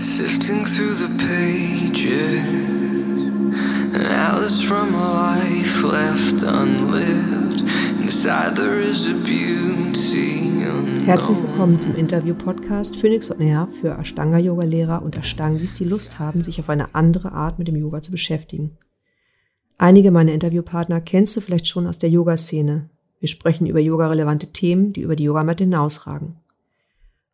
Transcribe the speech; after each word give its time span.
Sifting 0.00 0.64
through 0.64 0.94
the 0.94 1.08
pages, 1.18 2.44
an 3.94 4.06
atlas 4.06 4.62
from 4.62 4.94
a 4.94 5.12
life 5.12 5.82
left 5.82 6.42
unlived. 6.42 7.60
Inside 8.00 8.56
there 8.56 8.80
is 8.80 9.06
a 9.06 9.12
beauty. 9.12 9.60
Herzlich 11.04 11.42
willkommen 11.42 11.78
zum 11.78 11.96
Interview-Podcast 11.96 12.96
Phoenix 12.96 13.30
on 13.30 13.40
Air 13.40 13.68
für 13.68 13.98
Ashtanga-Yoga-Lehrer 13.98 15.02
und 15.02 15.18
Ashtangis, 15.18 15.74
die 15.74 15.84
Lust 15.84 16.18
haben, 16.18 16.42
sich 16.42 16.60
auf 16.60 16.70
eine 16.70 16.94
andere 16.94 17.32
Art 17.32 17.58
mit 17.58 17.68
dem 17.68 17.76
Yoga 17.76 18.00
zu 18.00 18.10
beschäftigen. 18.10 18.78
Einige 19.76 20.10
meiner 20.10 20.32
Interviewpartner 20.32 21.02
kennst 21.02 21.36
du 21.36 21.42
vielleicht 21.42 21.66
schon 21.66 21.86
aus 21.86 21.98
der 21.98 22.08
Yoga-Szene. 22.08 22.88
Wir 23.18 23.28
sprechen 23.28 23.66
über 23.66 23.80
yoga-relevante 23.80 24.52
Themen, 24.52 24.94
die 24.94 25.02
über 25.02 25.16
die 25.16 25.24
Yogamatte 25.24 25.64
hinausragen. 25.64 26.36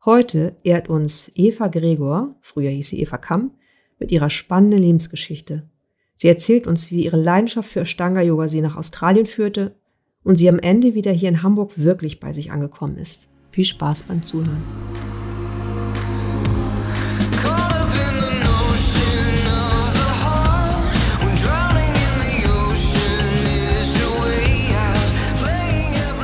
Heute 0.06 0.54
ehrt 0.62 0.88
uns 0.88 1.32
Eva 1.34 1.66
Gregor, 1.66 2.36
früher 2.40 2.70
hieß 2.70 2.90
sie 2.90 3.00
Eva 3.00 3.18
Kamm, 3.18 3.50
mit 3.98 4.12
ihrer 4.12 4.30
spannenden 4.30 4.80
Lebensgeschichte. 4.80 5.68
Sie 6.14 6.28
erzählt 6.28 6.68
uns, 6.68 6.92
wie 6.92 7.04
ihre 7.04 7.20
Leidenschaft 7.20 7.68
für 7.68 7.80
Ashtanga-Yoga 7.80 8.46
sie 8.46 8.60
nach 8.60 8.76
Australien 8.76 9.26
führte 9.26 9.74
und 10.22 10.36
sie 10.36 10.48
am 10.48 10.60
Ende 10.60 10.94
wieder 10.94 11.10
hier 11.10 11.28
in 11.28 11.42
Hamburg 11.42 11.72
wirklich 11.74 12.20
bei 12.20 12.32
sich 12.32 12.52
angekommen 12.52 12.98
ist. 12.98 13.30
Viel 13.50 13.64
Spaß 13.64 14.04
beim 14.04 14.22
Zuhören. 14.22 14.62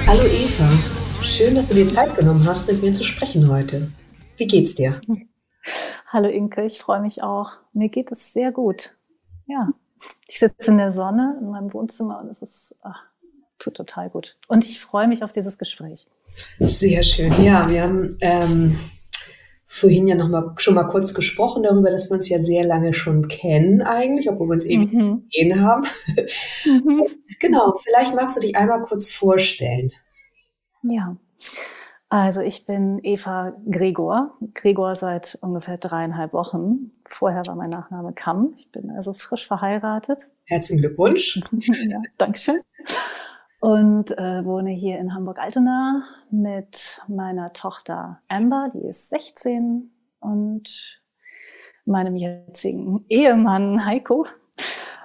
Hallo 0.07 0.23
Eva, 0.27 0.71
schön, 1.33 1.55
dass 1.55 1.71
du 1.71 1.75
dir 1.75 1.87
Zeit 1.87 2.15
genommen 2.15 2.47
hast, 2.47 2.69
mit 2.69 2.83
mir 2.83 2.93
zu 2.93 3.05
sprechen 3.05 3.49
heute. 3.51 3.91
Wie 4.37 4.47
geht's 4.47 4.75
dir? 4.75 5.01
Hallo 6.09 6.29
Inke, 6.29 6.63
ich 6.63 6.79
freue 6.79 7.01
mich 7.01 7.23
auch. 7.23 7.53
Mir 7.73 7.89
geht 7.89 8.13
es 8.13 8.35
sehr 8.35 8.53
gut. 8.53 8.97
Ja, 9.47 9.71
ich 10.29 10.39
sitze 10.39 10.71
in 10.71 10.77
der 10.77 10.93
Sonne 10.93 11.39
in 11.41 11.49
meinem 11.49 11.73
Wohnzimmer 11.73 12.21
und 12.21 12.31
es 12.31 12.43
ist 12.43 12.75
ach, 12.83 13.05
tut 13.59 13.75
total 13.75 14.11
gut. 14.11 14.37
Und 14.47 14.63
ich 14.67 14.79
freue 14.79 15.09
mich 15.09 15.25
auf 15.25 15.33
dieses 15.33 15.57
Gespräch. 15.57 16.07
Sehr 16.59 17.03
schön. 17.03 17.33
Ja, 17.43 17.71
wir 17.71 17.83
haben 17.83 18.15
ähm, 18.21 18.79
vorhin 19.67 20.07
ja 20.07 20.17
noch 20.17 20.29
mal, 20.29 20.53
schon 20.59 20.75
mal 20.75 20.85
kurz 20.85 21.15
gesprochen 21.15 21.63
darüber, 21.63 21.91
dass 21.91 22.11
wir 22.11 22.17
uns 22.17 22.29
ja 22.29 22.43
sehr 22.43 22.65
lange 22.65 22.93
schon 22.93 23.29
kennen 23.29 23.81
eigentlich, 23.81 24.29
obwohl 24.29 24.49
wir 24.49 24.55
uns 24.55 24.67
eben 24.67 24.83
mhm. 24.83 25.29
gesehen 25.31 25.63
haben. 25.63 25.83
Mhm. 26.67 27.07
genau, 27.41 27.73
vielleicht 27.83 28.15
magst 28.15 28.37
du 28.37 28.41
dich 28.43 28.55
einmal 28.55 28.83
kurz 28.83 29.11
vorstellen. 29.11 29.93
Ja, 30.83 31.17
also 32.13 32.43
ich 32.43 32.67
bin 32.67 33.01
Eva 33.03 33.55
Gregor. 33.71 34.35
Gregor 34.53 34.95
seit 34.97 35.39
ungefähr 35.41 35.79
dreieinhalb 35.79 36.35
Wochen. 36.35 36.93
Vorher 37.07 37.41
war 37.47 37.57
mein 37.57 37.71
Nachname 37.71 38.13
Kamm. 38.13 38.53
Ich 38.55 38.71
bin 38.71 38.91
also 38.91 39.15
frisch 39.15 39.47
verheiratet. 39.47 40.29
Herzlichen 40.45 40.83
Glückwunsch. 40.83 41.41
ja, 41.89 42.03
Dankeschön. 42.19 42.61
Und 43.61 44.11
äh, 44.19 44.45
wohne 44.45 44.73
hier 44.73 44.99
in 44.99 45.15
Hamburg-Altena 45.15 46.05
mit 46.31 47.01
meiner 47.09 47.55
Tochter 47.55 48.21
Amber, 48.29 48.71
die 48.75 48.87
ist 48.87 49.09
16, 49.09 49.91
und 50.21 51.01
meinem 51.87 52.17
jetzigen 52.17 53.07
Ehemann 53.09 53.87
Heiko. 53.87 54.27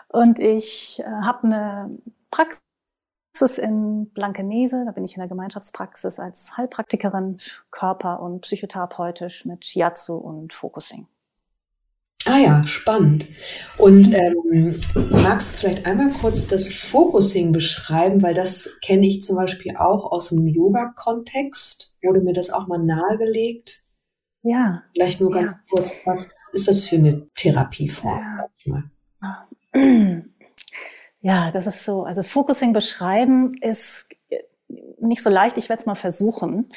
Und 0.10 0.40
ich 0.40 1.00
äh, 1.00 1.04
habe 1.06 1.44
eine 1.44 1.98
Praxis 2.32 2.67
Praxis 3.38 3.60
in 3.60 4.10
Blankenese. 4.14 4.84
Da 4.86 4.92
bin 4.92 5.06
ich 5.06 5.16
in 5.16 5.20
der 5.20 5.28
Gemeinschaftspraxis 5.28 6.20
als 6.20 6.58
Heilpraktikerin 6.58 7.38
Körper- 7.70 8.20
und 8.20 8.42
psychotherapeutisch 8.42 9.46
mit 9.46 9.64
Shiatsu 9.64 10.16
und 10.16 10.54
Focusing. 10.54 11.08
Ah 12.26 12.40
ja, 12.40 12.66
spannend. 12.66 13.28
Und 13.78 14.12
ähm, 14.14 14.80
magst 15.12 15.54
du 15.54 15.58
vielleicht 15.60 15.86
einmal 15.86 16.10
kurz 16.12 16.48
das 16.48 16.74
Focusing 16.74 17.52
beschreiben, 17.52 18.24
weil 18.24 18.34
das 18.34 18.76
kenne 18.84 19.06
ich 19.06 19.22
zum 19.22 19.36
Beispiel 19.36 19.78
auch 19.78 20.12
aus 20.12 20.30
dem 20.30 20.48
Yoga-Kontext. 20.48 21.96
Wurde 22.02 22.22
mir 22.22 22.34
das 22.34 22.50
auch 22.50 22.68
mal 22.68 22.80
nahegelegt? 22.80 23.84
Ja. 24.42 24.82
Vielleicht 24.94 25.22
nur 25.22 25.30
ganz 25.30 25.54
ja. 25.54 25.60
kurz, 25.70 25.94
was 26.06 26.50
ist 26.54 26.68
das 26.68 26.86
für 26.86 26.96
eine 26.96 27.30
Therapieform? 27.36 28.50
Ja. 28.66 28.94
Ja, 31.22 31.52
das 31.52 31.68
ist 31.68 31.84
so. 31.84 32.04
Also 32.04 32.24
Focusing 32.24 32.74
beschreiben 32.74 33.52
ist 33.62 34.10
nicht 35.00 35.24
so 35.24 35.30
leicht. 35.30 35.58
Ich 35.58 35.70
werde 35.70 35.82
es 35.82 35.86
mal 35.86 35.96
versuchen. 35.96 36.70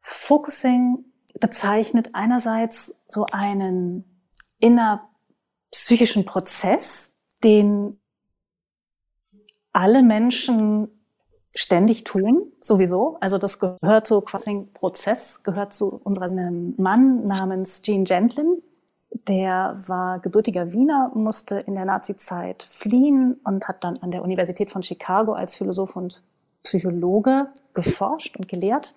Focusing 0.00 1.04
bezeichnet 1.40 2.10
einerseits 2.12 2.94
so 3.08 3.26
einen 3.26 4.22
innerpsychischen 4.58 6.24
Prozess, 6.24 7.16
den 7.42 8.00
alle 9.72 10.02
Menschen 10.02 10.88
ständig 11.56 12.04
tun, 12.04 12.52
sowieso. 12.60 13.16
Also 13.20 13.38
das 13.38 13.58
gehört 13.58 14.06
zu 14.06 14.20
quasi 14.20 14.68
Prozess, 14.72 15.42
gehört 15.42 15.72
zu 15.72 16.00
unserem 16.02 16.74
Mann 16.78 17.24
namens 17.24 17.82
Gene 17.82 18.04
Gentlin, 18.04 18.62
der 19.28 19.82
war 19.86 20.18
gebürtiger 20.18 20.72
Wiener, 20.72 21.10
musste 21.14 21.58
in 21.58 21.74
der 21.74 21.84
Nazizeit 21.84 22.68
fliehen 22.70 23.40
und 23.44 23.68
hat 23.68 23.84
dann 23.84 23.96
an 23.98 24.10
der 24.10 24.22
Universität 24.22 24.70
von 24.70 24.82
Chicago 24.82 25.32
als 25.32 25.56
Philosoph 25.56 25.96
und 25.96 26.22
Psychologe 26.62 27.48
geforscht 27.72 28.36
und 28.38 28.48
gelehrt 28.48 28.94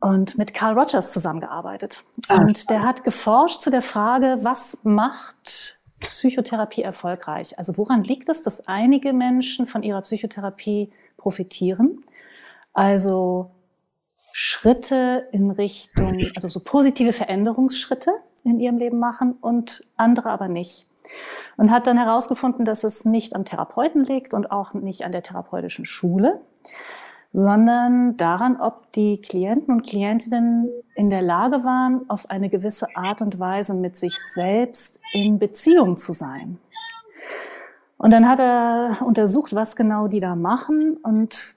und 0.00 0.38
mit 0.38 0.54
Carl 0.54 0.78
Rogers 0.78 1.12
zusammengearbeitet. 1.12 2.04
Ah. 2.28 2.38
Und 2.38 2.70
der 2.70 2.82
hat 2.82 3.04
geforscht 3.04 3.62
zu 3.62 3.70
der 3.70 3.82
Frage, 3.82 4.38
was 4.42 4.80
macht 4.84 5.80
Psychotherapie 6.00 6.82
erfolgreich? 6.82 7.58
Also 7.58 7.76
woran 7.78 8.04
liegt 8.04 8.28
es, 8.28 8.42
dass 8.42 8.66
einige 8.68 9.12
Menschen 9.12 9.66
von 9.66 9.82
ihrer 9.82 10.02
Psychotherapie 10.02 10.92
profitieren? 11.16 12.00
Also 12.72 13.50
Schritte 14.32 15.28
in 15.32 15.50
Richtung, 15.50 16.18
also 16.34 16.48
so 16.50 16.60
positive 16.60 17.14
Veränderungsschritte, 17.14 18.10
in 18.46 18.60
ihrem 18.60 18.76
Leben 18.76 18.98
machen 18.98 19.32
und 19.40 19.84
andere 19.96 20.30
aber 20.30 20.48
nicht. 20.48 20.86
Und 21.56 21.70
hat 21.70 21.86
dann 21.86 21.98
herausgefunden, 21.98 22.64
dass 22.64 22.84
es 22.84 23.04
nicht 23.04 23.34
am 23.34 23.44
Therapeuten 23.44 24.04
liegt 24.04 24.34
und 24.34 24.50
auch 24.50 24.74
nicht 24.74 25.04
an 25.04 25.12
der 25.12 25.22
therapeutischen 25.22 25.84
Schule, 25.84 26.40
sondern 27.32 28.16
daran, 28.16 28.60
ob 28.60 28.90
die 28.92 29.20
Klienten 29.20 29.74
und 29.74 29.86
Klientinnen 29.86 30.68
in 30.94 31.10
der 31.10 31.22
Lage 31.22 31.64
waren, 31.64 32.08
auf 32.08 32.30
eine 32.30 32.48
gewisse 32.48 32.88
Art 32.96 33.20
und 33.20 33.38
Weise 33.38 33.74
mit 33.74 33.96
sich 33.96 34.16
selbst 34.34 35.00
in 35.12 35.38
Beziehung 35.38 35.96
zu 35.96 36.12
sein. 36.12 36.58
Und 37.98 38.12
dann 38.12 38.28
hat 38.28 38.40
er 38.40 38.98
untersucht, 39.04 39.54
was 39.54 39.76
genau 39.76 40.08
die 40.08 40.20
da 40.20 40.34
machen 40.34 40.96
und 41.02 41.56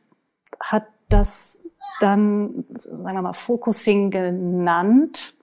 hat 0.60 0.86
das 1.10 1.60
dann, 2.00 2.66
sagen 2.74 3.04
wir 3.04 3.22
mal, 3.22 3.34
Focusing 3.34 4.10
genannt 4.10 5.39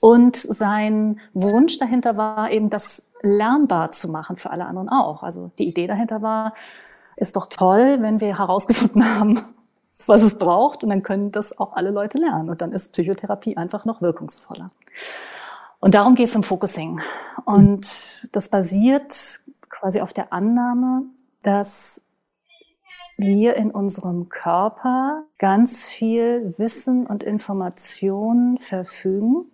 und 0.00 0.36
sein 0.36 1.20
Wunsch 1.34 1.78
dahinter 1.78 2.16
war 2.16 2.50
eben, 2.50 2.70
das 2.70 3.06
lernbar 3.22 3.90
zu 3.90 4.08
machen 4.08 4.36
für 4.36 4.50
alle 4.50 4.66
anderen 4.66 4.88
auch. 4.88 5.22
Also 5.22 5.50
die 5.58 5.68
Idee 5.68 5.86
dahinter 5.86 6.22
war, 6.22 6.54
ist 7.16 7.36
doch 7.36 7.46
toll, 7.46 7.98
wenn 8.00 8.20
wir 8.20 8.38
herausgefunden 8.38 9.04
haben, 9.18 9.40
was 10.06 10.22
es 10.22 10.38
braucht 10.38 10.82
und 10.82 10.90
dann 10.90 11.02
können 11.02 11.32
das 11.32 11.58
auch 11.58 11.74
alle 11.74 11.90
Leute 11.90 12.18
lernen 12.18 12.48
und 12.48 12.62
dann 12.62 12.72
ist 12.72 12.92
Psychotherapie 12.92 13.56
einfach 13.56 13.84
noch 13.84 14.00
wirkungsvoller. 14.00 14.70
Und 15.80 15.94
darum 15.94 16.14
geht 16.14 16.28
es 16.28 16.34
im 16.34 16.42
Focusing. 16.42 17.00
Und 17.44 18.28
das 18.32 18.48
basiert 18.48 19.40
quasi 19.68 20.00
auf 20.00 20.12
der 20.12 20.32
Annahme, 20.32 21.02
dass 21.42 22.02
wir 23.16 23.54
in 23.56 23.70
unserem 23.70 24.28
Körper 24.28 25.24
ganz 25.38 25.84
viel 25.84 26.54
Wissen 26.56 27.06
und 27.06 27.22
Information 27.22 28.58
verfügen, 28.58 29.46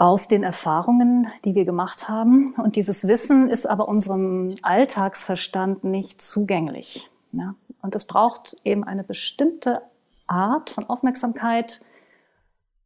aus 0.00 0.28
den 0.28 0.42
Erfahrungen, 0.44 1.28
die 1.44 1.54
wir 1.54 1.66
gemacht 1.66 2.08
haben. 2.08 2.54
Und 2.54 2.76
dieses 2.76 3.06
Wissen 3.06 3.50
ist 3.50 3.66
aber 3.66 3.86
unserem 3.86 4.54
Alltagsverstand 4.62 5.84
nicht 5.84 6.22
zugänglich. 6.22 7.10
Ja? 7.32 7.54
Und 7.82 7.94
es 7.94 8.06
braucht 8.06 8.56
eben 8.64 8.82
eine 8.82 9.04
bestimmte 9.04 9.82
Art 10.26 10.70
von 10.70 10.88
Aufmerksamkeit, 10.88 11.84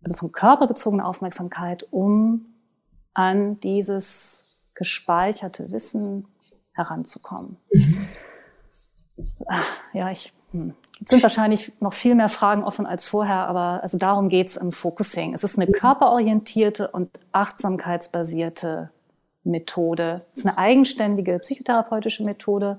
also 0.03 0.17
von 0.17 0.33
körperbezogene 0.33 1.05
Aufmerksamkeit, 1.05 1.87
um 1.93 2.47
an 3.13 3.61
dieses 3.61 4.43
gespeicherte 4.75 5.71
Wissen 5.71 6.27
heranzukommen. 6.73 7.59
Mhm. 7.73 8.09
Ach, 9.47 9.81
ja, 9.93 10.11
ich 10.11 10.33
hm. 10.55 10.75
Es 11.05 11.11
sind 11.11 11.23
wahrscheinlich 11.25 11.73
noch 11.81 11.93
viel 11.93 12.15
mehr 12.15 12.29
Fragen 12.29 12.63
offen 12.63 12.87
als 12.87 13.07
vorher, 13.07 13.49
aber 13.49 13.81
also 13.83 13.99
darum 13.99 14.29
geht's 14.29 14.57
im 14.57 14.71
Focusing. 14.71 15.35
Es 15.35 15.43
ist 15.43 15.59
eine 15.59 15.71
körperorientierte 15.71 16.89
und 16.89 17.11
achtsamkeitsbasierte 17.33 18.91
Methode. 19.43 20.23
Es 20.33 20.41
ist 20.41 20.47
eine 20.47 20.57
eigenständige 20.57 21.41
psychotherapeutische 21.41 22.23
Methode. 22.23 22.79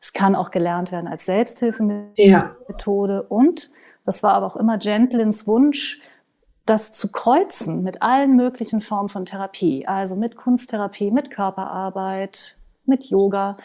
Es 0.00 0.14
kann 0.14 0.34
auch 0.34 0.50
gelernt 0.50 0.90
werden 0.90 1.06
als 1.06 1.26
Selbsthilfemethode. 1.26 3.14
Ja. 3.14 3.20
Und, 3.28 3.70
das 4.06 4.22
war 4.22 4.32
aber 4.32 4.46
auch 4.46 4.56
immer 4.56 4.78
Gentlins 4.78 5.46
Wunsch, 5.46 6.00
das 6.64 6.92
zu 6.92 7.12
kreuzen 7.12 7.82
mit 7.82 8.00
allen 8.00 8.34
möglichen 8.34 8.80
Formen 8.80 9.08
von 9.10 9.26
Therapie, 9.26 9.86
also 9.86 10.16
mit 10.16 10.36
Kunsttherapie, 10.36 11.10
mit 11.10 11.30
Körperarbeit, 11.30 12.56
mit 12.86 13.04
Yoga. 13.04 13.58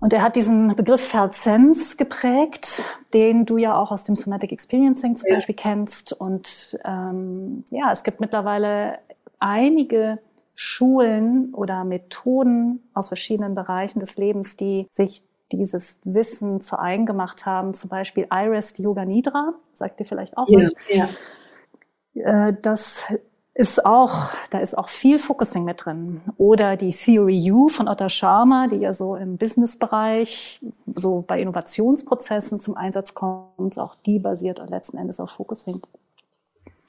Und 0.00 0.12
er 0.12 0.22
hat 0.22 0.36
diesen 0.36 0.76
Begriff 0.76 1.06
Verzenz 1.06 1.96
geprägt, 1.96 2.82
den 3.12 3.46
du 3.46 3.56
ja 3.56 3.76
auch 3.76 3.90
aus 3.90 4.04
dem 4.04 4.16
Somatic 4.16 4.52
Experiencing 4.52 5.16
zum 5.16 5.28
ja. 5.30 5.36
Beispiel 5.36 5.54
kennst. 5.54 6.12
Und 6.12 6.78
ähm, 6.84 7.64
ja, 7.70 7.90
es 7.90 8.04
gibt 8.04 8.20
mittlerweile 8.20 8.98
einige 9.38 10.18
Schulen 10.54 11.52
oder 11.54 11.84
Methoden 11.84 12.82
aus 12.94 13.08
verschiedenen 13.08 13.54
Bereichen 13.54 14.00
des 14.00 14.18
Lebens, 14.18 14.56
die 14.56 14.86
sich 14.92 15.24
dieses 15.52 16.00
Wissen 16.04 16.60
zu 16.60 16.78
eigen 16.78 17.06
gemacht 17.06 17.46
haben. 17.46 17.74
Zum 17.74 17.90
Beispiel 17.90 18.26
Iris 18.30 18.78
Yoga 18.78 19.04
Nidra, 19.04 19.54
sagt 19.72 20.00
dir 20.00 20.04
vielleicht 20.04 20.36
auch 20.36 20.48
ja, 20.48 20.58
was. 20.58 20.74
Ja. 20.88 22.48
Äh, 22.48 22.54
das 22.60 23.12
ist 23.54 23.86
auch, 23.86 24.32
da 24.50 24.58
ist 24.58 24.76
auch 24.76 24.88
viel 24.88 25.18
Focusing 25.18 25.64
mit 25.64 25.84
drin. 25.84 26.20
Oder 26.36 26.76
die 26.76 26.90
Theory 26.90 27.52
U 27.52 27.68
von 27.68 27.86
Otta 27.86 28.08
Sharma, 28.08 28.66
die 28.66 28.76
ja 28.76 28.92
so 28.92 29.14
im 29.14 29.36
Businessbereich, 29.36 30.60
so 30.86 31.24
bei 31.26 31.38
Innovationsprozessen 31.38 32.60
zum 32.60 32.76
Einsatz 32.76 33.14
kommt. 33.14 33.78
Auch 33.78 33.94
die 34.06 34.18
basiert 34.18 34.60
letzten 34.68 34.98
Endes 34.98 35.20
auf 35.20 35.30
Focusing. 35.30 35.80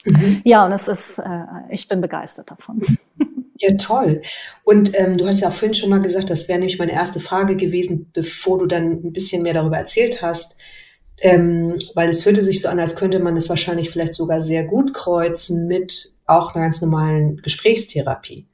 Mhm. 0.06 0.42
Ja, 0.44 0.66
und 0.66 0.72
es 0.72 0.88
ist, 0.88 1.20
äh, 1.20 1.44
ich 1.70 1.88
bin 1.88 2.02
begeistert 2.02 2.52
davon. 2.52 2.82
Ja, 3.58 3.74
toll. 3.78 4.22
Und 4.66 5.00
ähm, 5.00 5.16
du 5.16 5.26
hast 5.26 5.40
ja 5.40 5.50
vorhin 5.50 5.74
schon 5.74 5.90
mal 5.90 6.02
gesagt, 6.02 6.30
das 6.30 6.50
wäre 6.50 6.60
nämlich 6.60 6.78
meine 6.78 6.92
erste 6.92 7.22
Frage 7.22 7.56
gewesen, 7.56 8.12
bevor 8.12 8.58
du 8.58 8.66
dann 8.66 8.92
ein 8.92 9.14
bisschen 9.14 9.44
mehr 9.44 9.54
darüber 9.54 9.78
erzählt 9.78 10.22
hast. 10.22 10.58
Ähm, 11.22 11.76
weil 11.94 12.10
es 12.10 12.26
hörte 12.26 12.42
sich 12.42 12.62
so 12.62 12.68
an, 12.68 12.80
als 12.80 12.96
könnte 12.96 13.20
man 13.20 13.38
es 13.38 13.50
wahrscheinlich 13.50 13.90
vielleicht 13.90 14.14
sogar 14.14 14.42
sehr 14.42 14.64
gut 14.64 14.94
kreuzen 14.94 15.68
mit 15.68 16.14
auch 16.26 16.54
einer 16.54 16.66
ganz 16.66 16.82
normalen 16.82 17.38
Gesprächstherapie. 17.38 18.48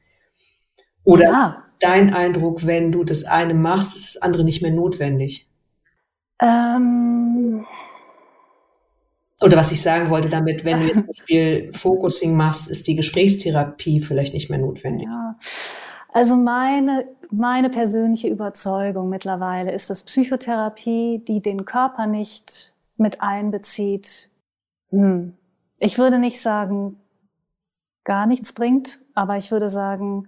Oder 1.04 1.32
ja. 1.32 1.62
ist 1.64 1.80
dein 1.80 2.14
Eindruck, 2.14 2.66
wenn 2.66 2.92
du 2.92 3.04
das 3.04 3.26
eine 3.26 3.54
machst, 3.54 3.96
ist 3.96 4.16
das 4.16 4.22
andere 4.22 4.44
nicht 4.44 4.62
mehr 4.62 4.72
notwendig? 4.72 5.48
Ähm 6.40 7.66
Oder 9.42 9.58
was 9.58 9.72
ich 9.72 9.82
sagen 9.82 10.10
wollte 10.10 10.30
damit, 10.30 10.64
wenn 10.64 10.82
du 10.82 10.86
jetzt 10.86 10.96
zum 10.96 11.08
Beispiel 11.08 11.72
Focusing 11.74 12.36
machst, 12.36 12.70
ist 12.70 12.88
die 12.88 12.96
Gesprächstherapie 12.96 14.02
vielleicht 14.02 14.34
nicht 14.36 14.50
mehr 14.50 14.60
notwendig. 14.60 15.08
Ja. 15.08 15.38
Also 16.14 16.36
meine, 16.36 17.08
meine 17.32 17.70
persönliche 17.70 18.28
Überzeugung 18.28 19.10
mittlerweile 19.10 19.72
ist, 19.72 19.90
dass 19.90 20.04
Psychotherapie, 20.04 21.24
die 21.28 21.42
den 21.42 21.66
Körper 21.66 22.08
nicht 22.08 22.74
mit 22.98 23.22
einbezieht, 23.22 24.30
hm, 24.90 25.34
ich 25.80 25.98
würde 25.98 26.20
nicht 26.20 26.40
sagen, 26.40 26.98
gar 28.04 28.28
nichts 28.28 28.54
bringt, 28.54 29.00
aber 29.16 29.38
ich 29.38 29.52
würde 29.52 29.70
sagen, 29.70 30.28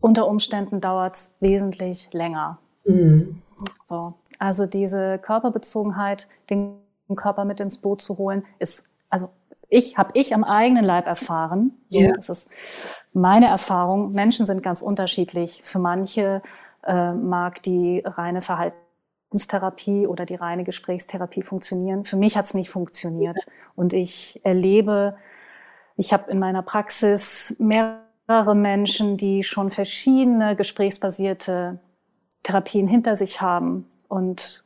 unter 0.00 0.28
Umständen 0.28 0.80
dauert 0.80 1.14
es 1.16 1.34
wesentlich 1.40 2.12
länger. 2.12 2.58
Mhm. 2.84 3.42
So. 3.82 4.14
Also 4.38 4.66
diese 4.66 5.18
Körperbezogenheit, 5.18 6.28
den 6.50 6.76
Körper 7.14 7.44
mit 7.44 7.60
ins 7.60 7.78
Boot 7.78 8.02
zu 8.02 8.18
holen, 8.18 8.44
ist, 8.58 8.88
also 9.08 9.30
ich 9.68 9.98
habe 9.98 10.10
ich 10.14 10.34
am 10.34 10.44
eigenen 10.44 10.84
Leib 10.84 11.06
erfahren. 11.06 11.72
So, 11.88 12.00
yeah. 12.00 12.12
Das 12.14 12.28
ist 12.28 12.48
meine 13.12 13.46
Erfahrung. 13.46 14.10
Menschen 14.10 14.46
sind 14.46 14.62
ganz 14.62 14.82
unterschiedlich. 14.82 15.62
Für 15.64 15.78
manche 15.78 16.42
äh, 16.84 17.12
mag 17.12 17.62
die 17.62 18.02
reine 18.04 18.42
Verhaltenstherapie 18.42 20.06
oder 20.06 20.24
die 20.26 20.36
reine 20.36 20.64
Gesprächstherapie 20.64 21.42
funktionieren. 21.42 22.04
Für 22.04 22.16
mich 22.16 22.36
hat 22.36 22.46
es 22.46 22.54
nicht 22.54 22.70
funktioniert. 22.70 23.38
Und 23.74 23.92
ich 23.92 24.40
erlebe, 24.44 25.16
ich 25.96 26.12
habe 26.12 26.30
in 26.30 26.38
meiner 26.38 26.62
Praxis 26.62 27.56
mehrere 27.58 28.54
Menschen, 28.54 29.16
die 29.16 29.42
schon 29.42 29.70
verschiedene 29.70 30.54
gesprächsbasierte 30.54 31.80
Therapien 32.42 32.86
hinter 32.86 33.16
sich 33.16 33.40
haben 33.40 33.86
und 34.08 34.64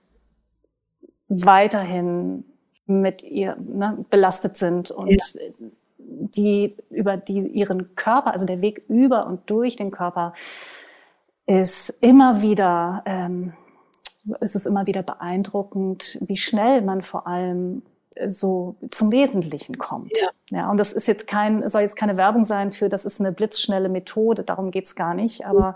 weiterhin 1.29 2.45
mit 2.91 3.23
ihr 3.23 3.57
ne, 3.57 4.05
belastet 4.11 4.57
sind 4.57 4.91
und 4.91 5.11
ja. 5.11 5.41
die 5.99 6.77
über 6.91 7.17
die 7.17 7.47
ihren 7.49 7.95
Körper, 7.95 8.33
also 8.33 8.47
der 8.47 8.61
Weg 8.61 8.83
über 8.89 9.27
und 9.27 9.49
durch 9.49 9.77
den 9.77 9.91
Körper 9.91 10.35
ist 11.47 11.91
immer 12.01 12.43
wieder, 12.43 13.03
ähm, 13.07 13.55
ist 14.41 14.55
es 14.55 14.67
immer 14.67 14.87
wieder 14.87 15.03
beeindruckend, 15.03 16.19
wie 16.21 16.37
schnell 16.37 16.83
man 16.83 17.03
vor 17.03 17.27
allem 17.27 17.83
so 18.27 18.77
zum 18.91 19.13
Wesentlichen 19.13 19.79
kommt. 19.79 20.13
Ja. 20.51 20.59
ja, 20.59 20.71
und 20.71 20.79
das 20.79 20.93
ist 20.93 21.09
jetzt 21.09 21.27
kein, 21.27 21.69
soll 21.69 21.83
jetzt 21.83 21.97
keine 21.97 22.17
Werbung 22.17 22.45
sein 22.45 22.73
für, 22.73 22.89
das 22.89 23.05
ist 23.05 23.21
eine 23.21 23.33
blitzschnelle 23.33 23.89
Methode, 23.89 24.43
darum 24.43 24.71
geht's 24.71 24.95
gar 24.95 25.15
nicht, 25.15 25.47
aber 25.47 25.75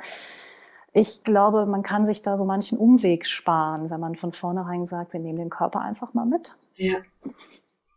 ich 0.96 1.24
glaube, 1.24 1.66
man 1.66 1.82
kann 1.82 2.06
sich 2.06 2.22
da 2.22 2.38
so 2.38 2.44
manchen 2.44 2.78
Umweg 2.78 3.26
sparen, 3.26 3.90
wenn 3.90 3.98
man 3.98 4.14
von 4.14 4.32
vornherein 4.32 4.86
sagt, 4.86 5.12
wir 5.12 5.18
nehmen 5.18 5.38
den 5.38 5.50
Körper 5.50 5.80
einfach 5.80 6.14
mal 6.14 6.24
mit. 6.24 6.54
Ja. 6.76 6.98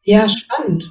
Ja, 0.02 0.28
spannend. 0.28 0.90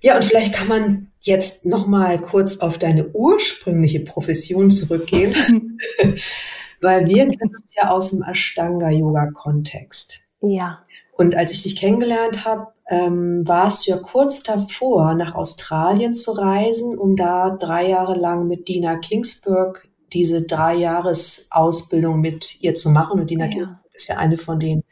Ja, 0.00 0.14
und 0.14 0.24
vielleicht 0.24 0.54
kann 0.54 0.68
man 0.68 1.10
jetzt 1.20 1.66
noch 1.66 1.88
mal 1.88 2.20
kurz 2.20 2.60
auf 2.60 2.78
deine 2.78 3.08
ursprüngliche 3.08 3.98
Profession 4.00 4.70
zurückgehen, 4.70 5.80
weil 6.80 7.08
wir 7.08 7.28
kennen 7.30 7.56
uns 7.56 7.74
ja 7.74 7.90
aus 7.90 8.10
dem 8.10 8.22
Ashtanga-Yoga-Kontext. 8.22 10.20
Ja. 10.40 10.84
Und 11.16 11.34
als 11.34 11.50
ich 11.50 11.64
dich 11.64 11.74
kennengelernt 11.74 12.44
habe, 12.44 12.68
ähm, 12.88 13.42
warst 13.44 13.86
du 13.86 13.90
ja 13.90 13.96
kurz 13.96 14.44
davor, 14.44 15.14
nach 15.14 15.34
Australien 15.34 16.14
zu 16.14 16.30
reisen, 16.30 16.96
um 16.96 17.16
da 17.16 17.50
drei 17.50 17.88
Jahre 17.88 18.14
lang 18.16 18.46
mit 18.46 18.68
Dina 18.68 18.98
Kingsburg 18.98 19.85
diese 20.12 20.42
drei 20.42 20.74
Jahres-Ausbildung 20.74 22.20
mit 22.20 22.60
ihr 22.62 22.74
zu 22.74 22.90
machen. 22.90 23.20
Und 23.20 23.30
Dina 23.30 23.46
ja. 23.46 23.50
Kingsburg 23.50 23.94
ist 23.94 24.08
ja 24.08 24.16
eine 24.16 24.38
von 24.38 24.60
den 24.60 24.82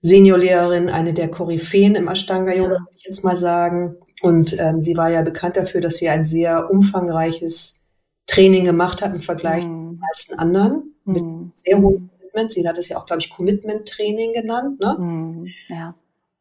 Seniorlehrerin, 0.00 0.90
eine 0.90 1.14
der 1.14 1.30
Koryphäen 1.30 1.94
im 1.94 2.08
Ashtanga-Yoga, 2.08 2.70
würde 2.70 2.96
ich 2.96 3.04
jetzt 3.04 3.24
mal 3.24 3.36
sagen. 3.36 3.96
Und 4.22 4.58
ähm, 4.58 4.80
sie 4.80 4.96
war 4.96 5.10
ja 5.10 5.22
bekannt 5.22 5.56
dafür, 5.56 5.80
dass 5.80 5.96
sie 5.96 6.08
ein 6.08 6.24
sehr 6.24 6.70
umfangreiches 6.70 7.86
Training 8.26 8.64
gemacht 8.64 9.02
hat 9.02 9.14
im 9.14 9.20
Vergleich 9.20 9.64
mhm. 9.66 9.72
zu 9.72 9.80
den 9.80 9.98
meisten 9.98 10.34
anderen, 10.34 10.94
mhm. 11.04 11.12
mit 11.12 11.56
sehr 11.56 11.78
hohem 11.78 12.10
Commitment. 12.10 12.52
Sie 12.52 12.66
hat 12.66 12.78
es 12.78 12.88
ja 12.88 12.98
auch, 12.98 13.06
glaube 13.06 13.20
ich, 13.20 13.30
Commitment-Training 13.30 14.32
genannt. 14.32 14.80
Ne? 14.80 14.96
Mhm. 14.98 15.46
Ja. 15.68 15.94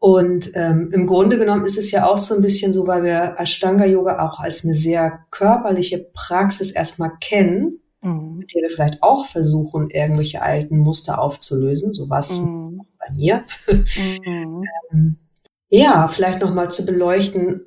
Und 0.03 0.51
ähm, 0.55 0.89
im 0.91 1.07
Grunde 1.07 1.37
genommen 1.37 1.63
ist 1.63 1.77
es 1.77 1.89
ja 1.91 2.05
auch 2.05 2.17
so 2.17 2.35
ein 2.35 2.41
bisschen 2.41 2.73
so, 2.73 2.87
weil 2.87 3.03
wir 3.03 3.35
Ashtanga-Yoga 3.37 4.27
auch 4.27 4.37
als 4.41 4.65
eine 4.65 4.73
sehr 4.73 5.19
körperliche 5.31 6.09
Praxis 6.11 6.71
erstmal 6.71 7.13
kennen, 7.21 7.79
mhm. 8.01 8.39
mit 8.39 8.53
der 8.53 8.63
wir 8.63 8.69
vielleicht 8.69 9.01
auch 9.01 9.25
versuchen, 9.25 9.89
irgendwelche 9.89 10.41
alten 10.41 10.77
Muster 10.77 11.21
aufzulösen. 11.21 11.93
So 11.93 12.09
was 12.09 12.41
mhm. 12.41 12.81
bei 12.99 13.13
mir. 13.15 13.45
Mhm. 14.25 14.63
ähm, 14.91 15.17
ja, 15.69 16.09
vielleicht 16.09 16.41
nochmal 16.41 16.69
zu 16.69 16.85
beleuchten, 16.85 17.61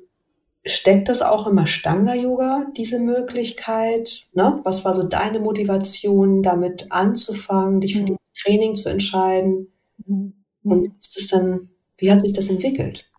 steckt 0.63 1.09
das 1.09 1.23
auch 1.23 1.47
im 1.47 1.57
Ashtanga-Yoga, 1.57 2.67
diese 2.77 2.99
Möglichkeit? 2.99 4.27
Ne? 4.33 4.59
Was 4.63 4.85
war 4.85 4.93
so 4.93 5.07
deine 5.07 5.39
Motivation, 5.39 6.43
damit 6.43 6.91
anzufangen, 6.91 7.81
dich 7.81 7.95
für 7.95 8.03
mhm. 8.03 8.17
das 8.17 8.43
Training 8.43 8.75
zu 8.75 8.91
entscheiden? 8.91 9.73
Mhm. 10.05 10.33
Und 10.63 10.95
ist 10.99 11.17
es 11.17 11.29
dann, 11.29 11.71
wie 11.97 12.11
hat 12.11 12.21
sich 12.21 12.33
das 12.33 12.49
entwickelt? 12.49 13.09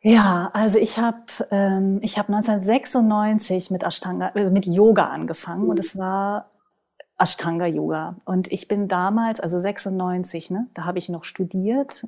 Ja, 0.00 0.50
also 0.52 0.78
ich 0.78 0.98
habe 0.98 1.22
ähm, 1.52 2.00
ich 2.02 2.18
habe 2.18 2.32
1996 2.32 3.70
mit 3.70 3.84
Ashtanga 3.84 4.30
äh, 4.34 4.50
mit 4.50 4.66
Yoga 4.66 5.06
angefangen 5.06 5.68
und 5.68 5.78
es 5.78 5.96
war 5.96 6.50
Ashtanga 7.18 7.66
Yoga 7.66 8.16
und 8.24 8.50
ich 8.50 8.66
bin 8.66 8.88
damals 8.88 9.38
also 9.38 9.60
96, 9.60 10.50
ne, 10.50 10.66
da 10.74 10.84
habe 10.84 10.98
ich 10.98 11.08
noch 11.08 11.22
studiert. 11.22 12.04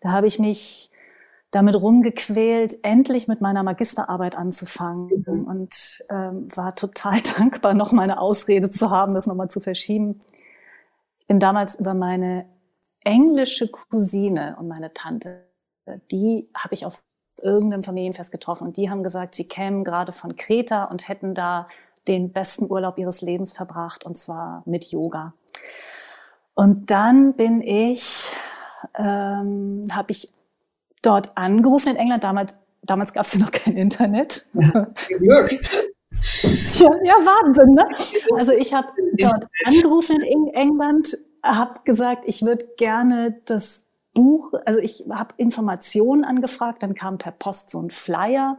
Da 0.00 0.12
habe 0.12 0.26
ich 0.26 0.38
mich 0.38 0.90
damit 1.50 1.74
rumgequält, 1.74 2.78
endlich 2.82 3.28
mit 3.28 3.42
meiner 3.42 3.62
Magisterarbeit 3.62 4.36
anzufangen 4.36 5.24
mhm. 5.26 5.44
und 5.44 6.04
ähm, 6.08 6.48
war 6.54 6.74
total 6.74 7.18
dankbar, 7.38 7.74
noch 7.74 7.92
meine 7.92 8.18
Ausrede 8.18 8.70
zu 8.70 8.90
haben, 8.90 9.14
das 9.14 9.26
nochmal 9.26 9.50
zu 9.50 9.60
verschieben. 9.60 10.20
Ich 11.20 11.26
bin 11.26 11.38
damals 11.38 11.78
über 11.78 11.92
meine 11.92 12.46
englische 13.06 13.68
Cousine 13.68 14.56
und 14.58 14.66
meine 14.66 14.92
Tante, 14.92 15.46
die 16.10 16.50
habe 16.54 16.74
ich 16.74 16.84
auf 16.84 17.02
irgendeinem 17.40 17.84
Familienfest 17.84 18.32
getroffen 18.32 18.66
und 18.66 18.76
die 18.76 18.90
haben 18.90 19.04
gesagt, 19.04 19.36
sie 19.36 19.46
kämen 19.46 19.84
gerade 19.84 20.10
von 20.10 20.34
Kreta 20.36 20.84
und 20.84 21.08
hätten 21.08 21.34
da 21.34 21.68
den 22.08 22.32
besten 22.32 22.70
Urlaub 22.70 22.98
ihres 22.98 23.20
Lebens 23.20 23.52
verbracht 23.52 24.04
und 24.04 24.18
zwar 24.18 24.62
mit 24.66 24.86
Yoga. 24.86 25.34
Und 26.54 26.90
dann 26.90 27.34
bin 27.34 27.60
ich, 27.60 28.26
ähm, 28.94 29.86
habe 29.92 30.10
ich 30.10 30.32
dort 31.02 31.36
angerufen 31.36 31.90
in 31.90 31.96
England. 31.96 32.24
Damals, 32.24 32.56
damals 32.82 33.12
gab 33.12 33.26
es 33.26 33.34
ja 33.34 33.40
noch 33.40 33.52
kein 33.52 33.76
Internet. 33.76 34.48
Ja, 34.54 34.88
ja, 35.20 36.90
ja, 37.04 37.14
Wahnsinn, 37.14 37.74
ne? 37.74 37.86
Also 38.36 38.52
ich 38.52 38.72
habe 38.72 38.88
dort 39.18 39.46
angerufen 39.66 40.20
in 40.22 40.48
England, 40.54 41.16
habe 41.46 41.80
gesagt, 41.84 42.24
ich 42.26 42.42
würde 42.42 42.66
gerne 42.76 43.40
das 43.44 43.86
Buch, 44.14 44.52
also 44.64 44.80
ich 44.80 45.04
habe 45.10 45.34
Informationen 45.36 46.24
angefragt, 46.24 46.82
dann 46.82 46.94
kam 46.94 47.18
per 47.18 47.32
Post 47.32 47.70
so 47.70 47.80
ein 47.80 47.90
Flyer. 47.90 48.58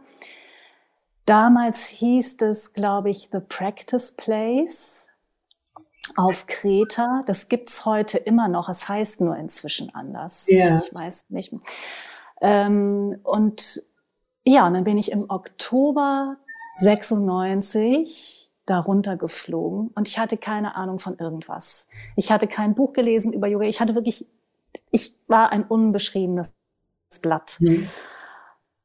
Damals 1.26 1.86
hieß 1.88 2.40
es, 2.42 2.72
glaube 2.72 3.10
ich, 3.10 3.28
The 3.32 3.40
Practice 3.40 4.14
Place 4.16 5.08
auf 6.16 6.46
Kreta. 6.46 7.22
Das 7.26 7.48
gibt's 7.48 7.84
heute 7.84 8.18
immer 8.18 8.48
noch. 8.48 8.68
Es 8.68 8.88
heißt 8.88 9.20
nur 9.20 9.36
inzwischen 9.36 9.94
anders. 9.94 10.46
Ja. 10.48 10.78
Ich 10.78 10.94
weiß 10.94 11.26
nicht. 11.28 11.52
Ähm, 12.40 13.18
und 13.24 13.82
ja, 14.44 14.66
und 14.66 14.74
dann 14.74 14.84
bin 14.84 14.96
ich 14.96 15.12
im 15.12 15.28
Oktober 15.28 16.36
96 16.78 18.47
darunter 18.68 19.16
geflogen 19.16 19.88
und 19.94 20.08
ich 20.08 20.18
hatte 20.18 20.36
keine 20.36 20.76
Ahnung 20.76 20.98
von 20.98 21.16
irgendwas. 21.18 21.88
Ich 22.16 22.30
hatte 22.30 22.46
kein 22.46 22.74
Buch 22.74 22.92
gelesen 22.92 23.32
über 23.32 23.46
Yoga. 23.46 23.64
Ich 23.66 23.80
hatte 23.80 23.94
wirklich, 23.94 24.26
ich 24.90 25.14
war 25.26 25.50
ein 25.50 25.64
unbeschriebenes 25.64 26.52
Blatt. 27.22 27.56
Mhm. 27.60 27.88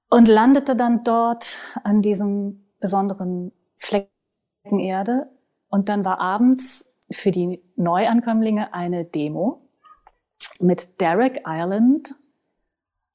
Und 0.10 0.28
landete 0.28 0.76
dann 0.76 1.04
dort 1.04 1.58
an 1.84 2.02
diesem 2.02 2.66
besonderen 2.80 3.52
Flecken 3.76 4.80
Erde. 4.80 5.28
Und 5.70 5.90
dann 5.90 6.06
war 6.06 6.20
abends 6.20 6.94
für 7.12 7.32
die 7.32 7.62
Neuankömmlinge 7.76 8.74
eine 8.74 9.06
Demo 9.06 9.68
mit 10.60 11.02
Derek 11.02 11.42
Ireland. 11.46 12.16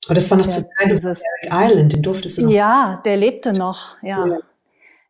Aber 0.07 0.15
das 0.15 0.31
war 0.31 0.39
noch 0.39 0.49
zu 0.49 0.63
Zeit 0.63 0.71
Derek 0.89 1.19
Island, 1.53 1.93
den 1.93 2.03
durftest 2.03 2.39
du 2.39 2.47
noch. 2.47 2.51
Ja, 2.51 3.01
der 3.05 3.17
lebte 3.17 3.53
noch, 3.53 4.03
ja. 4.03 4.27
ja. 4.27 4.39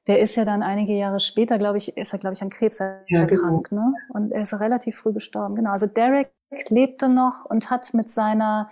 Der 0.08 0.20
ist 0.20 0.36
ja 0.36 0.44
dann 0.44 0.62
einige 0.62 0.94
Jahre 0.94 1.20
später, 1.20 1.58
glaube 1.58 1.78
ich, 1.78 1.96
ist 1.96 2.12
er, 2.12 2.18
glaube 2.18 2.34
ich, 2.34 2.42
an 2.42 2.48
Krebs 2.48 2.78
ja, 2.78 3.20
erkrankt, 3.20 3.70
genau. 3.70 3.82
ne? 3.82 3.94
Und 4.08 4.32
er 4.32 4.42
ist 4.42 4.54
relativ 4.54 4.96
früh 4.96 5.12
gestorben. 5.12 5.54
Genau. 5.54 5.70
Also 5.70 5.86
Derek 5.86 6.30
lebte 6.70 7.08
noch 7.08 7.44
und 7.44 7.70
hat 7.70 7.92
mit 7.94 8.10
seiner 8.10 8.70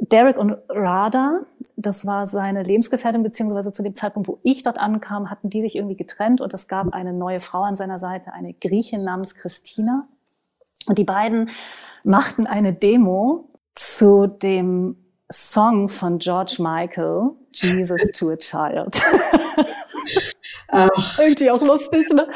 Derek 0.00 0.36
und 0.36 0.56
Rada, 0.68 1.42
das 1.76 2.06
war 2.06 2.26
seine 2.26 2.64
Lebensgefährtin, 2.64 3.22
beziehungsweise 3.22 3.70
zu 3.72 3.82
dem 3.82 3.94
Zeitpunkt, 3.94 4.28
wo 4.28 4.40
ich 4.42 4.62
dort 4.62 4.78
ankam, 4.78 5.30
hatten 5.30 5.48
die 5.48 5.62
sich 5.62 5.76
irgendwie 5.76 5.96
getrennt 5.96 6.40
und 6.40 6.52
es 6.52 6.66
gab 6.66 6.92
eine 6.92 7.12
neue 7.12 7.40
Frau 7.40 7.62
an 7.62 7.76
seiner 7.76 8.00
Seite, 8.00 8.32
eine 8.32 8.52
Griechin 8.52 9.04
namens 9.04 9.36
Christina. 9.36 10.08
Und 10.86 10.98
die 10.98 11.04
beiden 11.04 11.50
machten 12.02 12.46
eine 12.46 12.72
Demo 12.72 13.48
zu 13.74 14.26
dem 14.26 14.96
Song 15.30 15.88
von 15.88 16.18
George 16.18 16.56
Michael, 16.58 17.30
Jesus 17.52 18.10
to 18.12 18.30
a 18.30 18.36
Child. 18.36 19.00
Irgendwie 21.18 21.50
auch 21.50 21.60
lustig, 21.60 22.08
ne? 22.12 22.26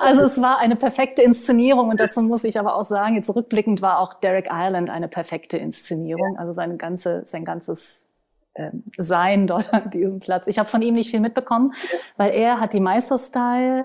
Also 0.00 0.22
es 0.22 0.40
war 0.40 0.58
eine 0.58 0.76
perfekte 0.76 1.22
Inszenierung 1.22 1.88
und 1.88 2.00
dazu 2.00 2.20
muss 2.20 2.44
ich 2.44 2.58
aber 2.58 2.74
auch 2.74 2.84
sagen, 2.84 3.14
jetzt 3.14 3.34
rückblickend 3.34 3.80
war 3.80 4.00
auch 4.00 4.14
Derek 4.14 4.48
Ireland 4.50 4.90
eine 4.90 5.08
perfekte 5.08 5.56
Inszenierung. 5.56 6.36
Also 6.38 6.52
seine 6.52 6.76
ganze, 6.76 7.22
sein 7.26 7.44
ganzes 7.44 8.06
ähm, 8.54 8.84
Sein 8.96 9.46
dort 9.46 9.72
an 9.72 9.90
diesem 9.90 10.18
Platz. 10.18 10.46
Ich 10.48 10.58
habe 10.58 10.68
von 10.68 10.82
ihm 10.82 10.94
nicht 10.94 11.10
viel 11.10 11.20
mitbekommen, 11.20 11.74
weil 12.16 12.32
er 12.32 12.60
hat 12.60 12.72
die 12.72 12.80
Meisterstyle 12.80 13.84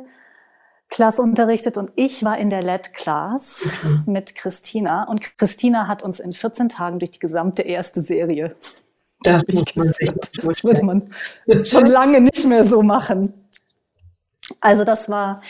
Class 0.89 1.19
unterrichtet 1.19 1.77
und 1.77 1.91
ich 1.95 2.23
war 2.25 2.37
in 2.37 2.49
der 2.49 2.61
LED-Class 2.61 3.65
mhm. 3.83 4.03
mit 4.07 4.35
Christina 4.35 5.05
und 5.05 5.37
Christina 5.37 5.87
hat 5.87 6.03
uns 6.03 6.19
in 6.19 6.33
14 6.33 6.67
Tagen 6.67 6.99
durch 6.99 7.11
die 7.11 7.19
gesamte 7.19 7.61
erste 7.61 8.01
Serie 8.01 8.55
das, 9.23 9.47
muss 9.47 9.75
man 9.75 9.93
das 10.43 10.63
würde 10.63 10.83
man 10.83 11.13
schon 11.65 11.85
lange 11.85 12.21
nicht 12.21 12.45
mehr 12.45 12.63
so 12.63 12.81
machen. 12.81 13.33
Also 14.61 14.83
das 14.85 15.09
war, 15.09 15.41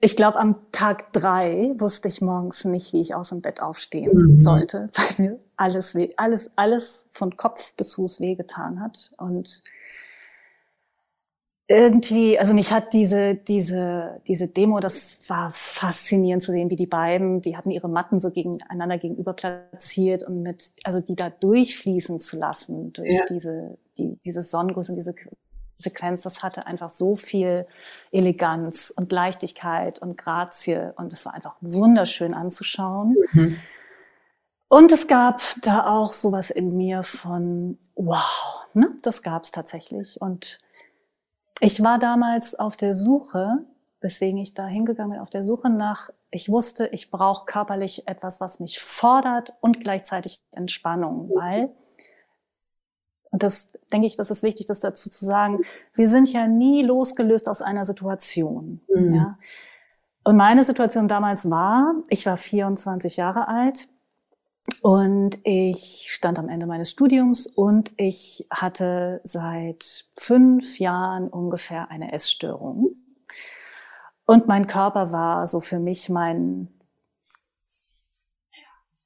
ich 0.00 0.16
glaube, 0.16 0.38
am 0.38 0.56
Tag 0.72 1.12
drei 1.12 1.74
wusste 1.76 2.08
ich 2.08 2.20
morgens 2.20 2.64
nicht, 2.64 2.92
wie 2.92 3.00
ich 3.00 3.14
aus 3.14 3.28
dem 3.28 3.40
Bett 3.40 3.62
aufstehen 3.62 4.12
mhm. 4.12 4.40
sollte, 4.40 4.88
weil 4.94 5.26
mir 5.26 5.38
alles 5.56 5.94
weh, 5.94 6.12
alles, 6.16 6.50
alles 6.56 7.06
von 7.12 7.36
Kopf 7.36 7.74
bis 7.76 7.94
Fuß 7.94 8.20
wehgetan 8.20 8.80
hat. 8.80 9.12
Und 9.18 9.62
irgendwie, 11.68 12.38
also 12.38 12.52
mich 12.52 12.72
hat 12.72 12.92
diese, 12.92 13.34
diese, 13.34 14.20
diese 14.26 14.48
Demo, 14.48 14.80
das 14.80 15.22
war 15.28 15.52
faszinierend 15.54 16.42
zu 16.42 16.52
sehen, 16.52 16.68
wie 16.70 16.76
die 16.76 16.86
beiden, 16.86 17.40
die 17.40 17.56
hatten 17.56 17.70
ihre 17.70 17.88
Matten 17.88 18.18
so 18.20 18.30
gegeneinander 18.30 18.98
gegenüber 18.98 19.32
platziert 19.32 20.22
und 20.22 20.42
mit, 20.42 20.72
also 20.84 21.00
die 21.00 21.16
da 21.16 21.30
durchfließen 21.30 22.18
zu 22.18 22.36
lassen 22.38 22.92
durch 22.92 23.12
ja. 23.12 23.24
diese, 23.28 23.78
die, 23.96 24.18
diese 24.24 24.42
Sonnenguss 24.42 24.90
und 24.90 24.96
diese 24.96 25.14
Sequenz, 25.82 26.22
das 26.22 26.42
hatte 26.42 26.66
einfach 26.66 26.90
so 26.90 27.16
viel 27.16 27.66
Eleganz 28.10 28.92
und 28.94 29.12
Leichtigkeit 29.12 29.98
und 29.98 30.16
Grazie 30.16 30.92
und 30.96 31.12
es 31.12 31.26
war 31.26 31.34
einfach 31.34 31.54
wunderschön 31.60 32.34
anzuschauen. 32.34 33.16
Mhm. 33.32 33.58
Und 34.68 34.90
es 34.90 35.06
gab 35.06 35.42
da 35.60 35.86
auch 35.86 36.12
sowas 36.12 36.50
in 36.50 36.76
mir 36.78 37.02
von, 37.02 37.78
wow, 37.94 38.64
ne? 38.72 38.88
das 39.02 39.22
gab 39.22 39.44
es 39.44 39.50
tatsächlich. 39.50 40.18
Und 40.18 40.60
ich 41.60 41.82
war 41.82 41.98
damals 41.98 42.54
auf 42.54 42.78
der 42.78 42.96
Suche, 42.96 43.58
weswegen 44.00 44.38
ich 44.38 44.54
da 44.54 44.66
hingegangen 44.66 45.12
bin, 45.12 45.20
auf 45.20 45.28
der 45.28 45.44
Suche 45.44 45.68
nach, 45.68 46.08
ich 46.30 46.48
wusste, 46.48 46.86
ich 46.86 47.10
brauche 47.10 47.44
körperlich 47.44 48.08
etwas, 48.08 48.40
was 48.40 48.60
mich 48.60 48.80
fordert 48.80 49.52
und 49.60 49.80
gleichzeitig 49.80 50.40
Entspannung, 50.52 51.30
weil 51.34 51.68
und 53.32 53.42
das 53.42 53.72
denke 53.90 54.06
ich, 54.06 54.16
das 54.16 54.30
ist 54.30 54.42
wichtig, 54.42 54.66
das 54.66 54.78
dazu 54.78 55.08
zu 55.10 55.24
sagen. 55.24 55.62
Wir 55.94 56.08
sind 56.08 56.30
ja 56.30 56.46
nie 56.46 56.82
losgelöst 56.82 57.48
aus 57.48 57.62
einer 57.62 57.86
Situation. 57.86 58.82
Mhm. 58.94 59.14
Ja. 59.14 59.38
Und 60.22 60.36
meine 60.36 60.62
Situation 60.62 61.08
damals 61.08 61.50
war, 61.50 61.94
ich 62.08 62.26
war 62.26 62.36
24 62.36 63.16
Jahre 63.16 63.48
alt 63.48 63.88
und 64.82 65.38
ich 65.44 66.06
stand 66.08 66.38
am 66.38 66.48
Ende 66.48 66.66
meines 66.66 66.90
Studiums 66.90 67.46
und 67.46 67.90
ich 67.96 68.46
hatte 68.50 69.22
seit 69.24 70.04
fünf 70.16 70.78
Jahren 70.78 71.28
ungefähr 71.28 71.90
eine 71.90 72.12
Essstörung. 72.12 72.94
Und 74.26 74.46
mein 74.46 74.66
Körper 74.66 75.10
war 75.10 75.48
so 75.48 75.60
für 75.60 75.80
mich 75.80 76.10
mein 76.10 76.68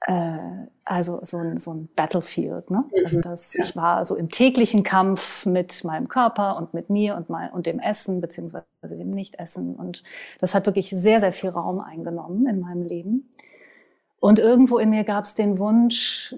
äh, 0.03 0.39
also 0.85 1.21
so 1.23 1.39
ein, 1.39 1.59
so 1.59 1.73
ein 1.73 1.89
Battlefield. 1.97 2.71
Ne? 2.71 2.85
Mhm. 2.89 3.05
Also 3.05 3.21
das, 3.21 3.55
ja. 3.55 3.65
ich 3.65 3.77
war 3.77 4.05
so 4.05 4.17
im 4.17 4.31
täglichen 4.31 4.83
Kampf 4.83 5.47
mit 5.47 5.85
meinem 5.85 6.09
Körper 6.09 6.57
und 6.57 6.75
mit 6.75 6.91
mir 6.91 7.17
und, 7.17 7.31
mein, 7.31 7.51
und 7.51 7.67
dem 7.67 7.81
Essen, 7.81 8.21
beziehungsweise 8.21 8.67
dem 8.83 9.11
Nichtessen. 9.11 9.75
Und 9.75 10.03
das 10.41 10.55
hat 10.55 10.67
wirklich 10.67 10.91
sehr, 10.91 11.21
sehr 11.21 11.33
viel 11.33 11.51
Raum 11.51 11.81
eingenommen 11.81 12.47
in 12.47 12.61
meinem 12.61 12.83
Leben. 12.83 13.29
Und 14.21 14.39
irgendwo 14.39 14.79
in 14.79 14.91
mir 14.91 15.05
gab 15.05 15.25
es 15.25 15.35
den 15.35 15.59
Wunsch, 15.59 16.35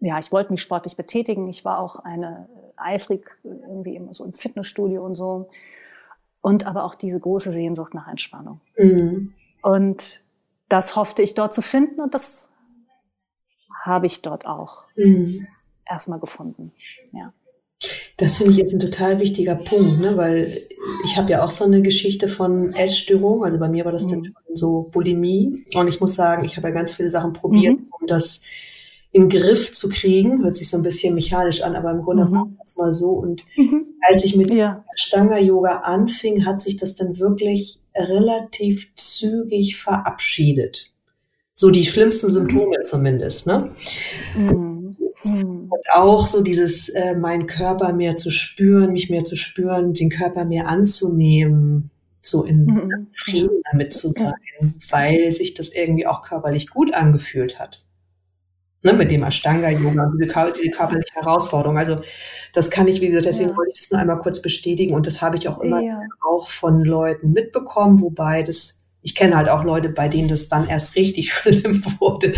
ja, 0.00 0.18
ich 0.18 0.32
wollte 0.32 0.52
mich 0.52 0.62
sportlich 0.62 0.96
betätigen. 0.96 1.48
Ich 1.48 1.64
war 1.64 1.78
auch 1.78 1.96
eine 2.00 2.48
eifrig 2.76 3.38
irgendwie 3.44 3.94
immer 3.94 4.12
so 4.12 4.24
im 4.24 4.32
Fitnessstudio 4.32 5.04
und 5.04 5.14
so. 5.14 5.48
Und 6.40 6.66
aber 6.66 6.82
auch 6.82 6.96
diese 6.96 7.20
große 7.20 7.52
Sehnsucht 7.52 7.94
nach 7.94 8.08
Entspannung. 8.08 8.60
Mhm. 8.76 9.32
Und 9.62 10.24
das 10.68 10.96
hoffte 10.96 11.22
ich 11.22 11.34
dort 11.34 11.54
zu 11.54 11.62
finden 11.62 12.00
und 12.00 12.14
das 12.14 12.48
habe 13.82 14.06
ich 14.06 14.22
dort 14.22 14.46
auch 14.46 14.84
mhm. 14.96 15.46
erstmal 15.88 16.20
gefunden. 16.20 16.72
Ja. 17.12 17.32
Das 18.16 18.36
finde 18.36 18.52
ich 18.52 18.58
jetzt 18.58 18.72
ein 18.72 18.80
total 18.80 19.18
wichtiger 19.18 19.56
Punkt, 19.56 20.00
ne? 20.00 20.16
weil 20.16 20.56
ich 21.04 21.16
habe 21.16 21.32
ja 21.32 21.44
auch 21.44 21.50
so 21.50 21.64
eine 21.64 21.82
Geschichte 21.82 22.28
von 22.28 22.72
Essstörung. 22.74 23.44
Also 23.44 23.58
bei 23.58 23.68
mir 23.68 23.84
war 23.84 23.90
das 23.90 24.04
mhm. 24.04 24.08
dann 24.08 24.24
schon 24.26 24.56
so 24.56 24.88
Bulimie. 24.92 25.64
Und 25.74 25.88
ich 25.88 26.00
muss 26.00 26.14
sagen, 26.14 26.44
ich 26.44 26.56
habe 26.56 26.68
ja 26.68 26.74
ganz 26.74 26.94
viele 26.94 27.10
Sachen 27.10 27.32
probiert, 27.32 27.78
mhm. 27.78 27.88
um 28.00 28.06
das 28.06 28.42
in 29.10 29.28
Griff 29.28 29.72
zu 29.72 29.88
kriegen. 29.88 30.44
Hört 30.44 30.54
sich 30.54 30.70
so 30.70 30.76
ein 30.76 30.84
bisschen 30.84 31.16
mechanisch 31.16 31.62
an, 31.62 31.74
aber 31.74 31.90
im 31.90 32.02
Grunde 32.02 32.26
mhm. 32.26 32.32
war 32.32 32.46
es 32.62 32.76
mal 32.76 32.92
so. 32.92 33.10
Und 33.10 33.44
mhm. 33.56 33.86
als 34.08 34.24
ich 34.24 34.36
mit 34.36 34.50
ja. 34.52 34.84
Stanga-Yoga 34.94 35.78
anfing, 35.78 36.46
hat 36.46 36.60
sich 36.60 36.76
das 36.76 36.94
dann 36.94 37.18
wirklich 37.18 37.80
relativ 37.96 38.94
zügig 38.94 39.76
verabschiedet. 39.76 40.91
So 41.62 41.70
die 41.70 41.86
schlimmsten 41.86 42.26
mhm. 42.26 42.32
Symptome 42.32 42.80
zumindest, 42.82 43.46
ne? 43.46 43.70
Mhm. 44.34 44.88
Und 45.22 45.86
auch 45.92 46.26
so 46.26 46.42
dieses, 46.42 46.88
äh, 46.88 47.14
meinen 47.14 47.46
Körper 47.46 47.92
mehr 47.92 48.16
zu 48.16 48.30
spüren, 48.30 48.92
mich 48.92 49.10
mehr 49.10 49.22
zu 49.22 49.36
spüren, 49.36 49.94
den 49.94 50.10
Körper 50.10 50.44
mehr 50.44 50.66
anzunehmen, 50.66 51.92
so 52.20 52.42
in 52.42 52.64
mhm. 52.64 53.06
Frieden 53.14 53.62
damit 53.70 53.92
zu 53.92 54.08
sein, 54.08 54.74
weil 54.90 55.30
sich 55.30 55.54
das 55.54 55.68
irgendwie 55.68 56.04
auch 56.04 56.22
körperlich 56.22 56.68
gut 56.68 56.94
angefühlt 56.94 57.60
hat. 57.60 57.86
Ne, 58.82 58.92
mit 58.92 59.12
dem 59.12 59.22
Ashtanga-Yoga, 59.22 60.10
diese, 60.20 60.52
diese 60.56 60.70
körperliche 60.72 61.14
Herausforderung. 61.14 61.78
Also 61.78 61.94
das 62.54 62.72
kann 62.72 62.88
ich, 62.88 63.00
wie 63.00 63.06
gesagt, 63.06 63.26
deswegen 63.26 63.50
ja. 63.50 63.56
wollte 63.56 63.70
ich 63.72 63.78
das 63.78 63.90
nur 63.92 64.00
einmal 64.00 64.18
kurz 64.18 64.42
bestätigen 64.42 64.94
und 64.96 65.06
das 65.06 65.22
habe 65.22 65.36
ich 65.36 65.46
auch 65.46 65.60
immer 65.60 65.80
ja. 65.80 66.00
auch 66.28 66.48
von 66.48 66.84
Leuten 66.84 67.30
mitbekommen, 67.30 68.00
wobei 68.00 68.42
das 68.42 68.81
ich 69.02 69.14
kenne 69.14 69.36
halt 69.36 69.48
auch 69.48 69.64
Leute, 69.64 69.88
bei 69.88 70.08
denen 70.08 70.28
das 70.28 70.48
dann 70.48 70.66
erst 70.66 70.96
richtig 70.96 71.32
schlimm 71.32 71.84
wurde. 72.00 72.34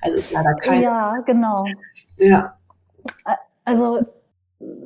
Also 0.00 0.16
ist 0.16 0.32
leider 0.32 0.54
kein. 0.54 0.82
Ja, 0.82 1.16
genau. 1.26 1.64
Ja. 2.18 2.56
Also 3.64 4.04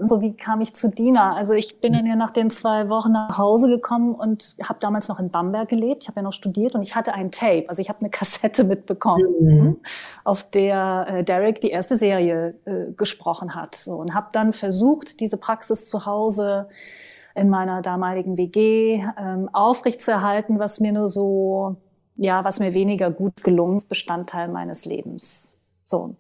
so 0.01 0.21
wie 0.21 0.35
kam 0.35 0.61
ich 0.61 0.75
zu 0.75 0.91
Dina? 0.91 1.35
Also 1.35 1.55
ich 1.55 1.81
bin 1.81 1.93
dann 1.93 2.07
ja 2.07 2.17
nach 2.17 2.31
den 2.31 2.51
zwei 2.51 2.89
Wochen 2.89 3.13
nach 3.13 3.39
Hause 3.39 3.69
gekommen 3.69 4.15
und 4.15 4.57
habe 4.63 4.79
damals 4.81 5.09
noch 5.09 5.21
in 5.21 5.31
Bamberg 5.31 5.69
gelebt. 5.69 6.05
Ich 6.05 6.09
habe 6.09 6.21
ja 6.21 6.23
noch 6.23 6.33
studiert 6.33 6.75
und 6.75 6.83
ich 6.83 6.97
hatte 6.97 7.13
ein 7.15 7.31
Tape, 7.31 7.65
also 7.69 7.81
ich 7.81 7.89
habe 7.89 8.01
eine 8.01 8.11
Kassette 8.11 8.65
mitbekommen, 8.65 9.25
mhm. 9.41 9.77
auf 10.25 10.51
der 10.51 11.07
äh, 11.09 11.25
Derek 11.25 11.61
die 11.61 11.71
erste 11.71 11.97
Serie 11.97 12.55
äh, 12.65 12.93
gesprochen 12.97 13.55
hat. 13.55 13.75
So 13.75 13.97
und 13.97 14.15
habe 14.15 14.29
dann 14.33 14.53
versucht, 14.53 15.21
diese 15.21 15.37
Praxis 15.37 15.87
zu 15.87 16.07
Hause 16.07 16.69
in 17.39 17.49
meiner 17.49 17.83
damaligen 17.83 18.37
WG 18.37 19.03
ähm, 19.19 19.49
aufrechtzuerhalten, 19.53 20.59
was 20.59 20.81
mir 20.81 20.93
nur 20.93 21.09
so, 21.09 21.77
ja, 22.17 22.45
was 22.45 22.61
mir 22.61 22.75
weniger 22.75 23.11
gut 23.11 23.43
gelungen 23.43 23.79
ist, 23.79 23.89
Bestandteil 23.89 24.49
meines 24.49 24.85
Lebens. 24.85 25.57
So. 25.85 26.17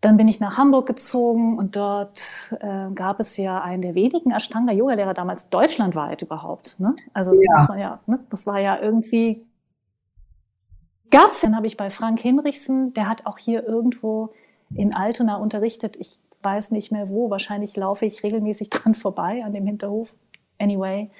Dann 0.00 0.16
bin 0.16 0.28
ich 0.28 0.40
nach 0.40 0.56
Hamburg 0.56 0.86
gezogen 0.86 1.58
und 1.58 1.76
dort 1.76 2.54
äh, 2.60 2.90
gab 2.94 3.20
es 3.20 3.36
ja 3.36 3.60
einen 3.60 3.82
der 3.82 3.94
wenigen 3.94 4.30
Ashtanga-Yoga-Lehrer 4.30 5.12
damals 5.12 5.50
deutschlandweit 5.50 6.22
überhaupt. 6.22 6.80
Ne? 6.80 6.96
Also 7.12 7.34
ja. 7.34 7.40
Das, 7.56 7.68
war 7.68 7.78
ja, 7.78 8.00
ne? 8.06 8.20
das 8.30 8.46
war 8.46 8.58
ja 8.60 8.80
irgendwie, 8.80 9.44
gab's. 11.10 11.42
Dann 11.42 11.54
habe 11.54 11.66
ich 11.66 11.76
bei 11.76 11.90
Frank 11.90 12.20
Hinrichsen, 12.20 12.94
der 12.94 13.08
hat 13.08 13.26
auch 13.26 13.36
hier 13.36 13.66
irgendwo 13.66 14.32
in 14.74 14.94
Altona 14.94 15.36
unterrichtet. 15.36 15.96
Ich 15.96 16.18
weiß 16.42 16.70
nicht 16.70 16.92
mehr 16.92 17.08
wo, 17.08 17.30
wahrscheinlich 17.30 17.76
laufe 17.76 18.06
ich 18.06 18.22
regelmäßig 18.22 18.70
dran 18.70 18.94
vorbei 18.94 19.42
an 19.44 19.52
dem 19.52 19.66
Hinterhof. 19.66 20.12
Anyway. 20.58 21.10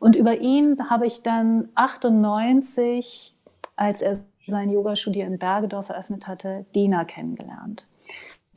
Und 0.00 0.16
über 0.16 0.38
ihn 0.38 0.90
habe 0.90 1.06
ich 1.06 1.22
dann 1.22 1.68
98, 1.74 3.32
als 3.76 4.02
er 4.02 4.20
sein 4.46 4.70
Yogastudio 4.70 5.26
in 5.26 5.38
Bergedorf 5.38 5.88
eröffnet 5.88 6.26
hatte, 6.26 6.64
Dina 6.74 7.04
kennengelernt 7.04 7.88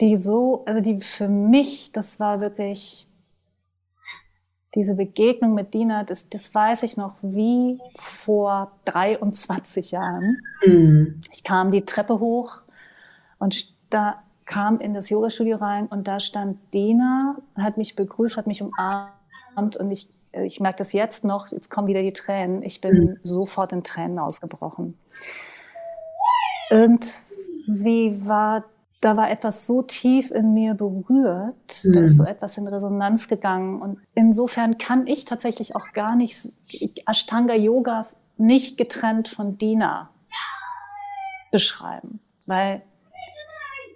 die 0.01 0.17
so, 0.17 0.63
also 0.65 0.81
die 0.81 0.99
für 0.99 1.29
mich, 1.29 1.91
das 1.93 2.19
war 2.19 2.41
wirklich 2.41 3.05
diese 4.73 4.95
Begegnung 4.95 5.53
mit 5.53 5.73
Dina, 5.73 6.03
das, 6.03 6.27
das 6.29 6.53
weiß 6.53 6.83
ich 6.83 6.97
noch 6.97 7.15
wie 7.21 7.79
vor 7.99 8.71
23 8.85 9.91
Jahren. 9.91 10.37
Mhm. 10.65 11.21
Ich 11.31 11.43
kam 11.43 11.71
die 11.71 11.85
Treppe 11.85 12.19
hoch 12.19 12.61
und 13.37 13.73
da 13.89 14.23
kam 14.51 14.79
in 14.79 14.93
das 14.93 15.09
Yogastudio 15.09 15.57
rein 15.57 15.87
und 15.87 16.07
da 16.07 16.19
stand 16.19 16.57
Dina, 16.73 17.37
hat 17.55 17.77
mich 17.77 17.95
begrüßt, 17.95 18.35
hat 18.35 18.47
mich 18.47 18.61
umarmt 18.61 19.77
und 19.77 19.91
ich, 19.91 20.09
ich 20.33 20.59
merke 20.59 20.79
das 20.79 20.91
jetzt 20.91 21.23
noch, 21.23 21.47
jetzt 21.47 21.71
kommen 21.71 21.87
wieder 21.87 22.01
die 22.01 22.11
Tränen. 22.11 22.61
Ich 22.61 22.81
bin 22.81 22.95
mhm. 22.95 23.19
sofort 23.23 23.71
in 23.71 23.83
Tränen 23.83 24.19
ausgebrochen. 24.19 24.97
Irgendwie 26.69 28.27
war 28.27 28.65
da 28.99 29.17
war 29.17 29.31
etwas 29.31 29.65
so 29.65 29.81
tief 29.81 30.29
in 30.29 30.53
mir 30.53 30.75
berührt, 30.75 31.81
mhm. 31.83 31.93
da 31.93 32.01
ist 32.01 32.17
so 32.17 32.23
etwas 32.23 32.57
in 32.57 32.67
Resonanz 32.67 33.29
gegangen. 33.29 33.81
Und 33.81 33.99
insofern 34.13 34.77
kann 34.77 35.07
ich 35.07 35.25
tatsächlich 35.25 35.75
auch 35.75 35.87
gar 35.93 36.15
nicht 36.15 36.49
Ashtanga 37.07 37.55
Yoga 37.55 38.05
nicht 38.37 38.77
getrennt 38.77 39.29
von 39.29 39.57
Dina 39.57 40.09
beschreiben, 41.51 42.19
weil 42.45 42.83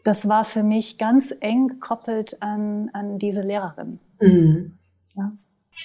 das 0.05 0.29
war 0.29 0.45
für 0.45 0.63
mich 0.63 0.99
ganz 0.99 1.35
eng 1.41 1.67
gekoppelt 1.67 2.41
an, 2.41 2.91
an 2.93 3.17
diese 3.17 3.41
Lehrerin. 3.41 3.99
Mhm. 4.21 4.77
Ja. 5.15 5.31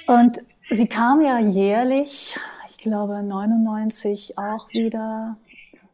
Und 0.07 0.43
sie 0.69 0.87
kam 0.89 1.23
ja 1.23 1.39
jährlich, 1.39 2.39
ich 2.69 2.77
glaube 2.79 3.23
99 3.23 4.37
auch 4.37 4.69
wieder 4.69 5.37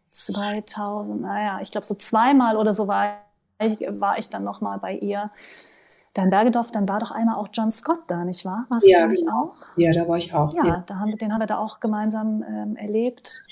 2000, 0.06 1.20
naja, 1.20 1.60
ich 1.62 1.70
glaube 1.70 1.86
so 1.86 1.94
zweimal 1.94 2.56
oder 2.56 2.74
so 2.74 2.88
war 2.88 3.18
ich, 3.60 3.78
war 3.88 4.18
ich 4.18 4.28
dann 4.28 4.42
nochmal 4.42 4.78
bei 4.80 4.94
ihr. 4.94 5.30
Dann 6.12 6.30
Bergedorf, 6.30 6.72
dann 6.72 6.88
war 6.88 6.98
doch 6.98 7.12
einmal 7.12 7.36
auch 7.36 7.48
John 7.52 7.70
Scott 7.70 8.00
da, 8.08 8.24
nicht 8.24 8.44
wahr? 8.44 8.66
Warst 8.70 8.88
ja, 8.88 9.02
du 9.02 9.08
nicht 9.08 9.28
auch? 9.28 9.54
Ja, 9.76 9.92
da 9.92 10.08
war 10.08 10.16
ich 10.16 10.34
auch. 10.34 10.52
Ja, 10.52 10.64
ja. 10.64 10.84
Da 10.86 10.98
haben, 10.98 11.16
den 11.16 11.32
haben 11.32 11.40
wir 11.40 11.46
da 11.46 11.58
auch 11.58 11.78
gemeinsam 11.78 12.42
ähm, 12.42 12.74
erlebt. 12.74 13.42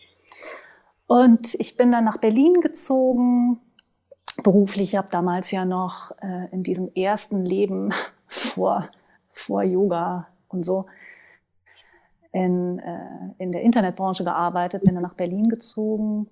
Und 1.06 1.54
ich 1.60 1.76
bin 1.76 1.92
dann 1.92 2.04
nach 2.04 2.16
Berlin 2.16 2.54
gezogen, 2.54 3.60
beruflich. 4.44 4.92
Ich 4.92 4.96
habe 4.96 5.08
damals 5.10 5.50
ja 5.50 5.64
noch 5.64 6.12
äh, 6.22 6.48
in 6.52 6.62
diesem 6.62 6.88
ersten 6.94 7.44
Leben 7.44 7.92
vor, 8.28 8.88
vor 9.32 9.64
Yoga 9.64 10.28
und 10.48 10.62
so 10.62 10.86
in, 12.34 12.80
äh, 12.80 13.32
in 13.38 13.52
der 13.52 13.62
Internetbranche 13.62 14.24
gearbeitet, 14.24 14.82
bin 14.82 14.94
dann 14.94 15.02
nach 15.02 15.14
Berlin 15.14 15.48
gezogen 15.48 16.28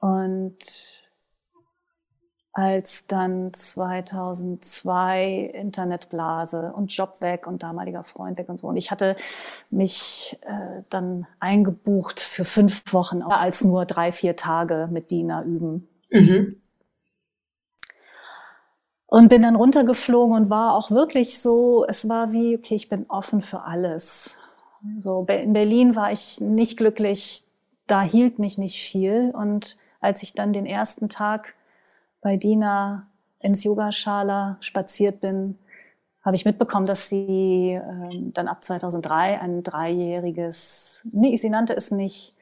und 0.00 1.03
als 2.54 3.08
dann 3.08 3.52
2002 3.52 5.50
Internetblase 5.54 6.72
und 6.72 6.96
Job 6.96 7.20
weg 7.20 7.48
und 7.48 7.64
damaliger 7.64 8.04
Freund 8.04 8.38
weg 8.38 8.48
und 8.48 8.58
so. 8.58 8.68
Und 8.68 8.76
ich 8.76 8.92
hatte 8.92 9.16
mich 9.70 10.38
äh, 10.42 10.82
dann 10.88 11.26
eingebucht 11.40 12.20
für 12.20 12.44
fünf 12.44 12.92
Wochen, 12.92 13.22
als 13.22 13.64
nur 13.64 13.86
drei, 13.86 14.12
vier 14.12 14.36
Tage 14.36 14.88
mit 14.90 15.10
Dina 15.10 15.42
üben. 15.42 15.88
Mhm. 16.10 16.60
Und 19.06 19.28
bin 19.28 19.42
dann 19.42 19.56
runtergeflogen 19.56 20.36
und 20.36 20.50
war 20.50 20.74
auch 20.74 20.92
wirklich 20.92 21.40
so, 21.40 21.84
es 21.88 22.08
war 22.08 22.32
wie, 22.32 22.56
okay, 22.56 22.76
ich 22.76 22.88
bin 22.88 23.06
offen 23.08 23.42
für 23.42 23.62
alles. 23.62 24.38
So, 25.00 25.26
in 25.28 25.52
Berlin 25.52 25.96
war 25.96 26.12
ich 26.12 26.40
nicht 26.40 26.76
glücklich, 26.76 27.44
da 27.88 28.02
hielt 28.02 28.38
mich 28.38 28.58
nicht 28.58 28.80
viel 28.80 29.32
und 29.34 29.76
als 30.00 30.22
ich 30.22 30.34
dann 30.34 30.52
den 30.52 30.66
ersten 30.66 31.08
Tag 31.08 31.54
bei 32.24 32.38
Dina 32.38 33.06
ins 33.38 33.62
Yogaschala 33.64 34.56
spaziert 34.60 35.20
bin, 35.20 35.58
habe 36.22 36.36
ich 36.36 36.46
mitbekommen, 36.46 36.86
dass 36.86 37.10
sie 37.10 37.78
ähm, 37.78 38.32
dann 38.32 38.48
ab 38.48 38.64
2003 38.64 39.40
ein 39.40 39.62
dreijähriges, 39.62 41.06
nee, 41.12 41.36
sie 41.36 41.50
nannte 41.50 41.76
es 41.76 41.90
nicht 41.90 42.34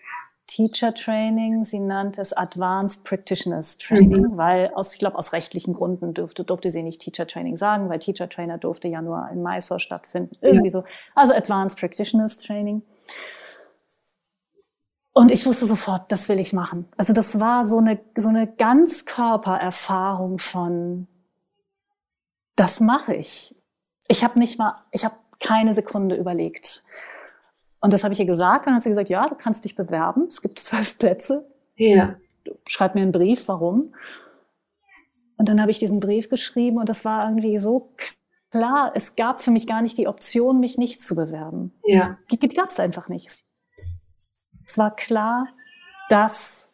Teacher 0.47 0.95
Training, 0.95 1.65
sie 1.65 1.81
nannte 1.81 2.21
es 2.21 2.33
Advanced 2.33 3.05
Practitioners 3.05 3.79
Training, 3.79 4.23
mhm. 4.23 4.37
weil 4.37 4.71
aus, 4.75 4.93
ich 4.93 5.01
glaube, 5.01 5.19
aus 5.19 5.33
rechtlichen 5.33 5.75
Gründen 5.75 6.15
durfte, 6.15 6.45
durfte 6.45 6.71
sie 6.71 6.85
nicht 6.85 7.01
Teacher 7.01 7.27
Training 7.27 7.57
sagen, 7.57 7.89
weil 7.89 7.99
Teacher 7.99 8.29
Trainer 8.29 8.59
durfte 8.59 8.87
ja 8.87 9.03
nur 9.03 9.29
in 9.33 9.43
Mysore 9.43 9.81
stattfinden, 9.81 10.31
irgendwie 10.43 10.67
ja. 10.67 10.71
so. 10.71 10.85
Also 11.17 11.35
Advanced 11.35 11.81
Practitioners 11.81 12.37
Training. 12.37 12.83
Und 15.13 15.31
ich 15.31 15.45
wusste 15.45 15.67
sofort, 15.67 16.11
das 16.11 16.29
will 16.29 16.41
ich 16.41 16.53
machen. 16.53 16.89
Also 16.97 17.13
das 17.13 17.39
war 17.39 17.67
so 17.67 17.79
eine, 17.79 18.01
so 18.17 18.31
eine 18.31 18.47
Ganzkörpererfahrung 18.47 20.39
von, 20.39 21.07
das 22.57 22.81
mache 22.81 23.15
ich. 23.15 23.55
Ich 24.09 24.25
habe 24.25 24.39
nicht 24.39 24.59
mal, 24.59 24.75
ich 24.91 25.05
habe 25.05 25.17
keine 25.39 25.75
Sekunde 25.75 26.17
überlegt. 26.17 26.83
Und 27.81 27.93
das 27.93 28.05
habe 28.05 28.15
ich 28.15 28.21
ihr 28.21 28.27
gesagt. 28.27 28.67
Dann 28.67 28.75
hat 28.75 28.83
sie 28.83 28.89
gesagt, 28.89 29.11
ja, 29.11 29.29
du 29.29 29.35
kannst 29.35 29.65
dich 29.65 29.75
bewerben. 29.75 30.27
Es 30.29 30.41
gibt 30.41 30.59
zwölf 30.61 30.97
Plätze. 30.99 31.47
Ja. 31.77 32.17
Schreib 32.67 32.95
mir 32.95 33.03
einen 33.03 33.13
Brief, 33.13 33.49
warum. 33.49 33.95
Und 35.37 35.49
dann 35.49 35.61
habe 35.61 35.71
ich 35.71 35.79
diesen 35.79 36.01
Brief 36.01 36.29
geschrieben 36.31 36.79
und 36.79 36.89
das 36.89 37.05
war 37.05 37.29
irgendwie 37.29 37.59
so 37.59 37.93
klar. 38.51 38.93
Es 38.95 39.17
gab 39.17 39.43
für 39.43 39.51
mich 39.51 39.67
gar 39.67 39.83
nicht 39.83 39.99
die 39.99 40.07
Option, 40.07 40.61
mich 40.61 40.79
nicht 40.79 41.03
zu 41.03 41.17
bewerben. 41.17 41.75
Ja. 41.85 42.19
Die, 42.31 42.39
die 42.39 42.49
gab 42.49 42.71
es 42.71 42.79
einfach 42.79 43.09
nicht. 43.09 43.43
Es 44.73 44.79
war 44.79 44.97
klar, 44.97 45.49
dass 46.09 46.71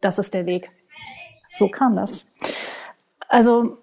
das 0.00 0.18
ist 0.18 0.32
der 0.32 0.46
Weg. 0.46 0.70
So 1.52 1.68
kam 1.68 1.94
das. 1.94 2.30
Also 3.28 3.76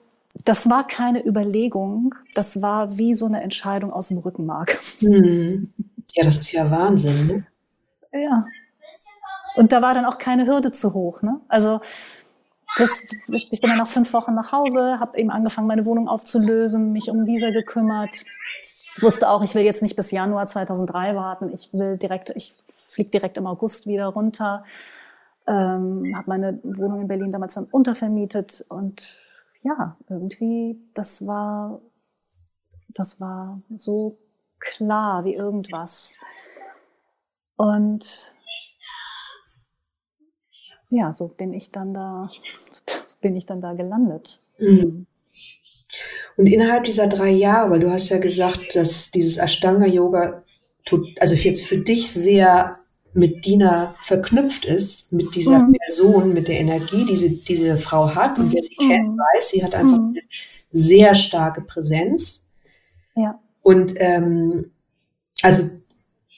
das 0.45 0.67
war 0.67 0.87
keine 0.87 1.23
Überlegung, 1.23 2.15
das 2.33 2.63
war 2.63 2.97
wie 2.97 3.13
so 3.13 3.27
eine 3.27 3.39
Entscheidung 3.43 3.93
aus 3.93 4.07
dem 4.07 4.17
Rückenmark. 4.17 4.79
Hm. 5.01 5.71
Ja, 6.13 6.23
das 6.23 6.37
ist 6.37 6.51
ja 6.53 6.71
Wahnsinn. 6.71 7.27
Ne? 7.27 7.47
Ja. 8.19 8.47
Und 9.57 9.71
da 9.71 9.83
war 9.83 9.93
dann 9.93 10.05
auch 10.05 10.17
keine 10.17 10.47
Hürde 10.47 10.71
zu 10.71 10.95
hoch. 10.95 11.21
Ne? 11.21 11.39
Also 11.47 11.81
das, 12.77 13.09
ich 13.29 13.61
bin 13.61 13.69
dann 13.69 13.77
nach 13.77 13.87
fünf 13.87 14.11
Wochen 14.13 14.33
nach 14.33 14.51
Hause, 14.51 14.99
habe 14.99 15.19
eben 15.19 15.29
angefangen, 15.29 15.67
meine 15.67 15.85
Wohnung 15.85 16.07
aufzulösen, 16.07 16.93
mich 16.93 17.11
um 17.11 17.27
Visa 17.27 17.51
gekümmert. 17.51 18.25
Wusste 19.01 19.29
auch, 19.29 19.43
ich 19.43 19.53
will 19.53 19.63
jetzt 19.63 19.83
nicht 19.83 19.95
bis 19.95 20.09
Januar 20.09 20.47
2003 20.47 21.15
warten. 21.15 21.53
Ich 21.53 21.69
will 21.73 21.97
direkt, 21.99 22.31
ich 22.35 22.55
fliege 22.91 23.09
direkt 23.09 23.37
im 23.37 23.47
August 23.47 23.87
wieder 23.87 24.07
runter. 24.07 24.65
Ähm, 25.47 26.13
habe 26.15 26.29
meine 26.29 26.59
Wohnung 26.63 27.01
in 27.01 27.07
Berlin 27.07 27.31
damals 27.31 27.55
dann 27.55 27.65
untervermietet 27.65 28.63
und 28.69 29.17
ja, 29.63 29.97
irgendwie, 30.09 30.79
das 30.93 31.25
war, 31.25 31.81
das 32.89 33.19
war 33.19 33.61
so 33.75 34.17
klar 34.59 35.23
wie 35.25 35.35
irgendwas. 35.35 36.17
Und 37.55 38.35
ja, 40.89 41.13
so 41.13 41.27
bin 41.27 41.53
ich 41.53 41.71
dann 41.71 41.93
da, 41.93 42.29
bin 43.21 43.35
ich 43.35 43.45
dann 43.45 43.61
da 43.61 43.73
gelandet. 43.73 44.41
Mhm. 44.59 45.05
Und 46.37 46.47
innerhalb 46.47 46.85
dieser 46.85 47.07
drei 47.07 47.29
Jahre, 47.29 47.71
weil 47.71 47.79
du 47.79 47.91
hast 47.91 48.09
ja 48.09 48.19
gesagt, 48.19 48.75
dass 48.75 49.11
dieses 49.11 49.37
Ashtanga-Yoga, 49.37 50.43
also 51.19 51.35
jetzt 51.35 51.65
für 51.65 51.77
dich 51.77 52.11
sehr 52.11 52.80
mit 53.13 53.45
Dina 53.45 53.95
verknüpft 53.99 54.65
ist, 54.65 55.11
mit 55.11 55.35
dieser 55.35 55.59
mhm. 55.59 55.73
Person, 55.73 56.33
mit 56.33 56.47
der 56.47 56.59
Energie, 56.59 57.05
die 57.05 57.13
diese, 57.13 57.29
diese 57.29 57.77
Frau 57.77 58.15
hat. 58.15 58.39
Und 58.39 58.53
wer 58.53 58.61
sie 58.61 58.75
mhm. 58.79 58.89
kennt, 58.89 59.17
weiß, 59.17 59.49
sie 59.49 59.63
hat 59.63 59.75
einfach 59.75 59.97
mhm. 59.97 60.15
eine 60.15 60.21
sehr 60.71 61.15
starke 61.15 61.61
Präsenz. 61.61 62.47
Ja. 63.15 63.39
Und 63.61 63.93
ähm, 63.97 64.71
also 65.41 65.69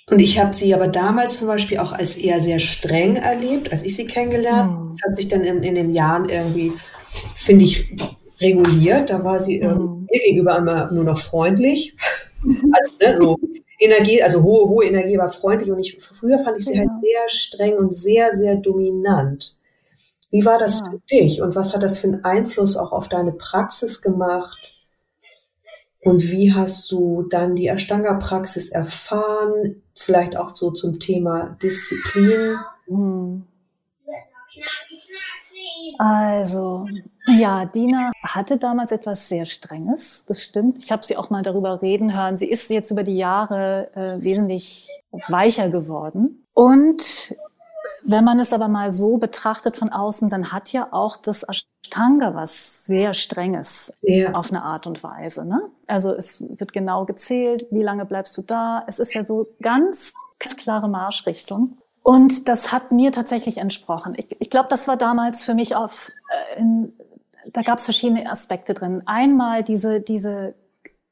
und 0.10 0.22
ich 0.22 0.38
habe 0.40 0.54
sie 0.54 0.74
aber 0.76 0.88
damals 0.88 1.40
zum 1.40 1.48
Beispiel 1.48 1.78
auch 1.80 1.94
als 1.94 2.18
eher 2.18 2.42
sehr 2.42 2.60
streng 2.60 3.16
erlebt, 3.16 3.72
als 3.72 3.86
ich 3.86 3.96
sie 3.96 4.06
kennengelernt. 4.06 4.72
Mhm. 4.72 4.90
Das 4.90 4.98
hat 5.08 5.16
sich 5.16 5.28
dann 5.30 5.44
in, 5.44 5.64
in 5.64 5.76
den 5.76 5.94
Jahren 5.94 6.28
irgendwie, 6.28 6.74
finde 7.36 7.66
ich, 7.66 7.96
reguliert. 8.42 9.10
Da 9.10 9.24
war 9.24 9.40
sie 9.40 9.62
mhm. 9.62 10.08
mir 10.12 10.22
gegenüber 10.26 10.58
immer 10.58 10.92
nur 10.92 11.04
noch 11.04 11.18
freundlich. 11.18 11.96
Also 12.46 12.92
ne, 13.00 13.16
so 13.16 13.40
Energie, 13.80 14.22
also 14.22 14.44
hohe, 14.44 14.70
hohe 14.70 14.86
Energie, 14.86 15.20
aber 15.20 15.32
freundlich. 15.32 15.72
Und 15.72 15.80
ich, 15.80 15.98
früher 16.02 16.40
fand 16.40 16.58
ich 16.58 16.66
sie 16.66 16.78
halt 16.78 16.88
ja. 16.88 16.94
halt 16.94 17.04
sehr 17.04 17.30
streng 17.30 17.78
und 17.78 17.94
sehr, 17.94 18.32
sehr 18.32 18.56
dominant. 18.56 19.60
Wie 20.32 20.46
war 20.46 20.58
das 20.58 20.80
ja. 20.80 20.92
für 20.92 21.02
dich 21.12 21.42
und 21.42 21.56
was 21.56 21.76
hat 21.76 21.84
das 21.84 22.00
für 22.00 22.08
einen 22.08 22.26
Einfluss 22.26 22.76
auch 22.76 22.92
auf 22.92 23.08
deine 23.08 23.34
Praxis 23.34 24.02
gemacht? 24.02 24.88
Und 26.02 26.32
wie 26.32 26.54
hast 26.54 26.92
du 26.92 27.24
dann 27.30 27.56
die 27.56 27.68
Ashtanga-Praxis 27.68 28.70
erfahren? 28.70 29.84
Vielleicht 29.96 30.36
auch 30.36 30.54
so 30.54 30.72
zum 30.72 31.00
Thema 31.00 31.58
Disziplin? 31.62 32.58
Hm. 32.88 33.46
Also, 35.98 36.88
ja, 37.28 37.66
Dina 37.66 38.12
hatte 38.22 38.58
damals 38.58 38.92
etwas 38.92 39.28
sehr 39.28 39.46
Strenges, 39.46 40.26
das 40.28 40.42
stimmt. 40.42 40.80
Ich 40.80 40.92
habe 40.92 41.04
sie 41.04 41.18
auch 41.18 41.30
mal 41.30 41.44
darüber 41.44 41.82
reden 41.82 42.16
hören. 42.16 42.38
Sie 42.38 42.50
ist 42.50 42.70
jetzt 42.70 42.92
über 42.92 43.04
die 43.04 43.18
Jahre 43.18 43.90
äh, 43.96 44.24
wesentlich 44.24 44.90
weicher 45.28 45.70
geworden. 45.70 46.44
Und 46.54 47.36
wenn 48.06 48.24
man 48.24 48.40
es 48.40 48.54
aber 48.54 48.68
mal 48.68 48.92
so 48.92 49.18
betrachtet 49.18 49.78
von 49.78 49.90
außen, 49.90 50.30
dann 50.30 50.52
hat 50.52 50.72
ja 50.72 50.88
auch 50.92 51.18
das 51.18 51.44
Ashtanga 51.44 52.36
was 52.36 52.86
sehr 52.86 53.14
Strenges 53.14 53.94
ja. 54.02 54.34
auf 54.34 54.52
eine 54.52 54.64
Art 54.64 54.88
und 54.88 55.04
Weise. 55.04 55.46
Ne? 55.46 55.62
Also 55.88 56.14
es 56.14 56.44
wird 56.60 56.74
genau 56.74 57.06
gezählt, 57.06 57.66
wie 57.72 57.84
lange 57.84 58.06
bleibst 58.06 58.38
du 58.38 58.42
da. 58.42 58.84
Es 58.88 59.00
ist 59.00 59.14
ja 59.14 59.24
so 59.24 59.48
ganz, 59.62 60.14
ganz 60.40 60.58
klare 60.58 60.90
Marschrichtung. 60.90 61.78
Und 62.04 62.50
das 62.50 62.72
hat 62.74 62.92
mir 62.92 63.12
tatsächlich 63.12 63.58
entsprochen. 63.58 64.14
Ich, 64.18 64.28
ich 64.40 64.50
glaube, 64.50 64.68
das 64.70 64.88
war 64.88 64.98
damals 64.98 65.44
für 65.44 65.54
mich 65.54 65.76
auf, 65.76 66.12
äh, 66.56 66.60
in, 66.60 66.94
da 67.48 67.62
gab 67.62 67.78
es 67.78 67.86
verschiedene 67.86 68.30
Aspekte 68.30 68.74
drin. 68.74 69.02
Einmal 69.06 69.64
diese, 69.64 70.02
diese 70.02 70.54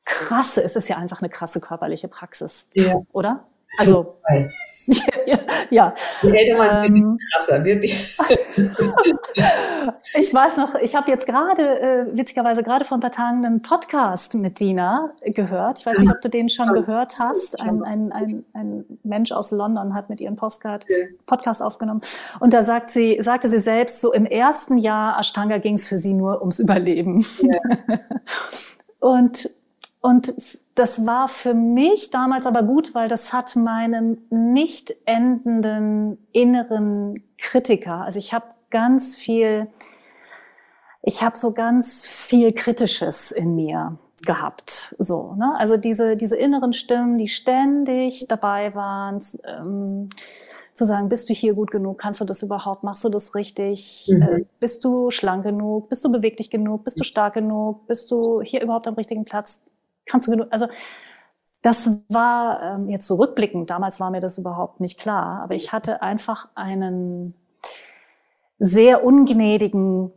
krasse, 0.04 0.62
es 0.64 0.76
ist 0.76 0.90
ja 0.90 0.98
einfach 0.98 1.22
eine 1.22 1.30
krasse 1.30 1.62
körperliche 1.62 2.10
Praxis, 2.10 2.68
ja. 2.74 3.02
oder? 3.14 3.46
Also 3.78 4.18
ja, 4.30 4.50
ja. 5.70 5.94
Je 6.22 6.32
älter 6.32 6.58
man 6.58 6.94
wird, 6.94 7.04
ähm, 7.04 7.18
krasser 7.32 7.64
wird 7.64 7.86
ich 10.14 10.34
weiß 10.34 10.58
noch, 10.58 10.76
ich 10.76 10.96
habe 10.96 11.10
jetzt 11.10 11.26
gerade, 11.26 11.80
äh, 11.80 12.18
witzigerweise 12.18 12.64
gerade 12.64 12.86
vor 12.86 12.98
ein 12.98 13.02
paar 13.02 13.12
Tagen 13.12 13.46
einen 13.46 13.62
Podcast 13.62 14.36
mit 14.36 14.60
Dina 14.60 15.12
gehört. 15.24 15.80
Ich 15.80 15.86
weiß 15.86 16.00
nicht, 16.00 16.12
ob 16.12 16.22
du 16.22 16.30
den 16.30 16.50
schon 16.50 16.74
gehört 16.74 17.20
hast. 17.20 17.60
Ein, 17.62 17.84
ein, 17.84 18.12
ein, 18.12 18.46
ein 18.54 18.86
Mensch 19.04 19.32
aus 19.32 19.52
London 19.52 19.94
hat 19.94 20.10
mit 20.10 20.22
ihrem 20.22 20.36
Postcard, 20.36 20.86
Podcast 21.26 21.62
aufgenommen. 21.62 22.02
Und 22.40 22.54
da 22.54 22.64
sagt 22.64 22.92
sie, 22.92 23.20
sagte 23.22 23.50
sie 23.50 23.60
selbst, 23.60 24.02
so 24.02 24.14
im 24.14 24.26
ersten 24.26 24.78
Jahr 24.78 25.20
Ashtanga 25.20 25.58
ging 25.58 25.76
es 25.76 25.88
für 25.88 25.98
sie 25.98 26.14
nur 26.14 26.42
ums 26.42 26.60
Überleben. 26.60 27.26
Ja. 27.42 27.60
und 29.00 29.50
und 30.02 30.34
das 30.76 31.06
war 31.06 31.28
für 31.28 31.54
mich 31.54 32.12
damals 32.12 32.46
aber 32.46 32.64
gut, 32.64 32.96
weil 32.96 33.10
das 33.10 33.34
hat 33.34 33.56
meinem 33.56 34.20
nicht 34.30 34.96
endenden 35.06 36.18
inneren 36.32 37.24
Kritiker, 37.38 38.02
also 38.02 38.20
ich 38.20 38.34
habe 38.34 38.46
ganz 38.70 39.16
viel, 39.16 39.68
ich 41.02 41.24
habe 41.24 41.38
so 41.38 41.52
ganz 41.52 42.08
viel 42.08 42.54
Kritisches 42.54 43.32
in 43.32 43.56
mir 43.56 43.98
gehabt. 44.26 44.96
So, 45.00 45.34
ne? 45.36 45.54
Also 45.58 45.78
diese, 45.78 46.16
diese 46.16 46.38
inneren 46.38 46.74
Stimmen, 46.74 47.18
die 47.18 47.28
ständig 47.28 48.28
dabei 48.28 48.74
waren, 48.76 49.20
ähm, 49.46 50.10
zu 50.74 50.86
sagen, 50.86 51.10
bist 51.10 51.30
du 51.30 51.34
hier 51.34 51.54
gut 51.54 51.70
genug, 51.72 51.98
kannst 51.98 52.22
du 52.22 52.26
das 52.26 52.42
überhaupt, 52.44 52.84
machst 52.84 53.04
du 53.04 53.10
das 53.10 53.36
richtig, 53.36 54.10
mhm. 54.12 54.22
äh, 54.22 54.46
bist 54.60 54.86
du 54.86 55.12
schlank 55.12 55.44
genug, 55.44 55.90
bist 55.90 56.06
du 56.06 56.12
beweglich 56.12 56.50
genug, 56.50 56.84
bist 56.84 57.00
du 57.00 57.04
stark 57.04 57.34
genug, 57.34 57.88
bist 57.88 58.10
du 58.10 58.42
hier 58.42 58.62
überhaupt 58.62 58.88
am 58.88 58.96
richtigen 58.96 59.26
Platz, 59.26 59.62
kannst 60.12 60.28
du 60.28 60.32
genug, 60.32 60.48
also 60.52 60.68
das 61.62 62.04
war 62.10 62.62
ähm, 62.62 62.90
jetzt 62.90 63.08
zurückblickend, 63.08 63.70
so 63.70 63.74
damals 63.74 64.00
war 64.00 64.12
mir 64.12 64.20
das 64.20 64.38
überhaupt 64.38 64.80
nicht 64.80 65.00
klar, 65.00 65.42
aber 65.44 65.56
ich 65.56 65.72
hatte 65.72 66.02
einfach 66.02 66.50
einen 66.56 67.36
sehr 68.60 69.04
ungnädigen 69.04 70.12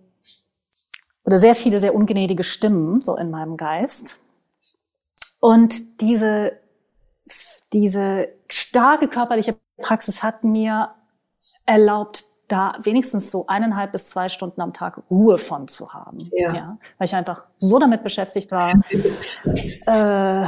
oder 1.24 1.38
sehr 1.38 1.54
viele 1.54 1.78
sehr 1.78 1.94
ungnädige 1.94 2.42
Stimmen 2.42 3.00
so 3.00 3.16
in 3.16 3.30
meinem 3.30 3.56
Geist. 3.56 4.20
Und 5.40 6.00
diese, 6.00 6.52
diese 7.72 8.28
starke 8.48 9.08
körperliche 9.08 9.56
Praxis 9.78 10.22
hat 10.22 10.44
mir 10.44 10.94
erlaubt, 11.66 12.24
da 12.48 12.76
wenigstens 12.82 13.30
so 13.30 13.46
eineinhalb 13.46 13.92
bis 13.92 14.06
zwei 14.06 14.28
Stunden 14.28 14.60
am 14.60 14.72
Tag 14.72 15.02
Ruhe 15.10 15.38
von 15.38 15.68
zu 15.68 15.92
haben. 15.94 16.30
Ja. 16.32 16.54
ja 16.54 16.78
weil 16.98 17.06
ich 17.06 17.14
einfach 17.14 17.44
so 17.56 17.78
damit 17.78 18.02
beschäftigt 18.02 18.52
war, 18.52 18.72
äh, 18.72 20.46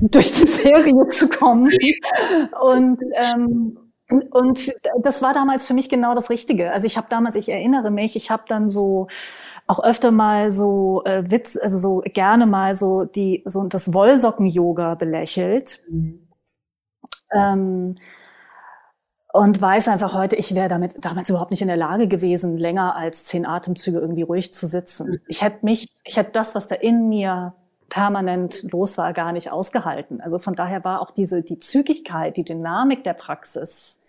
durch 0.00 0.32
die 0.32 0.46
Serie 0.46 1.08
zu 1.08 1.28
kommen. 1.28 1.70
Und 2.60 3.00
ähm, 3.14 3.78
und 4.30 4.72
das 5.02 5.20
war 5.20 5.34
damals 5.34 5.66
für 5.66 5.74
mich 5.74 5.88
genau 5.88 6.14
das 6.14 6.30
Richtige. 6.30 6.70
Also 6.70 6.86
ich 6.86 6.96
habe 6.96 7.08
damals, 7.10 7.34
ich 7.34 7.48
erinnere 7.48 7.90
mich, 7.90 8.14
ich 8.14 8.30
habe 8.30 8.44
dann 8.46 8.68
so 8.68 9.08
auch 9.66 9.82
öfter 9.82 10.12
mal 10.12 10.50
so 10.50 11.02
äh, 11.04 11.28
Witz, 11.28 11.58
also 11.60 11.78
so 11.78 12.02
gerne 12.04 12.46
mal 12.46 12.74
so 12.74 13.04
die 13.04 13.42
so 13.46 13.66
das 13.66 13.92
Wollsocken-Yoga 13.92 14.94
belächelt. 14.94 15.82
Mhm. 15.90 16.28
Ähm, 17.32 17.94
und 19.36 19.60
weiß 19.60 19.88
einfach 19.88 20.14
heute, 20.14 20.34
ich 20.36 20.54
wäre 20.54 20.68
damit 20.68 21.04
damals 21.04 21.28
überhaupt 21.28 21.50
nicht 21.50 21.60
in 21.60 21.68
der 21.68 21.76
Lage 21.76 22.08
gewesen, 22.08 22.56
länger 22.56 22.96
als 22.96 23.26
zehn 23.26 23.44
Atemzüge 23.44 23.98
irgendwie 23.98 24.22
ruhig 24.22 24.54
zu 24.54 24.66
sitzen. 24.66 25.10
Mhm. 25.10 25.20
Ich 25.28 25.42
hätte 25.42 25.58
mich, 25.62 25.88
ich 26.04 26.16
hätte 26.16 26.32
das, 26.32 26.54
was 26.54 26.68
da 26.68 26.74
in 26.74 27.10
mir 27.10 27.52
permanent 27.90 28.62
los 28.72 28.96
war, 28.96 29.12
gar 29.12 29.32
nicht 29.32 29.52
ausgehalten. 29.52 30.22
Also 30.22 30.38
von 30.38 30.54
daher 30.54 30.84
war 30.84 31.02
auch 31.02 31.10
diese, 31.10 31.42
die 31.42 31.58
Zügigkeit, 31.58 32.38
die 32.38 32.44
Dynamik 32.44 33.04
der 33.04 33.12
Praxis 33.12 34.00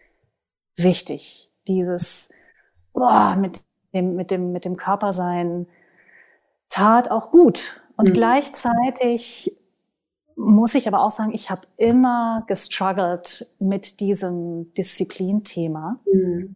wichtig. 0.77 1.51
Dieses, 1.67 2.31
boah, 2.93 3.35
mit 3.35 3.59
dem, 3.93 4.15
mit 4.15 4.31
dem, 4.31 4.53
mit 4.53 4.63
dem 4.63 4.77
Körpersein 4.77 5.67
tat 6.69 7.11
auch 7.11 7.31
gut. 7.31 7.81
Und 7.97 8.11
mhm. 8.11 8.13
gleichzeitig 8.13 9.56
muss 10.37 10.75
ich 10.75 10.87
aber 10.87 11.01
auch 11.01 11.11
sagen, 11.11 11.33
ich 11.33 11.49
habe 11.49 11.61
immer 11.77 12.43
gestruggelt 12.47 13.53
mit 13.59 13.99
diesem 13.99 14.71
Disziplinthema. 14.75 15.99
Mhm. 16.05 16.55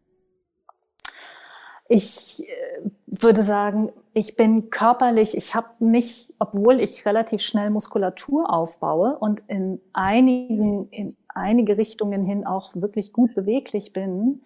Ich 1.89 2.47
äh, 2.47 2.89
würde 3.07 3.41
sagen, 3.41 3.91
ich 4.13 4.35
bin 4.35 4.69
körperlich, 4.69 5.35
ich 5.35 5.55
habe 5.55 5.69
nicht, 5.79 6.33
obwohl 6.39 6.79
ich 6.79 7.05
relativ 7.05 7.41
schnell 7.41 7.69
Muskulatur 7.71 8.53
aufbaue 8.53 9.17
und 9.17 9.41
in 9.47 9.81
einigen, 9.93 10.87
in 10.89 11.17
einige 11.27 11.77
Richtungen 11.77 12.23
hin 12.23 12.45
auch 12.45 12.75
wirklich 12.75 13.11
gut 13.11 13.33
beweglich 13.33 13.93
bin, 13.93 14.43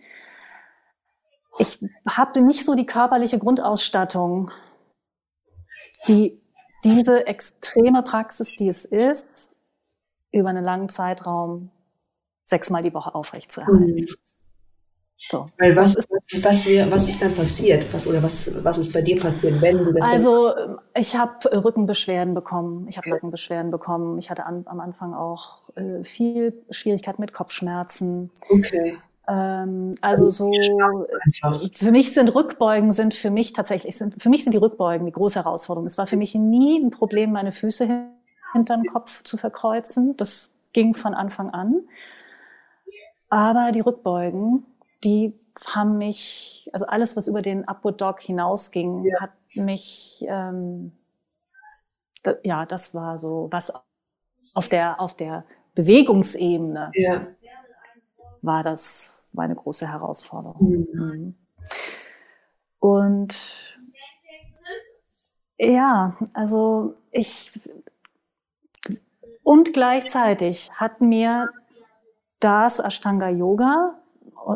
ich 1.57 1.79
habe 2.07 2.41
nicht 2.41 2.65
so 2.65 2.73
die 2.73 2.85
körperliche 2.85 3.39
Grundausstattung, 3.39 4.51
die 6.07 6.41
diese 6.85 7.27
extreme 7.27 8.03
Praxis, 8.03 8.55
die 8.55 8.69
es 8.69 8.85
ist, 8.85 9.49
über 10.31 10.49
einen 10.49 10.63
langen 10.63 10.89
Zeitraum 10.89 11.71
sechsmal 12.45 12.83
die 12.83 12.93
Woche 12.93 13.15
aufrechtzuerhalten. 13.15 13.95
Mhm. 13.95 14.07
So. 15.29 15.47
Weil 15.57 15.75
was, 15.75 15.95
was, 15.95 16.43
was, 16.43 16.65
wär, 16.67 16.91
was 16.91 17.07
ist 17.07 17.21
dann 17.21 17.33
passiert? 17.33 17.91
Was, 17.93 18.05
oder 18.05 18.21
was, 18.21 18.63
was 18.63 18.77
ist 18.77 18.93
bei 18.93 19.01
dir 19.01 19.19
passiert, 19.19 19.59
wenn 19.61 19.79
du 19.79 19.91
das 19.91 20.05
Also, 20.05 20.53
ich 20.93 21.15
habe 21.15 21.63
Rückenbeschwerden 21.63 22.33
bekommen, 22.33 22.87
ich 22.87 22.97
habe 22.97 23.09
Nackenbeschwerden 23.09 23.71
bekommen, 23.71 24.19
ich 24.19 24.29
hatte 24.29 24.45
an, 24.45 24.65
am 24.67 24.79
Anfang 24.79 25.13
auch 25.13 25.63
äh, 25.75 26.03
viel 26.03 26.63
Schwierigkeit 26.69 27.17
mit 27.17 27.33
Kopfschmerzen. 27.33 28.29
Okay. 28.49 28.97
Ähm, 29.27 29.95
also, 30.01 30.25
also 30.25 30.51
so, 30.51 31.07
für 31.73 31.91
mich 31.91 32.13
sind 32.13 32.33
Rückbeugen 32.35 32.91
sind 32.91 33.13
für 33.13 33.31
mich 33.31 33.53
tatsächlich, 33.53 33.97
sind, 33.97 34.21
für 34.21 34.29
mich 34.29 34.43
sind 34.43 34.53
die 34.53 34.59
Rückbeugen 34.59 35.05
die 35.05 35.11
große 35.11 35.43
Herausforderung. 35.43 35.87
Es 35.87 35.97
war 35.97 36.07
für 36.07 36.17
mich 36.17 36.35
nie 36.35 36.79
ein 36.79 36.91
Problem, 36.91 37.31
meine 37.31 37.51
Füße 37.51 37.85
hin, 37.85 38.09
hinter 38.53 38.77
den 38.77 38.85
Kopf 38.85 39.23
zu 39.23 39.37
verkreuzen. 39.37 40.15
Das 40.17 40.51
ging 40.73 40.93
von 40.93 41.13
Anfang 41.13 41.49
an. 41.49 41.81
Aber 43.29 43.71
die 43.71 43.79
Rückbeugen, 43.79 44.65
die 45.03 45.33
haben 45.65 45.97
mich, 45.97 46.69
also 46.73 46.85
alles, 46.85 47.17
was 47.17 47.27
über 47.27 47.41
den 47.41 47.67
Upward 47.67 48.01
Dog 48.01 48.21
hinausging, 48.21 49.05
ja. 49.05 49.21
hat 49.21 49.31
mich, 49.55 50.23
ähm, 50.27 50.91
da, 52.23 52.35
ja, 52.43 52.65
das 52.65 52.93
war 52.93 53.17
so 53.17 53.47
was 53.51 53.73
auf 54.53 54.69
der, 54.69 54.99
auf 54.99 55.15
der 55.15 55.45
Bewegungsebene. 55.73 56.91
Ja 56.93 57.27
war 58.45 58.63
das 58.63 59.21
meine 59.31 59.55
große 59.55 59.91
Herausforderung. 59.91 60.87
Mhm. 60.93 61.35
Und 62.79 63.75
ja, 65.57 66.15
also 66.33 66.95
ich 67.11 67.51
und 69.43 69.73
gleichzeitig 69.73 70.71
hat 70.73 71.01
mir 71.01 71.49
das 72.39 72.79
Ashtanga 72.79 73.29
Yoga 73.29 73.95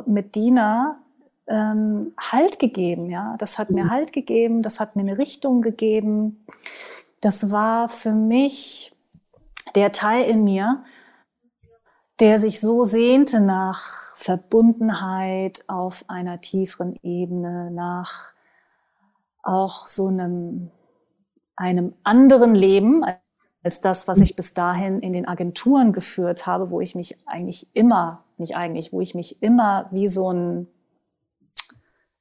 mit 0.05 0.35
Dina 0.35 0.99
ähm, 1.47 2.13
Halt 2.19 2.59
gegeben, 2.59 3.09
ja. 3.09 3.35
Das 3.39 3.57
hat 3.57 3.69
mir 3.71 3.85
mhm. 3.85 3.89
Halt 3.91 4.13
gegeben, 4.13 4.61
das 4.61 4.79
hat 4.79 4.95
mir 4.95 5.01
eine 5.01 5.17
Richtung 5.17 5.61
gegeben. 5.61 6.45
Das 7.21 7.51
war 7.51 7.89
für 7.89 8.11
mich 8.11 8.93
der 9.75 9.91
Teil 9.91 10.29
in 10.29 10.43
mir, 10.43 10.83
der 12.19 12.39
sich 12.39 12.59
so 12.59 12.85
sehnte 12.85 13.41
nach 13.41 14.15
Verbundenheit 14.15 15.63
auf 15.67 16.03
einer 16.07 16.41
tieferen 16.41 16.97
Ebene, 17.01 17.71
nach 17.71 18.33
auch 19.43 19.87
so 19.87 20.07
einem, 20.07 20.71
einem 21.55 21.93
anderen 22.03 22.55
Leben 22.55 23.03
als 23.63 23.81
das, 23.81 24.07
was 24.07 24.19
ich 24.19 24.35
bis 24.35 24.53
dahin 24.53 24.99
in 24.99 25.13
den 25.13 25.27
Agenturen 25.27 25.93
geführt 25.93 26.45
habe, 26.45 26.69
wo 26.71 26.81
ich 26.81 26.95
mich 26.95 27.17
eigentlich 27.25 27.67
immer, 27.73 28.23
nicht 28.37 28.55
eigentlich, 28.55 28.91
wo 28.93 29.01
ich 29.01 29.15
mich 29.15 29.41
immer 29.41 29.87
wie 29.91 30.07
so 30.07 30.31
ein 30.31 30.67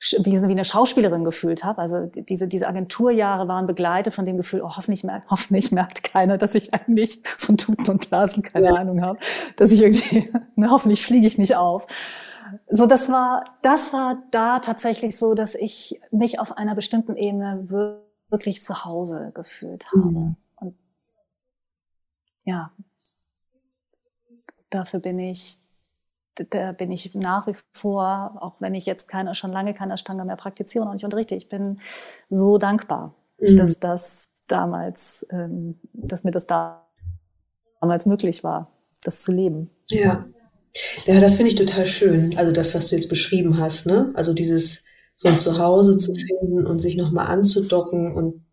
wie, 0.00 0.40
wie 0.40 0.52
eine 0.52 0.64
Schauspielerin 0.64 1.24
gefühlt 1.24 1.64
habe. 1.64 1.80
Also 1.80 2.06
diese, 2.06 2.46
diese 2.46 2.68
Agenturjahre 2.68 3.48
waren 3.48 3.66
begleitet 3.66 4.14
von 4.14 4.24
dem 4.24 4.36
Gefühl, 4.36 4.62
oh, 4.62 4.76
hoffentlich, 4.76 5.02
merkt, 5.02 5.28
hoffentlich 5.30 5.72
merkt 5.72 6.04
keiner, 6.04 6.38
dass 6.38 6.54
ich 6.54 6.72
eigentlich 6.72 7.20
von 7.24 7.56
Tuten 7.56 7.88
und 7.90 8.08
Blasen 8.08 8.42
keine 8.42 8.66
ja. 8.66 8.74
Ahnung 8.74 9.02
habe, 9.02 9.18
dass 9.56 9.72
ich 9.72 9.82
irgendwie, 9.82 10.32
ne, 10.56 10.70
hoffentlich 10.70 11.04
fliege 11.04 11.26
ich 11.26 11.38
nicht 11.38 11.56
auf. 11.56 11.86
So, 12.70 12.86
das 12.86 13.10
war, 13.10 13.44
das 13.62 13.92
war 13.92 14.22
da 14.30 14.60
tatsächlich 14.60 15.16
so, 15.16 15.34
dass 15.34 15.54
ich 15.54 16.00
mich 16.10 16.38
auf 16.38 16.56
einer 16.56 16.74
bestimmten 16.74 17.16
Ebene 17.16 17.68
wirklich 18.30 18.62
zu 18.62 18.84
Hause 18.84 19.32
gefühlt 19.34 19.86
habe. 19.90 20.10
Mhm. 20.10 20.36
Und 20.56 20.76
ja, 22.44 22.70
dafür 24.70 25.00
bin 25.00 25.18
ich 25.18 25.58
da 26.50 26.72
bin 26.72 26.90
ich 26.90 27.14
nach 27.14 27.46
wie 27.46 27.54
vor, 27.72 28.38
auch 28.40 28.60
wenn 28.60 28.74
ich 28.74 28.86
jetzt 28.86 29.08
keine, 29.08 29.34
schon 29.34 29.52
lange 29.52 29.74
keine 29.74 29.94
Ashtanga 29.94 30.24
mehr 30.24 30.36
praktiziere 30.36 30.84
und 30.84 30.94
nicht 30.94 31.04
unterrichte, 31.04 31.34
ich 31.34 31.48
bin 31.48 31.80
so 32.30 32.58
dankbar, 32.58 33.14
mhm. 33.40 33.56
dass 33.56 33.80
das 33.80 34.30
damals, 34.46 35.26
ähm, 35.30 35.78
dass 35.92 36.24
mir 36.24 36.30
das 36.30 36.46
da 36.46 36.86
damals 37.80 38.06
möglich 38.06 38.42
war, 38.44 38.72
das 39.02 39.20
zu 39.20 39.32
leben. 39.32 39.70
Ja. 39.88 40.26
Ja, 41.06 41.18
das 41.18 41.36
finde 41.36 41.50
ich 41.50 41.56
total 41.56 41.86
schön. 41.86 42.36
Also 42.36 42.52
das, 42.52 42.74
was 42.74 42.88
du 42.88 42.96
jetzt 42.96 43.08
beschrieben 43.08 43.58
hast, 43.58 43.86
ne? 43.86 44.12
Also 44.14 44.32
dieses 44.32 44.84
so 45.16 45.28
ein 45.28 45.36
Zuhause 45.36 45.98
zu 45.98 46.14
finden 46.14 46.66
und 46.66 46.78
sich 46.78 46.96
nochmal 46.96 47.26
anzudocken 47.26 48.14
und 48.14 48.44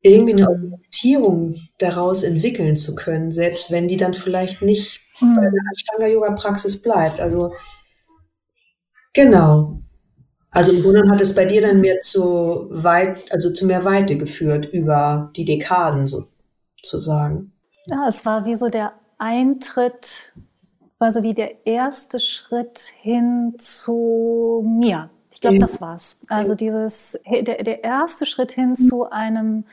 irgendwie 0.00 0.32
eine 0.32 0.48
Orientierung 0.48 1.56
daraus 1.78 2.22
entwickeln 2.22 2.76
zu 2.76 2.94
können, 2.94 3.32
selbst 3.32 3.70
wenn 3.70 3.88
die 3.88 3.98
dann 3.98 4.14
vielleicht 4.14 4.62
nicht 4.62 5.00
mhm. 5.20 5.40
der 5.40 5.52
Ashtanga-Yoga-Praxis 5.72 6.82
bleibt. 6.82 7.20
Also 7.20 7.52
genau. 9.12 9.80
Also 10.52 10.72
im 10.72 10.82
Grunde 10.82 11.08
hat 11.08 11.20
es 11.20 11.34
bei 11.34 11.44
dir 11.44 11.62
dann 11.62 11.80
mehr 11.80 11.98
zu 11.98 12.66
weit, 12.70 13.32
also 13.32 13.52
zu 13.52 13.66
mehr 13.66 13.84
Weite 13.84 14.18
geführt 14.18 14.66
über 14.72 15.30
die 15.36 15.44
Dekaden 15.44 16.08
sozusagen. 16.08 17.52
Ja, 17.86 18.08
es 18.08 18.26
war 18.26 18.44
wie 18.46 18.56
so 18.56 18.68
der 18.68 18.92
Eintritt, 19.18 20.32
also 20.98 21.22
wie 21.22 21.34
der 21.34 21.66
erste 21.66 22.18
Schritt 22.18 22.80
hin 22.80 23.54
zu 23.58 24.64
mir. 24.66 25.10
Ich 25.32 25.40
glaube, 25.40 25.60
das 25.60 25.80
war's. 25.80 26.18
Also 26.28 26.54
dieses, 26.54 27.18
der, 27.30 27.62
der 27.62 27.84
erste 27.84 28.26
Schritt 28.26 28.50
hin 28.50 28.74
zu 28.74 29.08
einem, 29.10 29.64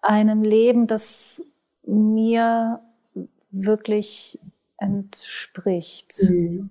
einem 0.00 0.42
Leben, 0.42 0.86
das 0.86 1.44
mir 1.84 2.80
wirklich 3.50 4.38
entspricht. 4.78 6.14
Mhm. 6.22 6.70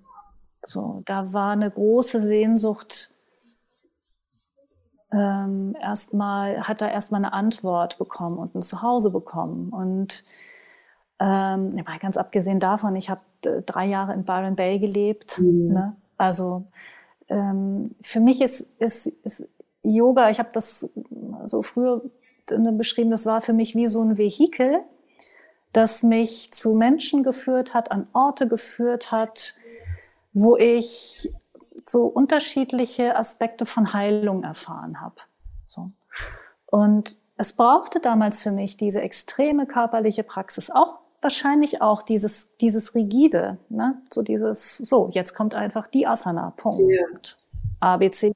So, 0.62 1.02
da 1.06 1.32
war 1.32 1.52
eine 1.52 1.70
große 1.70 2.20
Sehnsucht. 2.20 3.12
Ähm, 5.12 5.74
erstmal 5.80 6.68
hat 6.68 6.82
er 6.82 6.90
erstmal 6.90 7.24
eine 7.24 7.32
Antwort 7.32 7.98
bekommen 7.98 8.38
und 8.38 8.54
ein 8.54 8.62
Zuhause 8.62 9.10
bekommen. 9.10 9.70
Und 9.70 10.24
ähm, 11.20 11.82
ganz 12.00 12.16
abgesehen 12.16 12.60
davon, 12.60 12.96
ich 12.96 13.08
habe 13.08 13.20
äh, 13.44 13.62
drei 13.62 13.86
Jahre 13.86 14.12
in 14.14 14.24
Byron 14.24 14.56
Bay 14.56 14.78
gelebt. 14.78 15.40
Mhm. 15.40 15.72
Ne? 15.72 15.96
Also 16.16 16.64
ähm, 17.28 17.94
für 18.02 18.20
mich 18.20 18.40
ist, 18.40 18.68
ist, 18.78 19.06
ist 19.06 19.46
Yoga, 19.82 20.30
ich 20.30 20.38
habe 20.38 20.50
das 20.52 20.88
so 21.46 21.62
früher 21.62 22.02
beschrieben, 22.46 23.10
das 23.10 23.26
war 23.26 23.40
für 23.40 23.52
mich 23.52 23.74
wie 23.74 23.88
so 23.88 24.02
ein 24.02 24.18
Vehikel, 24.18 24.80
das 25.72 26.02
mich 26.02 26.52
zu 26.52 26.74
Menschen 26.74 27.22
geführt 27.22 27.74
hat, 27.74 27.90
an 27.90 28.08
Orte 28.12 28.48
geführt 28.48 29.12
hat, 29.12 29.54
wo 30.32 30.56
ich 30.56 31.30
so 31.86 32.04
unterschiedliche 32.04 33.16
Aspekte 33.16 33.66
von 33.66 33.92
Heilung 33.92 34.42
erfahren 34.42 35.00
habe. 35.00 35.16
So. 35.66 35.90
Und 36.66 37.16
es 37.36 37.52
brauchte 37.52 38.00
damals 38.00 38.42
für 38.42 38.50
mich 38.50 38.76
diese 38.76 39.00
extreme 39.00 39.66
körperliche 39.66 40.22
Praxis, 40.22 40.70
auch 40.70 40.98
wahrscheinlich 41.20 41.82
auch 41.82 42.02
dieses, 42.02 42.54
dieses 42.58 42.94
rigide, 42.94 43.58
ne? 43.68 44.00
so 44.10 44.22
dieses, 44.22 44.76
so, 44.76 45.10
jetzt 45.12 45.34
kommt 45.34 45.54
einfach 45.54 45.86
die 45.86 46.06
Asana, 46.06 46.52
Punkt. 46.56 46.80
Ja. 46.90 47.04
A, 47.80 47.96
B, 47.96 48.10
C 48.10 48.32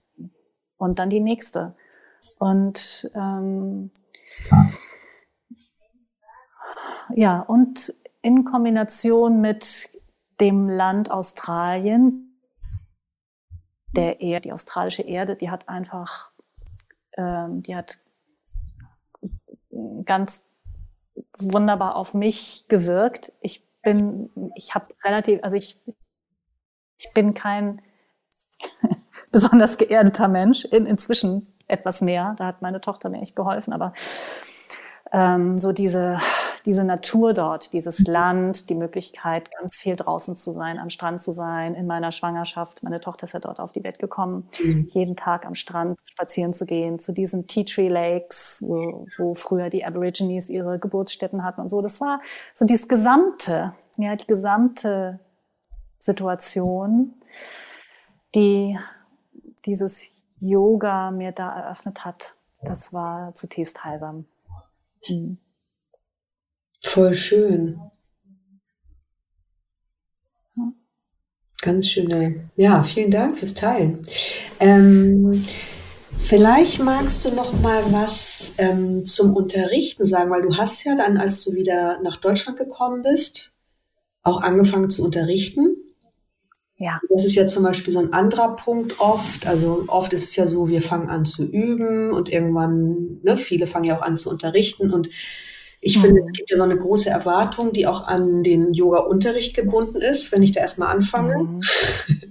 und 0.78 0.98
dann 0.98 1.10
die 1.10 1.20
nächste. 1.20 1.74
Und 2.38 3.10
ähm, 3.14 3.90
ja, 4.50 4.70
und 7.46 7.94
in 8.22 8.44
Kombination 8.44 9.40
mit 9.40 9.90
dem 10.40 10.68
Land 10.68 11.10
Australien, 11.10 12.38
der 13.94 14.20
Erde, 14.20 14.48
die 14.48 14.52
australische 14.52 15.02
Erde, 15.02 15.36
die 15.36 15.50
hat 15.50 15.68
einfach, 15.68 16.32
ähm, 17.16 17.62
die 17.62 17.76
hat 17.76 17.98
ganz 20.04 20.48
wunderbar 21.38 21.96
auf 21.96 22.14
mich 22.14 22.64
gewirkt. 22.68 23.32
Ich 23.40 23.62
bin, 23.82 24.30
ich 24.54 24.74
habe 24.74 24.86
relativ, 25.04 25.40
also 25.42 25.56
ich, 25.56 25.78
ich 26.98 27.12
bin 27.12 27.34
kein 27.34 27.82
besonders 29.30 29.76
geerdeter 29.76 30.28
Mensch, 30.28 30.64
in, 30.64 30.86
inzwischen 30.86 31.52
etwas 31.66 32.00
mehr. 32.00 32.34
Da 32.38 32.46
hat 32.46 32.62
meine 32.62 32.80
Tochter 32.80 33.08
mir 33.08 33.22
echt 33.22 33.36
geholfen, 33.36 33.72
aber 33.72 33.92
ähm, 35.12 35.58
so 35.58 35.72
diese, 35.72 36.18
diese 36.66 36.84
Natur 36.84 37.32
dort, 37.32 37.72
dieses 37.72 38.06
Land, 38.06 38.70
die 38.70 38.74
Möglichkeit, 38.74 39.50
ganz 39.50 39.76
viel 39.76 39.96
draußen 39.96 40.36
zu 40.36 40.52
sein, 40.52 40.78
am 40.78 40.90
Strand 40.90 41.20
zu 41.20 41.32
sein, 41.32 41.74
in 41.74 41.86
meiner 41.86 42.12
Schwangerschaft. 42.12 42.82
Meine 42.82 43.00
Tochter 43.00 43.24
ist 43.24 43.32
ja 43.32 43.40
dort 43.40 43.60
auf 43.60 43.72
die 43.72 43.82
Welt 43.82 43.98
gekommen, 43.98 44.48
mhm. 44.62 44.88
jeden 44.92 45.16
Tag 45.16 45.46
am 45.46 45.54
Strand 45.54 45.98
spazieren 46.04 46.52
zu 46.52 46.66
gehen, 46.66 46.98
zu 46.98 47.12
diesen 47.12 47.46
Tea 47.46 47.64
Tree 47.64 47.88
Lakes, 47.88 48.62
wo, 48.66 49.06
wo 49.16 49.34
früher 49.34 49.70
die 49.70 49.84
Aborigines 49.84 50.48
ihre 50.48 50.78
Geburtsstätten 50.78 51.44
hatten 51.44 51.60
und 51.60 51.68
so. 51.68 51.82
Das 51.82 52.00
war 52.00 52.20
so 52.54 52.64
dieses 52.64 52.88
gesamte, 52.88 53.74
ja, 53.96 54.14
die 54.16 54.26
gesamte 54.26 55.18
Situation, 55.98 57.14
die 58.34 58.78
dieses 59.66 60.10
Yoga 60.40 61.10
mir 61.10 61.32
da 61.32 61.54
eröffnet 61.54 62.04
hat. 62.04 62.34
Das 62.62 62.92
war 62.92 63.34
zutiefst 63.34 63.84
heilsam. 63.84 64.26
Mhm. 65.08 65.38
Voll 66.84 67.14
schön. 67.14 67.80
Ganz 71.62 71.86
schöne, 71.86 72.50
ja, 72.56 72.82
vielen 72.82 73.12
Dank 73.12 73.38
fürs 73.38 73.54
Teilen. 73.54 74.00
Ähm, 74.58 75.44
vielleicht 76.18 76.80
magst 76.80 77.24
du 77.24 77.30
noch 77.30 77.52
mal 77.60 77.84
was 77.92 78.54
ähm, 78.58 79.06
zum 79.06 79.36
Unterrichten 79.36 80.04
sagen, 80.04 80.30
weil 80.30 80.42
du 80.42 80.56
hast 80.56 80.82
ja 80.82 80.96
dann, 80.96 81.18
als 81.18 81.44
du 81.44 81.54
wieder 81.54 82.00
nach 82.02 82.16
Deutschland 82.16 82.58
gekommen 82.58 83.02
bist, 83.02 83.54
auch 84.24 84.42
angefangen 84.42 84.90
zu 84.90 85.04
unterrichten. 85.04 85.76
Ja. 86.78 87.00
Das 87.08 87.24
ist 87.24 87.36
ja 87.36 87.46
zum 87.46 87.62
Beispiel 87.62 87.92
so 87.92 88.00
ein 88.00 88.12
anderer 88.12 88.56
Punkt 88.56 88.98
oft. 88.98 89.46
Also 89.46 89.84
oft 89.86 90.12
ist 90.12 90.24
es 90.24 90.34
ja 90.34 90.48
so, 90.48 90.68
wir 90.68 90.82
fangen 90.82 91.08
an 91.08 91.24
zu 91.24 91.44
üben 91.44 92.10
und 92.10 92.28
irgendwann, 92.28 93.20
ne, 93.22 93.36
viele 93.36 93.68
fangen 93.68 93.84
ja 93.84 93.96
auch 93.96 94.02
an 94.02 94.16
zu 94.16 94.30
unterrichten 94.30 94.92
und 94.92 95.08
ich 95.84 95.98
mhm. 95.98 96.00
finde, 96.02 96.22
es 96.22 96.32
gibt 96.32 96.50
ja 96.50 96.56
so 96.56 96.62
eine 96.62 96.76
große 96.76 97.10
Erwartung, 97.10 97.72
die 97.72 97.88
auch 97.88 98.06
an 98.06 98.44
den 98.44 98.72
Yoga-Unterricht 98.72 99.56
gebunden 99.56 100.00
ist, 100.00 100.30
wenn 100.30 100.42
ich 100.42 100.52
da 100.52 100.60
erstmal 100.60 100.94
anfange. 100.94 101.36
Mhm. 101.36 101.60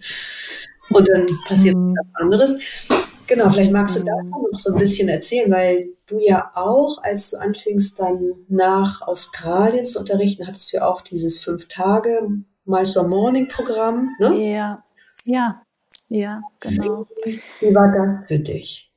und 0.89 1.09
dann 1.09 1.27
passiert 1.45 1.75
mhm. 1.75 1.93
was 1.95 2.21
anderes. 2.21 2.87
Genau, 3.27 3.49
vielleicht 3.49 3.73
magst 3.73 3.97
du 3.97 4.03
davon 4.03 4.29
noch 4.51 4.59
so 4.59 4.73
ein 4.73 4.79
bisschen 4.79 5.09
erzählen, 5.09 5.51
weil 5.51 5.89
du 6.07 6.19
ja 6.19 6.51
auch, 6.55 7.03
als 7.03 7.31
du 7.31 7.37
anfingst 7.37 7.99
dann 7.99 8.31
nach 8.47 9.01
Australien 9.01 9.85
zu 9.85 9.99
unterrichten, 9.99 10.47
hattest 10.47 10.71
du 10.71 10.77
ja 10.77 10.87
auch 10.87 11.01
dieses 11.01 11.43
fünf 11.43 11.67
Tage 11.67 12.29
Mysore 12.63 13.07
Morning 13.07 13.49
Programm, 13.49 14.15
ne? 14.19 14.51
Ja. 14.51 14.83
Ja, 15.23 15.61
ja, 16.07 16.41
genau. 16.59 17.05
Wie 17.23 17.75
war 17.75 17.91
das 17.91 18.25
für 18.27 18.39
dich? 18.39 18.91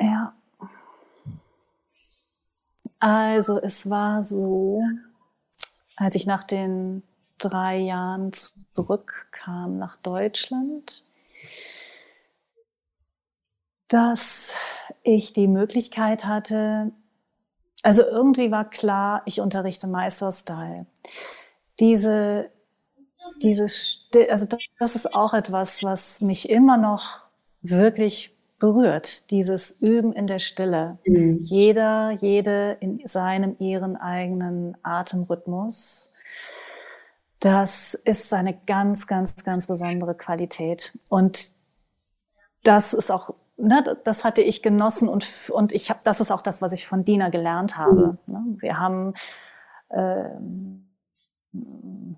Ja. 0.00 0.34
Also 3.04 3.60
es 3.60 3.90
war 3.90 4.24
so, 4.24 4.82
als 5.94 6.14
ich 6.14 6.24
nach 6.24 6.42
den 6.42 7.02
drei 7.36 7.76
Jahren 7.76 8.32
zurückkam 8.72 9.76
nach 9.76 9.98
Deutschland, 9.98 11.04
dass 13.88 14.54
ich 15.02 15.34
die 15.34 15.48
Möglichkeit 15.48 16.24
hatte, 16.24 16.92
also 17.82 18.00
irgendwie 18.08 18.50
war 18.50 18.70
klar, 18.70 19.20
ich 19.26 19.38
unterrichte 19.38 19.86
Meisterstyle. 19.86 20.86
Diese, 21.80 22.48
diese, 23.42 23.66
also 24.30 24.46
das 24.78 24.96
ist 24.96 25.14
auch 25.14 25.34
etwas, 25.34 25.82
was 25.82 26.22
mich 26.22 26.48
immer 26.48 26.78
noch 26.78 27.20
wirklich 27.60 28.33
berührt, 28.64 29.30
dieses 29.30 29.72
Üben 29.82 30.14
in 30.14 30.26
der 30.26 30.38
Stille. 30.38 30.96
Mhm. 31.04 31.40
Jeder, 31.42 32.12
jede 32.12 32.78
in 32.80 33.02
seinem, 33.04 33.56
ihren 33.58 33.98
eigenen 33.98 34.74
Atemrhythmus. 34.82 36.10
Das 37.40 37.92
ist 37.92 38.32
eine 38.32 38.56
ganz, 38.66 39.06
ganz, 39.06 39.44
ganz 39.44 39.66
besondere 39.66 40.14
Qualität. 40.14 40.98
Und 41.10 41.50
das 42.62 42.94
ist 42.94 43.10
auch, 43.10 43.34
ne, 43.58 43.98
das 44.02 44.24
hatte 44.24 44.40
ich 44.40 44.62
genossen 44.62 45.10
und, 45.10 45.28
und 45.50 45.72
ich 45.72 45.90
habe, 45.90 46.00
das 46.04 46.22
ist 46.22 46.30
auch 46.30 46.40
das, 46.40 46.62
was 46.62 46.72
ich 46.72 46.86
von 46.86 47.04
Dina 47.04 47.28
gelernt 47.28 47.76
habe. 47.76 48.16
Mhm. 48.26 48.32
Ne? 48.32 48.56
Wir 48.60 48.78
haben, 48.78 49.12
äh, 49.90 50.30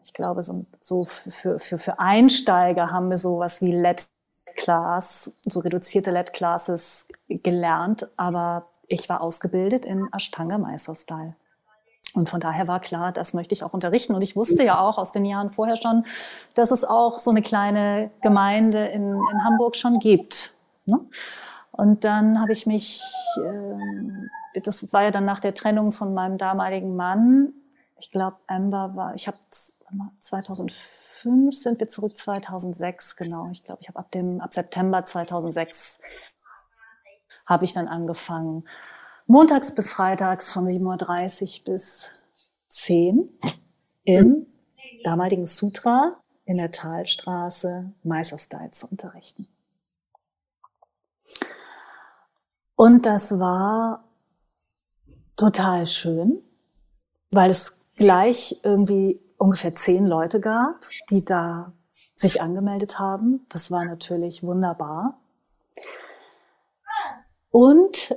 ich 0.05 0.13
glaube, 0.13 0.45
so, 0.45 0.65
so 0.81 1.07
für, 1.07 1.59
für, 1.59 1.79
für 1.81 1.99
Einsteiger 1.99 2.93
haben 2.93 3.11
wir 3.11 3.19
sowas 3.19 3.61
wie 3.63 3.73
Let 3.73 4.07
Class, 4.57 5.37
so 5.45 5.61
reduzierte 5.61 6.11
LED 6.11 6.33
Classes 6.33 7.07
gelernt, 7.29 8.09
aber 8.17 8.67
ich 8.89 9.09
war 9.09 9.21
ausgebildet 9.21 9.85
in 9.85 10.09
Ashtanga 10.13 10.59
Mysore 10.59 10.97
Style. 10.97 11.35
Und 12.15 12.31
von 12.31 12.41
daher 12.41 12.67
war 12.67 12.81
klar, 12.81 13.13
das 13.13 13.35
möchte 13.35 13.55
ich 13.55 13.63
auch 13.63 13.75
unterrichten. 13.75 14.15
Und 14.15 14.23
ich 14.23 14.37
wusste 14.37 14.65
ja 14.65 14.81
auch 14.81 14.97
aus 14.97 15.13
den 15.13 15.27
Jahren 15.27 15.51
vorher 15.51 15.77
schon, 15.77 16.05
dass 16.55 16.71
es 16.71 16.83
auch 16.83 17.19
so 17.19 17.31
eine 17.31 17.43
kleine 17.43 18.11
Gemeinde 18.23 18.87
in, 18.87 19.03
in 19.03 19.45
Hamburg 19.45 19.77
schon 19.77 19.99
gibt. 19.99 20.55
Ne? 20.87 20.99
Und 21.73 22.05
dann 22.05 22.41
habe 22.41 22.53
ich 22.53 22.65
mich, 22.65 23.03
äh, 23.45 24.61
das 24.61 24.91
war 24.95 25.03
ja 25.03 25.11
dann 25.11 25.27
nach 25.27 25.41
der 25.41 25.53
Trennung 25.53 25.93
von 25.93 26.15
meinem 26.15 26.39
damaligen 26.39 26.97
Mann, 26.97 27.53
ich 27.99 28.11
glaube, 28.11 28.37
Amber 28.47 28.93
war, 28.95 29.15
ich 29.15 29.27
habe 29.27 29.39
2005 30.21 30.75
2005 31.23 31.55
sind 31.57 31.81
wir 31.81 31.89
zurück 31.89 32.17
2006, 32.17 33.17
genau. 33.17 33.49
Ich 33.51 33.65
glaube, 33.65 33.83
ich 33.83 33.89
habe 33.89 33.99
ab 33.99 34.11
dem, 34.11 34.41
ab 34.41 34.53
September 34.53 35.05
2006 35.05 36.01
habe 37.47 37.65
ich 37.65 37.73
dann 37.73 37.89
angefangen. 37.89 38.65
Montags 39.27 39.75
bis 39.75 39.93
freitags 39.93 40.53
von 40.53 40.67
7.30 40.67 41.59
Uhr 41.61 41.65
bis 41.65 42.11
10 42.69 43.29
im 44.05 44.47
damaligen 45.05 45.47
Sutra 45.47 46.17
in 46.45 46.59
der 46.59 46.71
Talstraße 46.71 47.93
Meisterstyle 48.03 48.71
zu 48.71 48.89
unterrichten. 48.89 49.49
Und 52.77 53.07
das 53.07 53.39
war 53.39 54.05
total 55.37 55.87
schön, 55.87 56.43
weil 57.31 57.51
es 57.51 57.79
gleich 57.97 58.61
irgendwie 58.63 59.21
ungefähr 59.39 59.75
zehn 59.75 60.07
Leute 60.07 60.41
gab, 60.41 60.85
die 61.11 61.25
da 61.25 61.73
sich 62.15 62.41
angemeldet 62.41 62.99
haben. 62.99 63.47
Das 63.49 63.71
war 63.71 63.85
natürlich 63.85 64.43
wunderbar. 64.43 65.21
Und, 67.51 68.17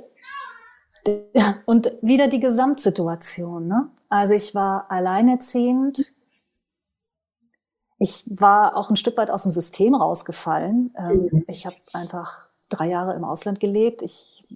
und 1.66 1.92
wieder 2.02 2.28
die 2.28 2.40
Gesamtsituation. 2.40 3.68
Ne? 3.68 3.90
Also 4.08 4.34
ich 4.34 4.54
war 4.54 4.90
alleinerziehend. 4.90 6.14
Ich 7.98 8.24
war 8.28 8.76
auch 8.76 8.90
ein 8.90 8.96
Stück 8.96 9.16
weit 9.18 9.30
aus 9.30 9.42
dem 9.42 9.50
System 9.50 9.94
rausgefallen. 9.94 10.94
Ähm, 10.96 11.28
mhm. 11.30 11.44
Ich 11.48 11.66
habe 11.66 11.76
einfach 11.92 12.48
drei 12.70 12.88
Jahre 12.88 13.14
im 13.14 13.24
Ausland 13.24 13.60
gelebt. 13.60 14.02
Ich, 14.02 14.46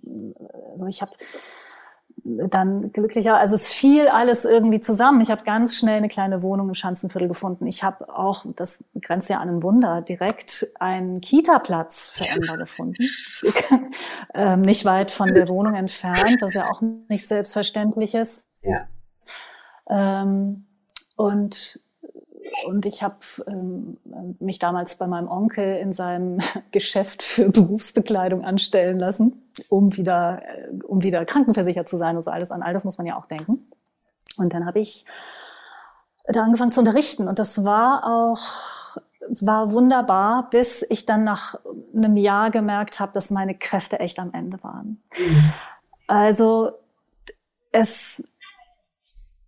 also 0.70 0.86
ich 0.86 1.02
habe 1.02 1.12
dann 2.24 2.90
glücklicher, 2.92 3.36
also 3.36 3.54
es 3.54 3.72
fiel 3.72 4.08
alles 4.08 4.46
irgendwie 4.46 4.80
zusammen. 4.80 5.20
Ich 5.20 5.30
habe 5.30 5.44
ganz 5.44 5.76
schnell 5.76 5.98
eine 5.98 6.08
kleine 6.08 6.42
Wohnung 6.42 6.68
im 6.68 6.74
Schanzenviertel 6.74 7.28
gefunden. 7.28 7.66
Ich 7.66 7.82
habe 7.82 8.08
auch, 8.08 8.46
das 8.56 8.82
grenzt 9.00 9.28
ja 9.28 9.38
an 9.40 9.48
ein 9.48 9.62
Wunder, 9.62 10.00
direkt 10.00 10.66
einen 10.80 11.20
Kita-Platz 11.20 12.10
für 12.10 12.26
Ember 12.26 12.56
gefunden. 12.56 13.04
ähm, 14.34 14.62
nicht 14.62 14.86
weit 14.86 15.10
von 15.10 15.34
der 15.34 15.48
Wohnung 15.48 15.74
entfernt, 15.74 16.36
das 16.40 16.50
ist 16.50 16.54
ja 16.54 16.70
auch 16.70 16.80
nicht 17.08 17.28
selbstverständlich 17.28 18.14
ist. 18.14 18.46
Ja. 18.62 18.88
Ähm, 19.90 20.66
und 21.16 21.80
und 22.64 22.86
ich 22.86 23.02
habe 23.02 23.16
ähm, 23.46 23.98
mich 24.40 24.58
damals 24.58 24.96
bei 24.96 25.06
meinem 25.06 25.28
Onkel 25.28 25.76
in 25.76 25.92
seinem 25.92 26.38
Geschäft 26.70 27.22
für 27.22 27.50
Berufsbekleidung 27.50 28.44
anstellen 28.44 28.98
lassen, 28.98 29.42
um 29.68 29.96
wieder, 29.96 30.42
äh, 30.42 30.70
um 30.84 31.02
wieder 31.02 31.24
krankenversichert 31.24 31.88
zu 31.88 31.96
sein 31.96 32.16
und 32.16 32.24
so 32.24 32.30
alles. 32.30 32.50
An 32.50 32.62
all 32.62 32.72
das 32.72 32.84
muss 32.84 32.98
man 32.98 33.06
ja 33.06 33.16
auch 33.16 33.26
denken. 33.26 33.66
Und 34.36 34.52
dann 34.52 34.66
habe 34.66 34.80
ich 34.80 35.04
da 36.26 36.42
angefangen 36.42 36.72
zu 36.72 36.80
unterrichten. 36.80 37.28
Und 37.28 37.38
das 37.38 37.64
war 37.64 38.04
auch, 38.04 38.98
war 39.28 39.72
wunderbar, 39.72 40.48
bis 40.50 40.84
ich 40.88 41.06
dann 41.06 41.24
nach 41.24 41.56
einem 41.94 42.16
Jahr 42.16 42.50
gemerkt 42.50 43.00
habe, 43.00 43.12
dass 43.12 43.30
meine 43.30 43.56
Kräfte 43.56 44.00
echt 44.00 44.18
am 44.18 44.32
Ende 44.32 44.62
waren. 44.62 45.02
Mhm. 45.16 45.52
Also 46.06 46.72
es, 47.72 48.26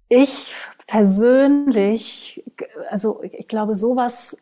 ich 0.09 0.55
persönlich, 0.87 2.45
also 2.91 3.23
ich 3.23 3.49
glaube, 3.49 3.75
sowas, 3.75 4.39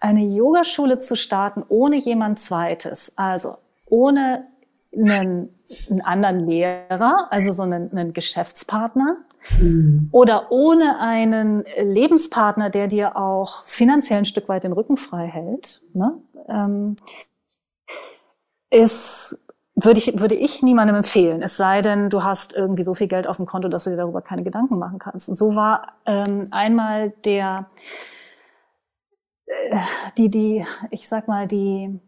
eine 0.00 0.24
Yogaschule 0.24 0.98
zu 0.98 1.16
starten 1.16 1.64
ohne 1.68 1.96
jemand 1.96 2.40
Zweites, 2.40 3.12
also 3.16 3.56
ohne 3.86 4.46
einen, 4.94 5.54
einen 5.90 6.00
anderen 6.02 6.48
Lehrer, 6.48 7.28
also 7.30 7.52
so 7.52 7.62
einen, 7.62 7.90
einen 7.92 8.12
Geschäftspartner, 8.12 9.18
mhm. 9.58 10.08
oder 10.12 10.50
ohne 10.50 10.98
einen 10.98 11.64
Lebenspartner, 11.80 12.70
der 12.70 12.88
dir 12.88 13.16
auch 13.16 13.64
finanziell 13.66 14.18
ein 14.18 14.24
Stück 14.24 14.48
weit 14.48 14.64
den 14.64 14.72
Rücken 14.72 14.96
frei 14.96 15.26
hält, 15.26 15.82
ne, 15.94 16.14
ähm, 16.48 16.96
ist 18.70 19.38
würde 19.74 19.98
ich, 19.98 20.18
würde 20.18 20.34
ich 20.34 20.62
niemandem 20.62 20.96
empfehlen, 20.96 21.42
es 21.42 21.56
sei 21.56 21.80
denn, 21.82 22.10
du 22.10 22.22
hast 22.22 22.54
irgendwie 22.54 22.82
so 22.82 22.94
viel 22.94 23.08
Geld 23.08 23.26
auf 23.26 23.38
dem 23.38 23.46
Konto, 23.46 23.68
dass 23.68 23.84
du 23.84 23.90
dir 23.90 23.96
darüber 23.96 24.20
keine 24.20 24.42
Gedanken 24.42 24.78
machen 24.78 24.98
kannst. 24.98 25.28
Und 25.28 25.34
so 25.34 25.54
war 25.54 25.94
ähm, 26.04 26.48
einmal 26.50 27.10
der, 27.24 27.68
äh, 29.46 29.78
die, 30.18 30.28
die, 30.28 30.66
ich 30.90 31.08
sag 31.08 31.26
mal, 31.26 31.46
die, 31.46 32.00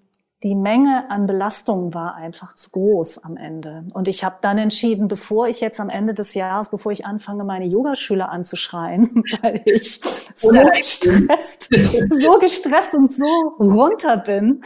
die 0.43 0.55
Menge 0.55 1.11
an 1.11 1.25
Belastung 1.25 1.95
war 1.95 2.15
einfach 2.17 2.55
zu 2.55 2.71
groß 2.71 3.25
am 3.25 3.39
Ende. 3.39 3.85
Und 3.95 4.09
ich 4.09 4.25
habe 4.25 4.37
dann 4.43 4.59
entschieden, 4.59 5.09
bevor 5.09 5.49
ich 5.49 5.63
jetzt 5.63 5.81
am 5.81 5.89
Ende 5.89 6.13
des 6.13 6.35
Jahres, 6.35 6.69
bevor 6.69 6.93
ich 6.93 7.07
anfange, 7.07 7.45
meine 7.45 7.65
Yogaschüler 7.65 8.29
anzuschreien, 8.29 9.23
weil 9.43 9.63
ich 9.65 10.03
so 10.03 10.51
gestresst, 10.51 11.71
so 11.75 12.39
gestresst 12.39 12.93
und 12.93 13.11
so 13.11 13.55
runter 13.59 14.19
bin, 14.19 14.63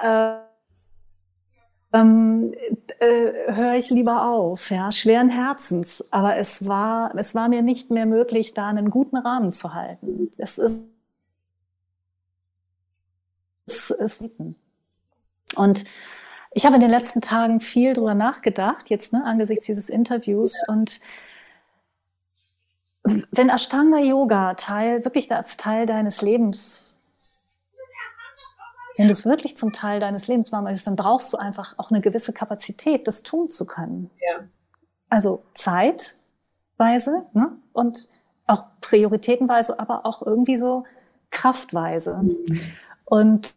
ja. 0.00 0.36
äh, 0.38 0.45
ähm, 1.92 2.52
äh, 2.98 3.52
höre 3.54 3.74
ich 3.74 3.90
lieber 3.90 4.28
auf, 4.28 4.70
ja, 4.70 4.92
schweren 4.92 5.28
Herzens. 5.28 6.04
Aber 6.12 6.36
es 6.36 6.66
war, 6.66 7.14
es 7.16 7.34
war 7.34 7.48
mir 7.48 7.62
nicht 7.62 7.90
mehr 7.90 8.06
möglich, 8.06 8.54
da 8.54 8.66
einen 8.66 8.90
guten 8.90 9.16
Rahmen 9.16 9.52
zu 9.52 9.74
halten. 9.74 10.30
Es 10.38 10.58
ist, 10.58 10.80
es 13.66 13.90
ist 13.90 14.24
und 15.56 15.84
ich 16.52 16.64
habe 16.64 16.76
in 16.76 16.80
den 16.80 16.90
letzten 16.90 17.20
Tagen 17.20 17.60
viel 17.60 17.92
drüber 17.92 18.14
nachgedacht, 18.14 18.90
jetzt 18.90 19.12
ne, 19.12 19.22
angesichts 19.24 19.66
dieses 19.66 19.88
Interviews 19.90 20.62
und 20.68 21.00
wenn 23.30 23.50
Ashtanga 23.50 23.98
Yoga 23.98 24.54
Teil, 24.54 25.04
wirklich 25.04 25.28
Teil 25.28 25.86
deines 25.86 26.22
Lebens 26.22 26.95
wenn 28.96 29.06
du 29.06 29.12
es 29.12 29.26
wirklich 29.26 29.56
zum 29.56 29.72
Teil 29.72 30.00
deines 30.00 30.26
Lebens 30.26 30.50
machen 30.50 30.64
möchtest, 30.64 30.86
dann 30.86 30.96
brauchst 30.96 31.32
du 31.32 31.36
einfach 31.36 31.74
auch 31.78 31.90
eine 31.90 32.00
gewisse 32.00 32.32
Kapazität, 32.32 33.06
das 33.06 33.22
tun 33.22 33.50
zu 33.50 33.66
können. 33.66 34.10
Ja. 34.20 34.44
Also 35.08 35.44
zeitweise 35.54 37.26
ne? 37.32 37.56
und 37.72 38.08
auch 38.46 38.64
prioritätenweise, 38.80 39.78
aber 39.78 40.06
auch 40.06 40.22
irgendwie 40.22 40.56
so 40.56 40.84
kraftweise. 41.30 42.16
Mhm. 42.22 42.60
Und 43.04 43.54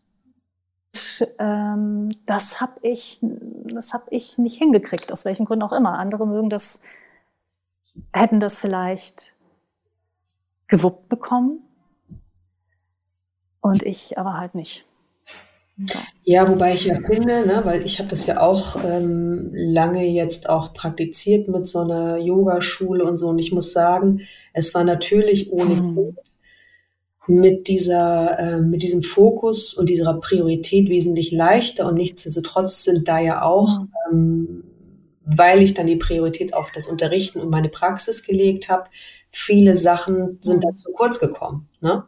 ähm, 1.38 2.12
das 2.26 2.62
habe 2.62 2.80
ich, 2.82 3.20
das 3.22 3.94
habe 3.94 4.06
ich 4.10 4.38
nicht 4.38 4.58
hingekriegt, 4.58 5.12
aus 5.12 5.26
welchen 5.26 5.46
Gründen 5.46 5.64
auch 5.64 5.74
immer. 5.74 5.98
Andere 5.98 6.28
mögen 6.28 6.50
das, 6.50 6.82
hätten 8.14 8.40
das 8.40 8.60
vielleicht 8.60 9.34
gewuppt 10.68 11.10
bekommen. 11.10 11.62
Und 13.62 13.84
ich 13.84 14.18
aber 14.18 14.38
halt 14.38 14.56
nicht. 14.56 14.86
Ja, 16.24 16.50
wobei 16.50 16.74
ich 16.74 16.86
ja 16.86 16.96
finde, 16.96 17.48
ne, 17.48 17.62
weil 17.64 17.84
ich 17.84 18.00
habe 18.00 18.10
das 18.10 18.28
ja 18.28 18.42
auch 18.42 18.84
ähm, 18.84 19.50
lange 19.54 20.06
jetzt 20.06 20.50
auch 20.50 20.74
praktiziert 20.74 21.48
mit 21.48 21.68
so 21.68 21.80
einer 21.80 22.18
Yogaschule 22.18 23.06
und 23.06 23.18
so. 23.18 23.30
Und 23.30 23.40
ich 23.40 23.52
muss 23.52 23.72
sagen, 23.72 24.22
es 24.54 24.74
war 24.76 24.84
natürlich 24.84 25.52
ohne 25.52 25.76
mhm. 25.76 26.18
mit 27.28 27.68
dieser, 27.68 28.38
äh, 28.40 28.62
mit 28.62 28.84
diesem 28.84 29.04
Fokus 29.04 29.74
und 29.74 29.88
dieser 29.88 30.14
Priorität 30.16 30.90
wesentlich 30.90 31.32
leichter. 31.32 31.88
Und 31.88 31.96
nichtsdestotrotz 31.96 32.84
sind 32.84 33.08
da 33.08 33.20
ja 33.20 33.42
auch, 33.42 33.80
mhm. 33.80 33.88
ähm, 34.12 34.64
weil 35.26 35.62
ich 35.62 35.74
dann 35.74 35.88
die 35.88 35.96
Priorität 35.96 36.54
auf 36.54 36.72
das 36.72 36.88
Unterrichten 36.88 37.40
und 37.40 37.50
meine 37.50 37.70
Praxis 37.70 38.24
gelegt 38.24 38.70
habe, 38.70 38.90
viele 39.32 39.78
Sachen 39.78 40.40
sind 40.42 40.58
mhm. 40.58 40.62
da 40.62 40.76
zu 40.76 40.92
kurz 40.92 41.20
gekommen. 41.20 41.70
Ne? 41.82 42.04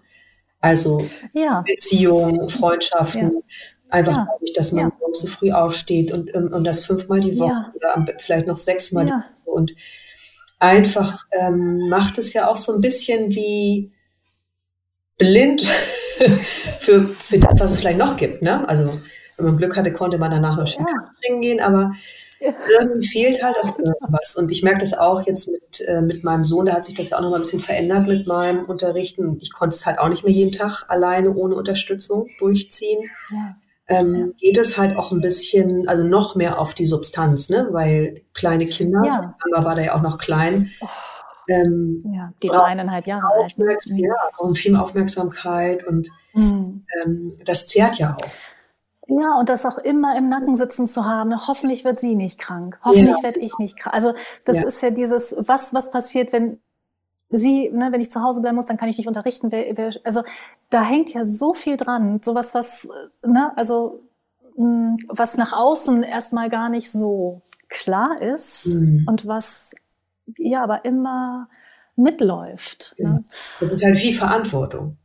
Also 0.62 1.06
ja. 1.34 1.64
Beziehungen, 1.66 2.50
Freundschaften, 2.50 3.34
ja. 3.34 3.40
einfach 3.90 4.16
ja. 4.16 4.28
dadurch, 4.32 4.54
dass 4.54 4.72
man 4.72 4.86
ja. 4.86 4.92
so 5.12 5.28
früh 5.28 5.52
aufsteht 5.52 6.12
und, 6.12 6.32
und 6.34 6.64
das 6.64 6.86
fünfmal 6.86 7.20
die 7.20 7.38
Woche 7.38 7.74
oder 7.74 8.06
vielleicht 8.20 8.48
noch 8.48 8.58
sechsmal 8.58 9.06
die 9.06 9.12
Woche. 9.12 9.24
Und 9.46 9.76
einfach 10.60 11.26
ähm, 11.32 11.90
macht 11.90 12.20
es 12.20 12.34
ja 12.34 12.48
auch 12.48 12.58
so 12.58 12.74
ein 12.74 12.82
bisschen 12.82 13.34
wie 13.34 13.92
blind 15.18 15.64
für, 16.80 17.08
für 17.08 17.40
das, 17.40 17.60
was 17.60 17.72
es 17.72 17.80
vielleicht 17.80 18.00
noch 18.00 18.16
gibt. 18.16 18.44
Ne? 18.44 18.68
Also 18.70 19.00
wenn 19.38 19.46
man 19.46 19.58
Glück 19.58 19.76
hatte, 19.76 19.92
konnte 19.92 20.20
man 20.20 20.32
danach 20.32 20.58
noch 20.58 20.68
schön 20.68 20.86
ja. 20.88 21.12
trinken 21.20 21.42
gehen, 21.42 21.60
aber 21.60 21.94
irgendwie 22.42 23.08
fehlt 23.08 23.44
halt 23.44 23.58
auch 23.64 23.78
irgendwas. 23.78 24.36
Und 24.36 24.52
ich 24.52 24.64
merke 24.64 24.80
das 24.80 24.98
auch 24.98 25.26
jetzt 25.26 25.50
mit, 25.50 25.88
äh, 25.88 26.02
mit 26.02 26.24
meinem 26.24 26.44
Sohn, 26.44 26.66
da 26.66 26.74
hat 26.74 26.86
sich 26.86 26.96
das 26.96 27.10
ja 27.10 27.18
auch 27.18 27.22
noch 27.22 27.30
mal 27.30 27.38
ein 27.38 27.42
bisschen 27.42 27.60
verändert 27.60 28.08
mit 28.08 28.28
meinem 28.28 28.66
Unterrichten. 28.66 29.38
Ich 29.42 29.54
konnte 29.54 29.76
es 29.76 29.86
halt 29.86 30.00
auch 30.00 30.10
nicht 30.10 30.24
mehr 30.24 30.34
jeden 30.34 30.52
Tag 30.52 30.86
alleine 30.88 31.34
ohne 31.34 31.56
Unterstützung 31.56 32.28
durchziehen. 32.40 33.10
Ja. 33.32 33.56
Ähm, 33.88 34.36
geht 34.40 34.58
es 34.58 34.78
halt 34.78 34.96
auch 34.96 35.12
ein 35.12 35.20
bisschen, 35.20 35.88
also 35.90 36.04
noch 36.04 36.36
mehr 36.36 36.60
auf 36.60 36.74
die 36.74 36.86
Substanz, 36.86 37.50
ne? 37.50 37.68
Weil 37.72 38.22
kleine 38.34 38.66
Kinder, 38.66 39.02
ja. 39.06 39.36
aber 39.54 39.66
war 39.66 39.76
da 39.76 39.82
ja 39.82 39.96
auch 39.96 40.02
noch 40.02 40.18
klein. 40.18 40.72
Oh. 40.80 40.88
Ähm, 41.50 42.02
ja, 42.14 42.32
die 42.42 42.50
war 42.50 42.66
eineinhalb 42.66 43.08
Jahre 43.08 43.28
alt. 43.34 43.58
Ne? 43.58 43.76
Ja, 43.96 44.14
brauchen 44.38 44.56
viel 44.56 44.76
Aufmerksamkeit 44.76 45.86
und 45.86 46.10
mhm. 46.34 46.86
ähm, 47.04 47.34
das 47.46 47.68
zehrt 47.68 47.98
ja 47.98 48.16
auch. 48.16 48.32
Ja, 49.20 49.38
und 49.38 49.50
das 49.50 49.66
auch 49.66 49.78
immer 49.78 50.18
im 50.18 50.30
Nacken 50.30 50.56
sitzen 50.56 50.88
zu 50.88 51.06
haben. 51.06 51.48
Hoffentlich 51.48 51.84
wird 51.84 52.00
sie 52.00 52.16
nicht 52.16 52.40
krank. 52.40 52.80
Hoffentlich 52.84 53.18
ja. 53.18 53.24
werde 53.24 53.40
ich 53.40 53.58
nicht 53.58 53.78
krank. 53.78 53.94
Also 53.94 54.14
das 54.46 54.58
ja. 54.58 54.68
ist 54.68 54.82
ja 54.82 54.90
dieses, 54.90 55.36
was, 55.38 55.74
was 55.74 55.92
passiert, 55.92 56.32
wenn 56.32 56.60
sie, 57.30 57.70
ne, 57.72 57.92
wenn 57.92 58.00
ich 58.00 58.10
zu 58.10 58.22
Hause 58.22 58.42
bleiben 58.42 58.56
muss, 58.56 58.68
dann 58.68 58.78
kann 58.78 58.88
ich 58.88 58.98
nicht 58.98 59.08
unterrichten. 59.08 59.52
Wer, 59.52 59.78
wer, 59.78 59.94
also 60.06 60.24
da 60.70 60.84
hängt 60.84 61.14
ja 61.14 61.26
so 61.26 61.54
viel 61.54 61.76
dran. 61.76 62.22
Sowas, 62.24 62.54
was, 62.54 62.88
ne, 63.26 63.52
also 63.58 64.02
mh, 64.56 64.64
hm, 64.64 64.98
was 65.10 65.36
nach 65.36 65.54
außen 65.54 66.04
erstmal 66.04 66.50
gar 66.50 66.70
nicht 66.70 66.90
so 66.90 67.42
klar 67.68 68.22
ist 68.22 68.68
mhm. 68.68 69.06
und 69.08 69.28
was 69.28 69.74
ja 70.38 70.64
aber 70.64 70.86
immer 70.86 71.50
mitläuft. 71.96 72.96
Ja. 72.98 73.10
Ne? 73.10 73.24
Das 73.60 73.72
ist 73.72 73.84
halt 73.84 73.98
viel 73.98 74.14
Verantwortung. 74.14 74.98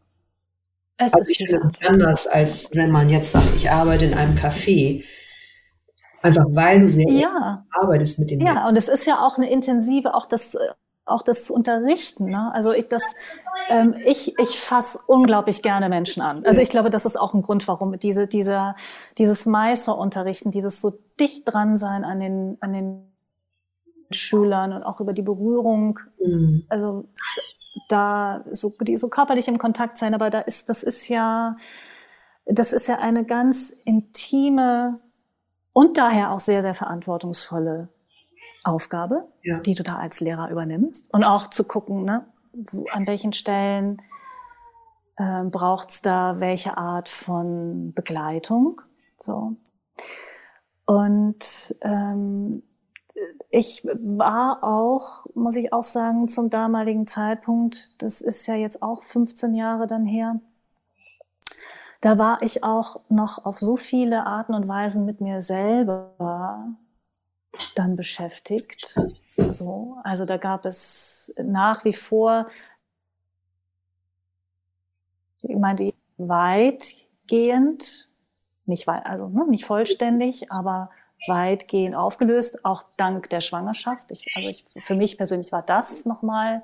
Es 0.99 1.13
also 1.13 1.31
ich 1.31 1.37
finde 1.37 1.57
es 1.57 1.87
anders, 1.87 2.27
als 2.27 2.71
wenn 2.75 2.91
man 2.91 3.11
jetzt 3.11 3.33
sagt, 3.33 3.55
ich 3.55 3.71
arbeite 3.71 4.07
in 4.07 4.15
einem 4.15 4.37
Café. 4.37 5.05
Einfach 6.23 6.47
weil 6.49 6.81
du 6.81 6.89
sehr 6.89 7.11
ja. 7.11 7.65
arbeitest 7.71 8.19
mit 8.19 8.31
den 8.31 8.41
Ja, 8.41 8.55
Menschen. 8.55 8.69
und 8.69 8.77
es 8.77 8.89
ist 8.89 9.07
ja 9.07 9.21
auch 9.21 9.37
eine 9.37 9.51
intensive, 9.51 10.15
auch 10.15 10.27
das, 10.27 10.57
auch 11.05 11.23
das 11.23 11.51
Unterrichten. 11.51 12.31
Ne? 12.31 12.51
Also 12.53 12.73
ich, 12.73 12.89
das, 12.89 13.15
ähm, 13.69 13.95
ich, 14.05 14.39
ich 14.39 14.59
fasse 14.59 14.99
unglaublich 15.07 15.63
gerne 15.63 15.89
Menschen 15.89 16.23
an. 16.23 16.45
Also 16.47 16.63
ich 16.63 16.71
glaube, 16.71 16.91
das 16.91 17.05
ist 17.05 17.17
auch 17.21 17.35
ein 17.35 17.43
Grund, 17.43 17.69
warum 17.69 17.99
diese, 17.99 18.27
dieser, 18.27 18.75
dieses 19.19 19.47
Meisterunterrichten, 19.47 20.51
dieses 20.51 20.81
so 20.81 20.99
dicht 21.21 21.43
dran 21.45 21.79
sein 21.79 22.05
an 22.05 22.19
den, 22.21 22.57
an 22.61 22.73
den 22.73 23.13
Schülern 24.11 24.73
und 24.73 24.83
auch 24.83 25.01
über 25.01 25.13
die 25.13 25.23
Berührung. 25.23 26.01
Mhm. 26.19 26.65
Also 26.69 27.09
da 27.89 28.45
so, 28.53 28.73
die, 28.81 28.97
so 28.97 29.09
körperlich 29.09 29.49
im 29.49 29.59
Kontakt 29.59 29.99
sein, 29.99 30.15
aber 30.15 30.31
da 30.31 30.41
ist, 30.41 30.69
das 30.69 30.83
ist 30.83 31.09
ja, 31.09 31.57
das 32.45 32.73
ist 32.73 32.89
ja 32.89 32.99
eine 32.99 33.25
ganz 33.25 33.71
intime 33.85 35.01
und 35.73 35.99
daher 35.99 36.31
auch 36.31 36.41
sehr, 36.41 36.63
sehr 36.63 36.75
verantwortungsvolle 36.75 37.89
Aufgabe, 38.65 39.29
ja. 39.43 39.61
die 39.61 39.75
du 39.75 39.83
da 39.83 39.97
als 39.97 40.21
Lehrer 40.21 40.51
übernimmst. 40.51 41.13
Und 41.13 41.25
auch 41.25 41.49
zu 41.49 41.65
gucken, 41.65 42.05
ne, 42.05 42.27
wo, 42.53 42.87
an 42.91 43.07
welchen 43.07 43.33
Stellen 43.33 44.03
äh, 45.17 45.45
braucht 45.45 45.91
es 45.91 46.03
da 46.03 46.41
welche 46.41 46.77
Art 46.77 47.09
von 47.09 47.93
Begleitung. 47.95 48.81
So. 49.19 49.57
Und 50.85 51.77
ähm, 51.83 52.63
ich 53.51 53.85
war 53.85 54.63
auch, 54.63 55.27
muss 55.35 55.57
ich 55.57 55.73
auch 55.73 55.83
sagen, 55.83 56.29
zum 56.29 56.51
damaligen 56.51 57.07
Zeitpunkt, 57.07 58.03
das 58.03 58.21
ist 58.21 58.47
ja 58.47 58.55
jetzt 58.55 58.83
auch 58.83 59.03
15 59.03 59.55
Jahre 59.55 59.87
dann 59.87 60.05
her, 60.05 60.41
da 62.01 62.19
war 62.19 62.43
ich 62.43 62.63
auch 62.63 63.01
noch 63.09 63.45
auf 63.45 63.59
so 63.59 63.77
viele 63.77 64.27
Arten 64.27 64.55
und 64.55 64.69
Weisen 64.69 65.07
mit 65.07 65.21
mir 65.21 65.43
selber 65.43 66.69
dann 67.75 67.97
beschäftigt. 67.97 68.99
So, 69.51 69.97
also 70.05 70.25
da 70.25 70.37
gab 70.37 70.67
es 70.67 71.33
nach 71.43 71.85
wie 71.85 71.95
vor, 71.95 72.47
ich 75.43 75.57
meinte, 75.57 75.95
weitgehend, 76.19 78.09
nicht 78.67 78.87
weit, 78.87 79.07
also 79.07 79.29
ne, 79.29 79.47
nicht 79.49 79.65
vollständig, 79.65 80.51
aber 80.51 80.91
weitgehend 81.27 81.95
aufgelöst, 81.95 82.65
auch 82.65 82.83
dank 82.97 83.31
der 83.31 83.41
Schwangerschaft. 83.41 84.11
Ich, 84.11 84.25
also 84.35 84.49
ich, 84.49 84.65
für 84.85 84.95
mich 84.95 85.17
persönlich 85.17 85.53
war 85.53 85.63
das 85.63 86.05
nochmal 86.05 86.63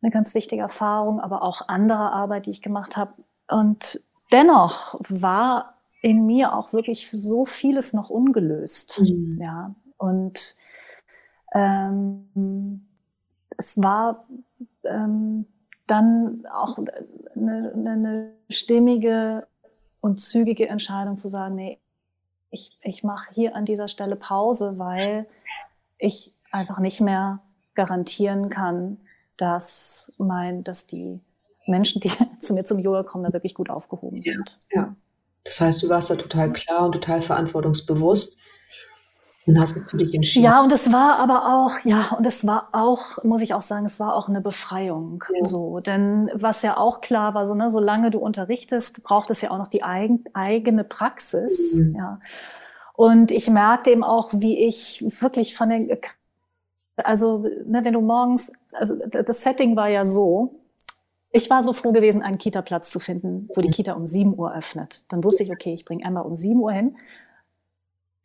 eine 0.00 0.10
ganz 0.10 0.34
wichtige 0.34 0.62
Erfahrung, 0.62 1.20
aber 1.20 1.42
auch 1.42 1.68
andere 1.68 2.12
Arbeit, 2.12 2.46
die 2.46 2.50
ich 2.50 2.62
gemacht 2.62 2.96
habe. 2.96 3.12
Und 3.48 4.00
dennoch 4.32 5.00
war 5.08 5.74
in 6.02 6.26
mir 6.26 6.54
auch 6.54 6.72
wirklich 6.72 7.10
so 7.10 7.44
vieles 7.44 7.92
noch 7.92 8.10
ungelöst. 8.10 9.00
Mhm. 9.00 9.38
Ja, 9.40 9.74
und 9.96 10.56
ähm, 11.54 12.88
es 13.56 13.80
war 13.80 14.26
ähm, 14.84 15.46
dann 15.86 16.44
auch 16.52 16.78
eine, 17.36 17.72
eine 17.74 18.32
stimmige 18.48 19.46
und 20.00 20.18
zügige 20.18 20.68
Entscheidung 20.68 21.16
zu 21.16 21.28
sagen, 21.28 21.54
nee, 21.54 21.78
ich, 22.52 22.70
ich 22.82 23.02
mache 23.02 23.32
hier 23.34 23.56
an 23.56 23.64
dieser 23.64 23.88
Stelle 23.88 24.14
Pause, 24.14 24.78
weil 24.78 25.26
ich 25.98 26.32
einfach 26.52 26.78
nicht 26.78 27.00
mehr 27.00 27.40
garantieren 27.74 28.50
kann, 28.50 28.98
dass 29.38 30.12
mein, 30.18 30.62
dass 30.62 30.86
die 30.86 31.18
Menschen, 31.66 32.00
die 32.00 32.10
zu 32.40 32.54
mir 32.54 32.64
zum 32.64 32.78
Yoga 32.78 33.02
kommen, 33.02 33.24
da 33.24 33.32
wirklich 33.32 33.54
gut 33.54 33.70
aufgehoben 33.70 34.22
sind. 34.22 34.58
Ja, 34.70 34.80
ja. 34.82 34.96
Das 35.44 35.60
heißt, 35.60 35.82
du 35.82 35.88
warst 35.88 36.10
da 36.10 36.14
total 36.14 36.52
klar 36.52 36.84
und 36.84 36.92
total 36.92 37.20
verantwortungsbewusst 37.20 38.36
und 39.46 39.58
hast 39.58 39.76
es 39.76 39.90
für 39.90 39.96
dich 39.96 40.14
entschieden. 40.14 40.44
Ja, 40.44 40.62
und 40.62 40.70
es 40.70 40.92
war 40.92 41.18
aber 41.18 41.46
auch, 41.46 41.84
ja, 41.84 42.14
und 42.16 42.26
es 42.26 42.46
war 42.46 42.68
auch, 42.72 43.22
muss 43.24 43.42
ich 43.42 43.54
auch 43.54 43.62
sagen, 43.62 43.86
es 43.86 43.98
war 43.98 44.14
auch 44.14 44.28
eine 44.28 44.40
Befreiung. 44.40 45.24
Ja. 45.34 45.44
So, 45.44 45.80
denn 45.80 46.30
was 46.34 46.62
ja 46.62 46.76
auch 46.76 47.00
klar 47.00 47.34
war, 47.34 47.46
so, 47.46 47.54
ne, 47.54 47.70
solange 47.70 48.10
du 48.10 48.18
unterrichtest, 48.18 49.02
braucht 49.02 49.30
es 49.30 49.40
ja 49.40 49.50
auch 49.50 49.58
noch 49.58 49.68
die 49.68 49.82
eigen, 49.82 50.24
eigene 50.32 50.84
Praxis. 50.84 51.74
Mhm. 51.74 51.96
Ja. 51.96 52.20
Und 52.94 53.30
ich 53.32 53.50
merkte 53.50 53.90
eben 53.90 54.04
auch, 54.04 54.30
wie 54.32 54.64
ich 54.64 55.04
wirklich 55.20 55.56
von 55.56 55.70
den, 55.70 55.98
also, 56.96 57.38
ne, 57.38 57.80
wenn 57.82 57.94
du 57.94 58.00
morgens, 58.00 58.52
also 58.72 58.94
das 59.06 59.42
Setting 59.42 59.74
war 59.74 59.88
ja 59.88 60.04
so, 60.04 60.60
ich 61.32 61.50
war 61.50 61.64
so 61.64 61.72
froh 61.72 61.92
gewesen, 61.92 62.22
einen 62.22 62.38
Kita-Platz 62.38 62.90
zu 62.90 63.00
finden, 63.00 63.48
wo 63.54 63.60
die 63.60 63.68
mhm. 63.68 63.72
Kita 63.72 63.94
um 63.94 64.06
7 64.06 64.38
Uhr 64.38 64.54
öffnet. 64.54 65.10
Dann 65.10 65.24
wusste 65.24 65.42
ich, 65.42 65.50
okay, 65.50 65.72
ich 65.72 65.84
bringe 65.84 66.04
einmal 66.04 66.24
um 66.24 66.36
7 66.36 66.60
Uhr 66.60 66.72
hin. 66.72 66.96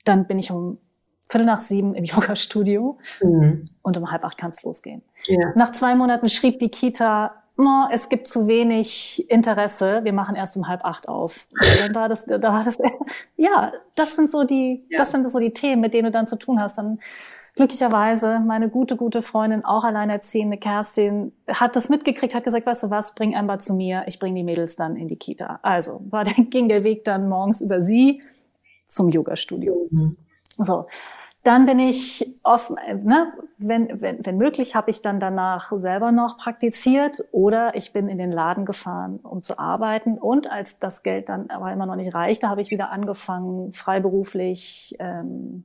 Dann 0.03 0.28
bin 0.28 0.38
ich 0.38 0.51
um 0.51 0.78
Viertel 1.30 1.45
nach 1.45 1.59
sieben 1.59 1.95
im 1.95 2.03
Yoga-Studio 2.05 2.97
mhm. 3.21 3.65
und 3.82 3.97
um 3.97 4.11
halb 4.11 4.23
acht 4.23 4.38
kann 4.38 4.51
es 4.51 4.63
losgehen. 4.63 5.01
Ja. 5.25 5.53
Nach 5.55 5.71
zwei 5.71 5.95
Monaten 5.95 6.30
schrieb 6.30 6.59
die 6.59 6.69
Kita, 6.69 7.34
oh, 7.57 7.86
es 7.91 8.09
gibt 8.09 8.28
zu 8.28 8.47
wenig 8.47 9.30
Interesse, 9.30 10.01
wir 10.03 10.13
machen 10.13 10.36
erst 10.36 10.55
um 10.57 10.67
halb 10.67 10.86
acht 10.86 11.07
auf. 11.07 11.47
Dann 11.86 11.95
war 11.95 12.09
das, 12.09 12.25
da 12.25 12.41
war 12.41 12.63
das, 12.63 12.78
ja, 13.36 13.73
das 13.95 14.15
sind 14.15 14.30
so 14.30 14.43
die, 14.43 14.86
ja. 14.89 14.99
das 14.99 15.11
sind 15.11 15.30
so 15.30 15.39
die 15.39 15.53
Themen, 15.53 15.82
mit 15.82 15.93
denen 15.93 16.05
du 16.05 16.11
dann 16.11 16.28
zu 16.28 16.38
tun 16.38 16.61
hast. 16.61 16.78
Dann 16.78 16.99
glücklicherweise 17.55 18.39
meine 18.39 18.69
gute, 18.69 18.95
gute 18.95 19.21
Freundin, 19.21 19.65
auch 19.65 19.84
alleinerziehende 19.84 20.57
Kerstin, 20.57 21.34
hat 21.47 21.75
das 21.75 21.89
mitgekriegt, 21.89 22.36
hat 22.36 22.43
gesagt, 22.43 22.65
weißt 22.65 22.84
du 22.84 22.89
was, 22.91 23.15
bring 23.15 23.36
Amber 23.36 23.59
zu 23.59 23.73
mir, 23.73 24.03
ich 24.07 24.19
bring 24.19 24.36
die 24.36 24.43
Mädels 24.43 24.75
dann 24.75 24.95
in 24.95 25.07
die 25.07 25.17
Kita. 25.17 25.59
Also 25.63 26.01
war, 26.09 26.23
dann 26.23 26.49
ging 26.49 26.69
der 26.69 26.84
Weg 26.84 27.03
dann 27.03 27.28
morgens 27.28 27.59
über 27.61 27.82
sie 27.82 28.21
zum 28.86 29.09
Yoga-Studio. 29.09 29.88
Mhm. 29.89 30.17
So. 30.43 30.86
Dann 31.47 31.65
bin 31.65 31.79
ich 31.79 32.25
oft, 32.43 32.71
ne, 32.71 33.33
wenn, 33.57 34.01
wenn, 34.01 34.25
wenn 34.25 34.37
möglich, 34.37 34.75
habe 34.75 34.91
ich 34.91 35.01
dann 35.01 35.21
danach 35.21 35.71
selber 35.77 36.11
noch 36.11 36.37
praktiziert 36.37 37.23
oder 37.31 37.73
ich 37.73 37.93
bin 37.93 38.09
in 38.09 38.17
den 38.17 38.31
Laden 38.31 38.65
gefahren, 38.65 39.19
um 39.23 39.41
zu 39.41 39.57
arbeiten. 39.57 40.17
Und 40.17 40.51
als 40.51 40.79
das 40.79 41.03
Geld 41.03 41.29
dann 41.29 41.49
aber 41.49 41.71
immer 41.71 41.85
noch 41.85 41.95
nicht 41.95 42.13
reichte, 42.13 42.49
habe 42.49 42.59
ich 42.59 42.69
wieder 42.69 42.91
angefangen, 42.91 43.71
freiberuflich 43.71 44.97
ähm, 44.99 45.63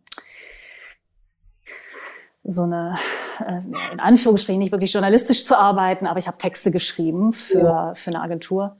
so 2.45 2.63
eine, 2.63 2.97
äh, 3.45 3.93
in 3.93 3.99
Anführungsstrichen, 3.99 4.61
nicht 4.61 4.73
wirklich 4.73 4.93
journalistisch 4.93 5.45
zu 5.45 5.59
arbeiten, 5.59 6.07
aber 6.07 6.21
ich 6.21 6.29
habe 6.29 6.39
Texte 6.39 6.71
geschrieben 6.71 7.33
für, 7.33 7.59
ja. 7.59 7.95
für 7.95 8.11
eine 8.11 8.21
Agentur. 8.21 8.77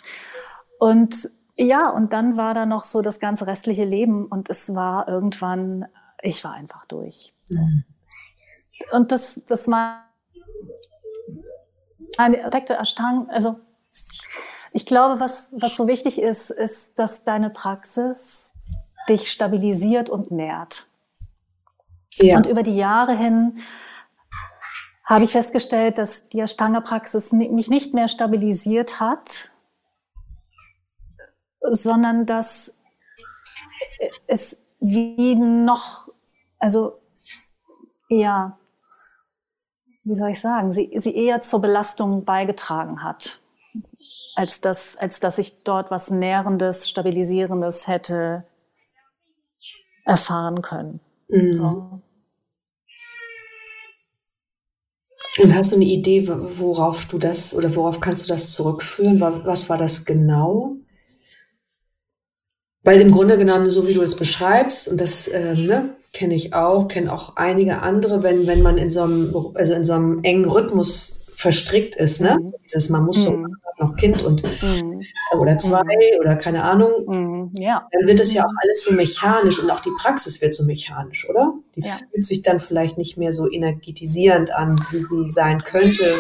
Und 0.79 1.31
ja, 1.57 1.91
und 1.91 2.13
dann 2.13 2.37
war 2.37 2.55
da 2.55 2.65
noch 2.65 2.85
so 2.85 3.03
das 3.03 3.19
ganze 3.19 3.49
restliche 3.49 3.85
Leben 3.85 4.27
und 4.27 4.49
es 4.51 4.75
war 4.75 5.09
irgendwann, 5.09 5.87
ich 6.23 6.43
war 6.45 6.53
einfach 6.53 6.87
durch. 6.87 7.33
Mhm. 7.49 7.85
Und 8.93 9.13
das, 9.13 9.45
das 9.47 9.67
mal 9.67 10.05
eine 12.17 12.37
direkte 12.37 12.75
Erstang, 12.75 13.29
also 13.31 13.61
ich 14.73 14.87
glaube, 14.87 15.21
was, 15.21 15.51
was 15.53 15.77
so 15.77 15.87
wichtig 15.87 16.21
ist, 16.21 16.51
ist, 16.51 16.99
dass 16.99 17.25
deine 17.25 17.51
Praxis 17.51 18.53
dich 19.09 19.31
stabilisiert 19.31 20.09
und 20.09 20.31
nährt. 20.31 20.87
Ja. 22.15 22.37
Und 22.37 22.47
über 22.47 22.63
die 22.63 22.77
Jahre 22.77 23.17
hin 23.17 23.59
habe 25.05 25.25
ich 25.25 25.31
festgestellt, 25.33 25.99
dass 25.99 26.29
die 26.29 26.41
Ashtanga-Praxis 26.41 27.33
mich 27.33 27.69
nicht 27.69 27.93
mehr 27.93 28.09
stabilisiert 28.09 29.01
hat, 29.01 29.53
sondern 31.61 32.25
dass 32.25 32.79
es 34.27 34.65
wie 34.81 35.35
noch, 35.37 36.09
also 36.63 37.01
ja, 38.09 38.57
wie 40.05 40.15
soll 40.15 40.31
ich 40.31 40.41
sagen, 40.41 40.73
sie, 40.73 40.93
sie 40.97 41.15
eher 41.15 41.41
zur 41.41 41.61
Belastung 41.61 42.25
beigetragen 42.25 43.03
hat, 43.03 43.43
als 44.37 44.61
dass, 44.61 44.97
als 44.97 45.19
dass 45.19 45.39
ich 45.39 45.65
dort 45.65 45.91
was 45.91 46.11
Nährendes, 46.11 46.89
Stabilisierendes 46.89 47.89
hätte 47.89 48.45
erfahren 50.05 50.63
können. 50.63 51.01
Mhm. 51.29 51.53
So. 51.53 52.03
Und 55.43 55.55
hast 55.55 55.73
du 55.73 55.77
eine 55.77 55.85
Idee, 55.87 56.29
worauf 56.29 57.07
du 57.07 57.19
das 57.19 57.57
oder 57.57 57.75
worauf 57.75 57.99
kannst 58.01 58.29
du 58.29 58.33
das 58.33 58.53
zurückführen? 58.53 59.21
Was 59.21 59.69
war 59.69 59.79
das 59.79 60.05
genau? 60.05 60.77
Weil 62.83 63.01
im 63.01 63.11
Grunde 63.11 63.39
genommen, 63.39 63.69
so 63.69 63.87
wie 63.89 63.95
du 63.95 64.03
es 64.03 64.17
beschreibst, 64.17 64.89
und 64.89 65.01
das 65.01 65.29
ähm, 65.33 65.65
ne, 65.65 65.97
kenne 66.13 66.35
ich 66.35 66.55
auch, 66.55 66.89
kenne 66.89 67.13
auch 67.13 67.37
einige 67.37 67.81
andere, 67.81 68.23
wenn, 68.23 68.47
wenn 68.47 68.63
man 68.63 68.79
in 68.79 68.91
so 68.91 69.03
einem, 69.03 69.35
also 69.55 69.75
in 69.75 69.85
so 69.85 69.95
einem 69.95 70.21
engen 70.23 70.45
Rhythmus 70.45 71.23
verstrickt 71.35 71.97
ist, 71.97 72.21
ne? 72.21 72.39
Mhm. 72.39 72.53
Dieses, 72.65 72.89
man 72.89 73.05
muss 73.05 73.25
so 73.25 73.33
mhm. 73.33 73.57
noch 73.79 73.97
Kind 73.97 74.23
und 74.23 74.43
mhm. 74.45 75.03
oder 75.37 75.59
zwei 75.59 75.83
mhm. 75.83 76.21
oder 76.21 76.37
keine 76.37 76.63
Ahnung, 76.63 76.93
mhm. 77.07 77.51
ja. 77.57 77.89
dann 77.91 78.07
wird 78.07 78.21
es 78.21 78.33
ja 78.33 78.45
auch 78.45 78.53
alles 78.63 78.85
so 78.85 78.95
mechanisch 78.95 79.61
und 79.61 79.71
auch 79.71 79.81
die 79.81 79.91
Praxis 80.01 80.41
wird 80.41 80.55
so 80.55 80.65
mechanisch, 80.65 81.29
oder? 81.29 81.55
Die 81.75 81.81
ja. 81.81 81.95
fühlt 82.13 82.25
sich 82.25 82.43
dann 82.43 82.61
vielleicht 82.61 82.97
nicht 82.97 83.17
mehr 83.17 83.33
so 83.33 83.51
energetisierend 83.51 84.55
an, 84.55 84.77
wie 84.91 85.03
sie 85.03 85.31
sein 85.31 85.63
könnte. 85.63 86.15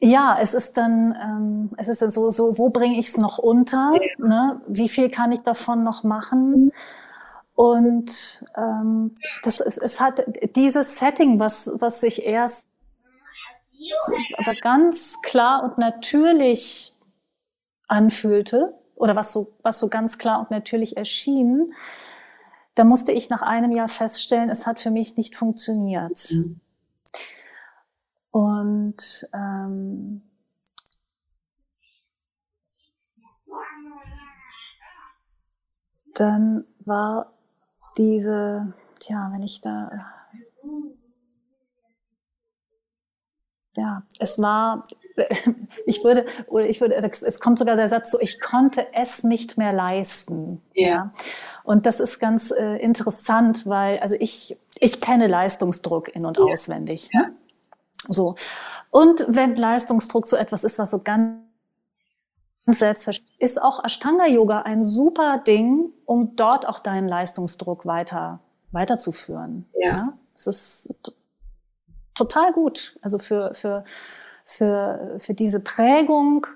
Ja, 0.00 0.38
es 0.40 0.54
ist 0.54 0.76
dann, 0.76 1.16
ähm, 1.20 1.70
es 1.78 1.88
ist 1.88 2.02
dann 2.02 2.10
so, 2.10 2.30
so 2.30 2.58
wo 2.58 2.68
bringe 2.68 2.98
ich 2.98 3.08
es 3.08 3.16
noch 3.16 3.38
unter? 3.38 3.92
Ja. 3.94 4.26
Ne? 4.26 4.60
Wie 4.68 4.88
viel 4.88 5.08
kann 5.08 5.32
ich 5.32 5.40
davon 5.40 5.84
noch 5.84 6.04
machen? 6.04 6.72
Und 7.58 8.44
ähm, 8.56 9.16
das 9.42 9.58
ist, 9.58 9.78
es 9.78 9.98
hat 9.98 10.24
dieses 10.54 10.96
Setting, 10.96 11.40
was, 11.40 11.68
was 11.74 11.98
sich 11.98 12.24
erst 12.24 12.68
aber 14.36 14.54
ganz 14.54 15.16
klar 15.24 15.64
und 15.64 15.76
natürlich 15.76 16.94
anfühlte 17.88 18.78
oder 18.94 19.16
was 19.16 19.32
so, 19.32 19.56
was 19.62 19.80
so 19.80 19.88
ganz 19.88 20.18
klar 20.18 20.38
und 20.38 20.52
natürlich 20.52 20.96
erschien, 20.96 21.74
da 22.76 22.84
musste 22.84 23.10
ich 23.10 23.28
nach 23.28 23.42
einem 23.42 23.72
Jahr 23.72 23.88
feststellen, 23.88 24.50
es 24.50 24.64
hat 24.64 24.78
für 24.78 24.92
mich 24.92 25.16
nicht 25.16 25.34
funktioniert. 25.34 26.30
Mhm. 26.30 26.60
Und 28.30 29.28
ähm, 29.34 30.22
dann 36.14 36.64
war 36.84 37.32
diese, 37.98 38.72
tja, 39.00 39.30
wenn 39.32 39.42
ich 39.42 39.60
da 39.60 39.90
ja, 43.78 44.02
es 44.18 44.38
war, 44.40 44.84
ich 45.86 46.02
würde, 46.02 46.26
oder 46.48 46.68
ich 46.68 46.80
würde, 46.80 46.96
es 46.96 47.40
kommt 47.40 47.58
sogar 47.60 47.76
der 47.76 47.88
Satz 47.88 48.10
so, 48.10 48.20
ich 48.20 48.40
konnte 48.40 48.86
es 48.92 49.22
nicht 49.22 49.56
mehr 49.56 49.72
leisten. 49.72 50.60
Ja. 50.74 50.88
ja. 50.88 51.12
Und 51.62 51.86
das 51.86 52.00
ist 52.00 52.18
ganz 52.18 52.50
äh, 52.50 52.76
interessant, 52.78 53.66
weil, 53.66 54.00
also 54.00 54.16
ich, 54.18 54.56
ich 54.80 55.00
kenne 55.00 55.28
Leistungsdruck 55.28 56.14
in- 56.14 56.26
und 56.26 56.38
ja. 56.38 56.44
auswendig. 56.44 57.08
Ja? 57.12 57.28
So. 58.08 58.34
Und 58.90 59.24
wenn 59.28 59.54
Leistungsdruck 59.54 60.26
so 60.26 60.36
etwas 60.36 60.64
ist, 60.64 60.78
was 60.78 60.90
so 60.90 60.98
ganz 60.98 61.47
selbstverständlich 62.74 63.40
ist 63.40 63.62
auch 63.62 63.84
Ashtanga-Yoga 63.84 64.62
ein 64.62 64.84
super 64.84 65.38
Ding, 65.38 65.90
um 66.04 66.36
dort 66.36 66.66
auch 66.66 66.80
deinen 66.80 67.08
Leistungsdruck 67.08 67.86
weiter, 67.86 68.40
weiterzuführen. 68.72 69.66
Ja. 69.74 69.88
ja? 69.88 70.18
Es 70.34 70.46
ist 70.46 70.94
total 72.14 72.52
gut. 72.52 72.98
Also 73.02 73.18
für, 73.18 73.54
für, 73.54 73.84
für, 74.44 75.16
für 75.18 75.34
diese 75.34 75.60
Prägung 75.60 76.46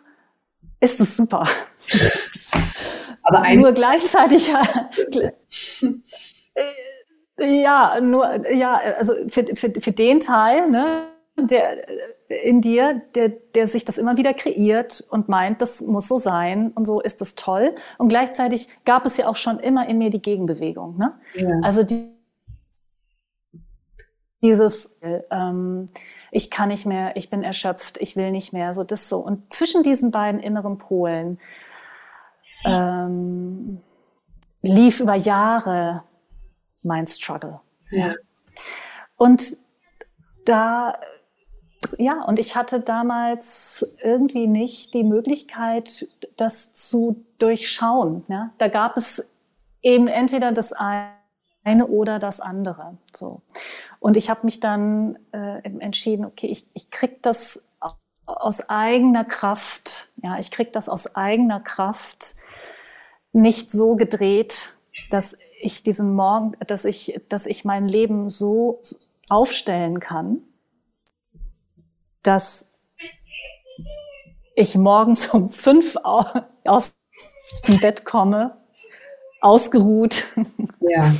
ist 0.80 1.00
es 1.00 1.16
super. 1.16 1.44
Aber 3.22 3.48
nur 3.54 3.72
gleichzeitig 3.72 4.48
ja, 7.38 8.00
nur 8.00 8.50
ja, 8.50 8.80
also 8.98 9.14
für, 9.28 9.46
für, 9.54 9.72
für 9.80 9.92
den 9.92 10.18
Teil, 10.20 10.68
ne, 10.68 11.11
der 11.36 11.88
in 12.28 12.60
dir, 12.60 13.02
der, 13.14 13.28
der 13.28 13.66
sich 13.66 13.84
das 13.84 13.98
immer 13.98 14.16
wieder 14.16 14.34
kreiert 14.34 15.04
und 15.10 15.28
meint, 15.28 15.62
das 15.62 15.80
muss 15.80 16.08
so 16.08 16.18
sein 16.18 16.70
und 16.72 16.86
so 16.86 17.00
ist 17.00 17.20
das 17.20 17.34
toll. 17.34 17.74
Und 17.98 18.08
gleichzeitig 18.08 18.68
gab 18.84 19.06
es 19.06 19.16
ja 19.16 19.28
auch 19.28 19.36
schon 19.36 19.58
immer 19.58 19.88
in 19.88 19.98
mir 19.98 20.10
die 20.10 20.22
Gegenbewegung. 20.22 20.98
Ne? 20.98 21.12
Ja. 21.34 21.48
Also 21.62 21.82
die, 21.82 22.14
dieses, 24.42 24.98
ähm, 25.30 25.88
ich 26.30 26.50
kann 26.50 26.68
nicht 26.68 26.86
mehr, 26.86 27.16
ich 27.16 27.30
bin 27.30 27.42
erschöpft, 27.42 27.98
ich 27.98 28.16
will 28.16 28.30
nicht 28.30 28.52
mehr, 28.52 28.74
so 28.74 28.84
das 28.84 29.08
so. 29.08 29.18
Und 29.18 29.52
zwischen 29.52 29.82
diesen 29.82 30.10
beiden 30.10 30.40
inneren 30.40 30.78
Polen 30.78 31.38
ähm, 32.64 33.80
lief 34.62 35.00
über 35.00 35.14
Jahre 35.14 36.04
mein 36.82 37.06
Struggle. 37.06 37.60
Ja. 37.90 38.14
Und 39.16 39.58
da, 40.44 40.98
ja, 41.98 42.22
und 42.24 42.38
ich 42.38 42.56
hatte 42.56 42.80
damals 42.80 43.86
irgendwie 44.02 44.46
nicht 44.46 44.94
die 44.94 45.04
Möglichkeit, 45.04 46.06
das 46.36 46.74
zu 46.74 47.24
durchschauen. 47.38 48.24
Ja? 48.28 48.50
Da 48.58 48.68
gab 48.68 48.96
es 48.96 49.30
eben 49.82 50.06
entweder 50.06 50.52
das 50.52 50.72
eine 50.72 51.86
oder 51.86 52.18
das 52.18 52.40
andere. 52.40 52.96
So. 53.14 53.42
Und 54.00 54.16
ich 54.16 54.30
habe 54.30 54.40
mich 54.44 54.60
dann 54.60 55.18
äh, 55.32 55.60
entschieden, 55.62 56.24
okay, 56.24 56.46
ich, 56.46 56.66
ich 56.74 56.90
krieg 56.90 57.22
das 57.22 57.64
aus 58.24 58.68
eigener 58.68 59.24
Kraft, 59.24 60.12
ja, 60.22 60.38
ich 60.38 60.50
krieg 60.50 60.72
das 60.72 60.88
aus 60.88 61.16
eigener 61.16 61.60
Kraft 61.60 62.36
nicht 63.32 63.70
so 63.70 63.96
gedreht, 63.96 64.74
dass 65.10 65.36
ich 65.60 65.82
diesen 65.82 66.14
Morgen, 66.14 66.52
dass 66.66 66.84
ich, 66.84 67.20
dass 67.28 67.46
ich 67.46 67.64
mein 67.64 67.88
Leben 67.88 68.28
so 68.28 68.80
aufstellen 69.28 70.00
kann, 70.00 70.42
dass 72.22 72.68
ich 74.54 74.76
morgens 74.76 75.28
um 75.28 75.48
fünf 75.48 75.96
aus 76.64 76.94
dem 77.66 77.78
Bett 77.80 78.04
komme, 78.04 78.56
ausgeruht, 79.40 80.24
ja 80.80 81.12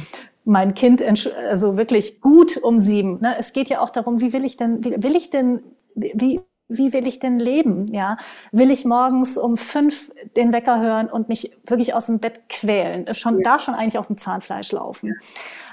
mein 0.45 0.75
Kind 0.75 1.03
also 1.49 1.77
wirklich 1.77 2.21
gut 2.21 2.57
um 2.57 2.79
sieben. 2.79 3.21
Ne? 3.21 3.37
Es 3.39 3.53
geht 3.53 3.69
ja 3.69 3.81
auch 3.81 3.91
darum, 3.91 4.21
wie 4.21 4.33
will 4.33 4.45
ich 4.45 4.57
denn, 4.57 4.85
wie, 4.85 5.03
will 5.03 5.17
ich 5.17 5.31
denn, 5.31 5.61
wie, 5.95 6.41
wie 6.69 6.93
will 6.93 7.07
ich 7.07 7.19
denn 7.19 7.39
leben? 7.39 7.93
Ja, 7.93 8.17
will 8.51 8.71
ich 8.71 8.85
morgens 8.85 9.37
um 9.37 9.57
fünf 9.57 10.11
den 10.37 10.53
Wecker 10.53 10.81
hören 10.81 11.09
und 11.09 11.29
mich 11.29 11.53
wirklich 11.67 11.95
aus 11.95 12.07
dem 12.07 12.19
Bett 12.19 12.49
quälen, 12.49 13.13
schon 13.15 13.37
ja. 13.37 13.41
da 13.45 13.59
schon 13.59 13.75
eigentlich 13.75 13.99
auf 13.99 14.07
dem 14.07 14.19
Zahnfleisch 14.19 14.73
laufen? 14.73 15.15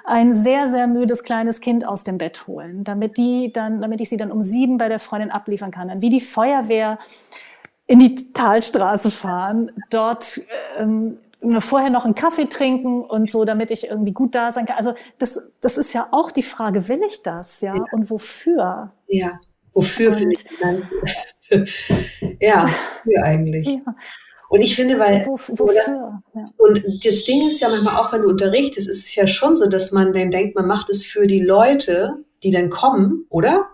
Ein 0.10 0.34
sehr 0.34 0.68
sehr 0.68 0.88
müdes 0.88 1.24
kleines 1.24 1.62
Kind 1.62 1.86
aus 1.86 2.04
dem 2.04 2.18
Bett 2.18 2.48
holen, 2.48 2.84
damit 2.84 3.18
die 3.18 3.54
dann, 3.54 3.80
damit 3.80 4.02
ich 4.02 4.10
sie 4.10 4.18
dann 4.18 4.32
um 4.32 4.44
sieben 4.44 4.80
bei 4.80 4.90
der 4.90 5.00
Freundin 5.00 5.30
abliefern 5.30 5.70
kann, 5.70 5.88
dann 5.88 6.02
wie 6.02 6.10
die 6.10 6.20
Feuerwehr 6.20 6.98
in 7.86 8.00
die 8.00 8.16
Talstraße 8.34 9.12
fahren, 9.12 9.72
dort 9.92 10.42
ähm, 10.80 11.20
vorher 11.60 11.92
noch 11.92 12.06
einen 12.06 12.16
Kaffee 12.16 12.46
trinken 12.46 13.04
und 13.04 13.30
so, 13.30 13.46
damit 13.46 13.70
ich 13.70 13.88
irgendwie 13.88 14.12
gut 14.12 14.34
da 14.34 14.52
sein 14.52 14.66
kann. 14.66 14.78
Also 14.78 14.96
das, 15.20 15.40
das 15.62 15.78
ist 15.78 15.94
ja 15.94 16.08
auch 16.10 16.32
die 16.32 16.44
Frage, 16.44 16.88
will 16.88 17.02
ich 17.06 17.22
das, 17.22 17.62
ja? 17.62 17.76
ja. 17.76 17.86
Und 17.92 18.10
wofür? 18.10 18.92
Ja, 19.08 19.40
wofür 19.74 20.20
will 20.20 20.32
ich 20.32 20.44
das? 20.60 20.92
ja, 22.40 22.64
wofür 22.64 23.24
eigentlich? 23.24 23.68
Ja. 23.68 23.96
Und 24.50 24.62
ich 24.62 24.76
finde, 24.76 25.00
weil 25.00 25.26
so 25.48 25.68
das, 25.68 25.94
und 26.58 27.06
das 27.06 27.24
Ding 27.24 27.48
ist 27.48 27.60
ja 27.60 27.70
manchmal 27.70 27.98
auch, 27.98 28.12
wenn 28.12 28.24
du 28.24 28.30
unterrichtest, 28.30 28.90
ist 28.90 29.06
es 29.06 29.16
ja 29.16 29.28
schon 29.28 29.56
so, 29.56 29.70
dass 29.70 29.92
man 29.92 30.12
dann 30.12 30.32
denkt, 30.32 30.56
man 30.56 30.66
macht 30.66 30.90
es 30.90 31.06
für 31.06 31.28
die 31.28 31.42
Leute, 31.42 32.26
die 32.42 32.50
dann 32.50 32.72
kommen, 32.72 33.26
oder? 33.30 33.68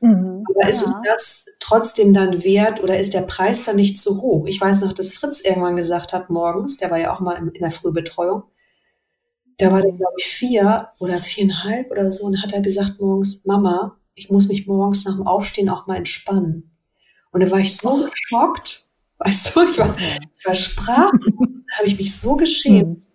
Mhm, 0.00 0.44
Aber 0.48 0.68
ist 0.68 0.86
ja. 0.86 1.00
es 1.04 1.44
das 1.44 1.46
trotzdem 1.60 2.12
dann 2.12 2.42
wert 2.42 2.82
oder 2.82 2.98
ist 2.98 3.14
der 3.14 3.22
Preis 3.22 3.64
dann 3.64 3.76
nicht 3.76 3.98
zu 3.98 4.20
hoch? 4.20 4.46
Ich 4.46 4.60
weiß 4.60 4.82
noch, 4.82 4.92
dass 4.92 5.12
Fritz 5.12 5.40
irgendwann 5.40 5.76
gesagt 5.76 6.12
hat 6.12 6.28
morgens, 6.28 6.76
der 6.76 6.90
war 6.90 6.98
ja 6.98 7.14
auch 7.14 7.20
mal 7.20 7.34
in 7.36 7.52
der 7.52 7.70
Frühbetreuung, 7.70 8.42
da 9.58 9.72
war 9.72 9.80
der, 9.80 9.92
glaube 9.92 10.12
ich, 10.18 10.26
vier 10.26 10.88
oder 10.98 11.18
viereinhalb 11.18 11.90
oder 11.90 12.10
so 12.12 12.26
und 12.26 12.42
hat 12.42 12.52
er 12.52 12.60
gesagt 12.60 13.00
morgens, 13.00 13.44
Mama, 13.44 13.96
ich 14.14 14.28
muss 14.28 14.48
mich 14.48 14.66
morgens 14.66 15.04
nach 15.04 15.14
dem 15.14 15.26
Aufstehen 15.26 15.70
auch 15.70 15.86
mal 15.86 15.96
entspannen. 15.96 16.76
Und 17.30 17.42
da 17.42 17.50
war 17.50 17.58
ich 17.58 17.76
so 17.76 18.04
oh. 18.04 18.08
geschockt, 18.10 18.85
weißt 19.18 19.54
du, 19.54 19.62
ich 19.70 19.78
war, 19.78 19.96
ich 19.98 20.46
war 20.46 20.54
sprachlos, 20.54 21.54
habe 21.78 21.86
ich 21.86 21.98
mich 21.98 22.14
so 22.16 22.36
geschämt. 22.36 22.98
Mhm. 22.98 23.06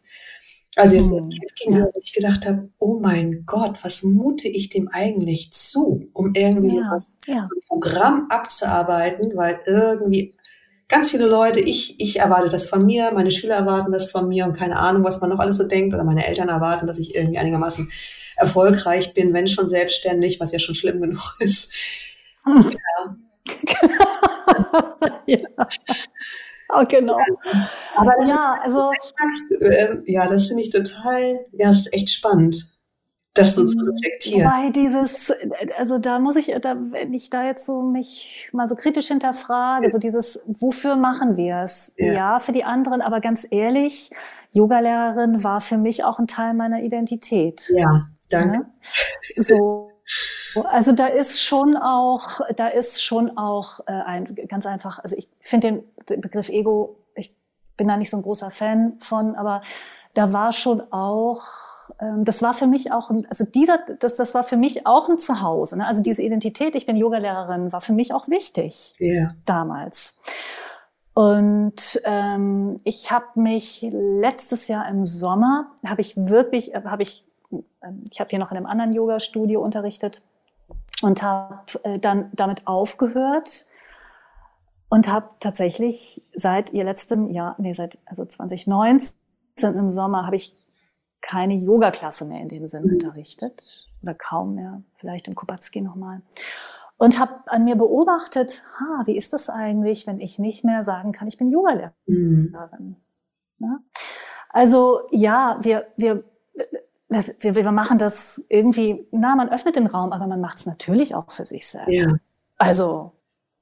Also 0.78 0.96
jetzt 0.96 1.12
mit 1.12 1.30
Kind 1.32 1.52
gegenüber, 1.60 1.92
ja. 1.94 2.02
ich 2.02 2.14
gedacht 2.14 2.46
habe, 2.48 2.70
oh 2.80 3.00
mein 3.02 3.44
Gott, 3.46 3.84
was 3.84 4.04
mute 4.04 4.48
ich 4.48 4.70
dem 4.70 4.88
eigentlich 4.88 5.52
zu, 5.52 6.10
um 6.14 6.34
irgendwie 6.34 6.78
ja. 6.78 6.84
sowas, 6.86 7.20
ja. 7.28 7.44
so 7.44 7.50
ein 7.56 7.62
Programm 7.68 8.28
abzuarbeiten, 8.30 9.36
weil 9.36 9.60
irgendwie 9.66 10.34
ganz 10.88 11.10
viele 11.10 11.26
Leute, 11.26 11.60
ich, 11.60 12.00
ich 12.00 12.20
erwarte 12.20 12.48
das 12.48 12.70
von 12.70 12.86
mir, 12.86 13.12
meine 13.14 13.32
Schüler 13.32 13.56
erwarten 13.56 13.92
das 13.92 14.12
von 14.12 14.30
mir 14.30 14.46
und 14.46 14.54
keine 14.54 14.78
Ahnung, 14.78 15.04
was 15.04 15.20
man 15.20 15.30
noch 15.30 15.40
alles 15.40 15.58
so 15.58 15.68
denkt 15.68 15.94
oder 15.94 16.06
meine 16.06 16.26
Eltern 16.26 16.48
erwarten, 16.48 16.88
dass 16.88 17.00
ich 17.00 17.16
irgendwie 17.16 17.38
einigermaßen 17.38 17.92
erfolgreich 18.38 19.14
bin, 19.14 19.34
wenn 19.34 19.48
schon 19.48 19.68
selbstständig, 19.68 20.40
was 20.40 20.52
ja 20.52 20.60
schon 20.60 20.76
schlimm 20.76 21.02
genug 21.02 21.36
ist. 21.40 21.74
Ja. 22.46 23.16
ja. 25.26 25.40
Oh, 26.74 26.86
genau. 26.88 27.20
Aber 27.96 28.12
das 28.18 28.32
ja, 28.32 28.56
ist, 28.56 28.64
also, 28.64 28.92
äh, 29.60 29.98
ja, 30.06 30.28
das 30.28 30.48
finde 30.48 30.64
ich 30.64 30.70
total, 30.70 31.46
ja, 31.52 31.70
ist 31.70 31.94
echt 31.94 32.10
spannend 32.12 32.72
das 33.34 33.56
so 33.56 33.66
zu 33.66 33.78
mhm. 33.78 33.92
reflektieren. 33.92 34.46
Wobei 34.46 34.70
dieses, 34.72 35.32
also 35.78 35.98
da 36.00 36.20
muss 36.20 36.36
ich, 36.36 36.54
da, 36.62 36.76
wenn 36.92 37.14
ich 37.14 37.30
da 37.30 37.46
jetzt 37.46 37.66
so 37.66 37.82
mich 37.82 38.50
mal 38.52 38.68
so 38.68 38.76
kritisch 38.76 39.08
hinterfrage, 39.08 39.90
so 39.90 39.98
dieses, 39.98 40.42
wofür 40.46 40.96
machen 40.96 41.38
wir 41.38 41.62
es? 41.64 41.94
Ja. 41.98 42.14
ja. 42.14 42.40
für 42.40 42.52
die 42.52 42.64
anderen, 42.64 43.02
aber 43.02 43.22
ganz 43.22 43.48
ehrlich, 43.50 44.10
Yogalehrerin 44.52 45.44
war 45.44 45.62
für 45.62 45.78
mich 45.78 46.04
auch 46.04 46.20
ein 46.20 46.28
Teil 46.28 46.54
meiner 46.54 46.84
Identität. 46.84 47.72
Ja, 47.74 48.08
danke. 48.30 48.66
Ja? 49.36 49.44
So. 49.44 49.91
Also 50.72 50.92
da 50.92 51.08
ist 51.08 51.42
schon 51.42 51.78
auch, 51.78 52.42
da 52.56 52.68
ist 52.68 53.04
schon 53.04 53.38
auch 53.38 53.80
äh, 53.88 53.92
ein 53.92 54.36
ganz 54.48 54.66
einfach, 54.66 55.00
also 55.00 55.16
ich 55.16 55.30
finde 55.40 55.84
den 56.10 56.22
Begriff 56.22 56.50
Ego, 56.50 56.98
ich 57.16 57.34
bin 57.78 57.88
da 57.88 57.98
nicht 57.98 58.10
so 58.10 58.18
ein 58.18 58.24
großer 58.24 58.52
Fan 58.52 58.98
von, 59.00 59.36
aber 59.36 59.62
da 60.14 60.34
war 60.34 60.52
schon 60.52 60.82
auch 60.92 61.44
ähm, 62.00 62.26
das 62.26 62.42
war 62.42 62.54
für 62.54 62.68
mich 62.68 62.92
auch, 62.92 63.10
ein, 63.10 63.26
also 63.30 63.46
dieser, 63.46 63.80
das, 64.00 64.16
das 64.16 64.34
war 64.36 64.44
für 64.44 64.58
mich 64.58 64.86
auch 64.86 65.10
ein 65.10 65.18
Zuhause. 65.18 65.78
Ne? 65.78 65.88
Also 65.88 66.02
diese 66.02 66.24
Identität, 66.24 66.76
ich 66.76 66.86
bin 66.86 66.96
Yogalehrerin, 66.96 67.72
war 67.72 67.82
für 67.82 67.94
mich 67.94 68.14
auch 68.14 68.28
wichtig 68.28 68.94
yeah. 69.00 69.36
damals. 69.46 70.18
Und 71.14 72.02
ähm, 72.06 72.80
ich 72.84 73.12
habe 73.12 73.26
mich 73.36 73.86
letztes 73.92 74.68
Jahr 74.68 74.88
im 74.88 75.06
Sommer, 75.06 75.68
habe 75.86 76.02
ich 76.02 76.16
wirklich, 76.16 76.74
äh, 76.74 76.84
habe 76.86 77.04
ich, 77.04 77.26
äh, 77.52 77.58
ich 78.10 78.20
habe 78.20 78.30
hier 78.30 78.40
noch 78.40 78.52
in 78.52 78.58
einem 78.58 78.66
anderen 78.66 78.94
Yoga-Studio 78.94 79.62
unterrichtet 79.62 80.22
und 81.02 81.22
habe 81.22 81.64
äh, 81.84 82.00
dann 82.00 82.30
damit 82.34 82.68
aufgehört 82.68 83.66
und 84.90 85.08
habe 85.10 85.30
tatsächlich 85.40 86.22
seit 86.36 86.74
ihr 86.74 86.84
letztem 86.84 87.30
Jahr, 87.30 87.56
nee, 87.58 87.74
seit 87.74 88.00
also 88.06 88.26
2019 88.26 89.14
im 89.62 89.92
Sommer 89.92 90.26
habe 90.26 90.36
ich 90.36 90.56
keine 91.22 91.56
Yoga-Klasse 91.56 92.26
mehr 92.26 92.42
in 92.42 92.50
dem 92.50 92.68
Sinn 92.68 92.84
mhm. 92.84 92.94
unterrichtet 92.94 93.88
oder 94.02 94.14
kaum 94.14 94.56
mehr, 94.56 94.82
vielleicht 94.96 95.28
im 95.28 95.36
Kubacki 95.36 95.82
nochmal. 95.82 96.22
Und 96.98 97.20
habe 97.20 97.42
an 97.48 97.64
mir 97.64 97.76
beobachtet, 97.76 98.64
ha, 98.80 99.04
wie 99.06 99.18
ist 99.18 99.34
das 99.34 99.50
eigentlich, 99.50 100.06
wenn 100.06 100.20
ich 100.20 100.40
nicht 100.40 100.64
mehr 100.64 100.84
sagen 100.84 101.14
kann, 101.14 101.28
ich 101.28 101.38
bin 101.38 101.50
Yogalehrerin. 101.50 101.94
Mhm. 102.06 102.96
Ja? 103.60 103.80
Also 104.50 105.02
ja, 105.12 105.58
wir, 105.62 105.88
wir, 105.96 106.24
wir, 107.12 107.56
wir 107.56 107.72
machen 107.72 107.98
das 107.98 108.44
irgendwie, 108.48 109.06
na, 109.12 109.36
man 109.36 109.50
öffnet 109.50 109.76
den 109.76 109.88
Raum, 109.88 110.14
aber 110.14 110.28
man 110.28 110.40
macht 110.40 110.60
es 110.60 110.66
natürlich 110.66 111.14
auch 111.14 111.32
für 111.32 111.46
sich 111.46 111.68
selber. 111.68 111.92
Ja. 111.92 112.16
Also 112.58 113.12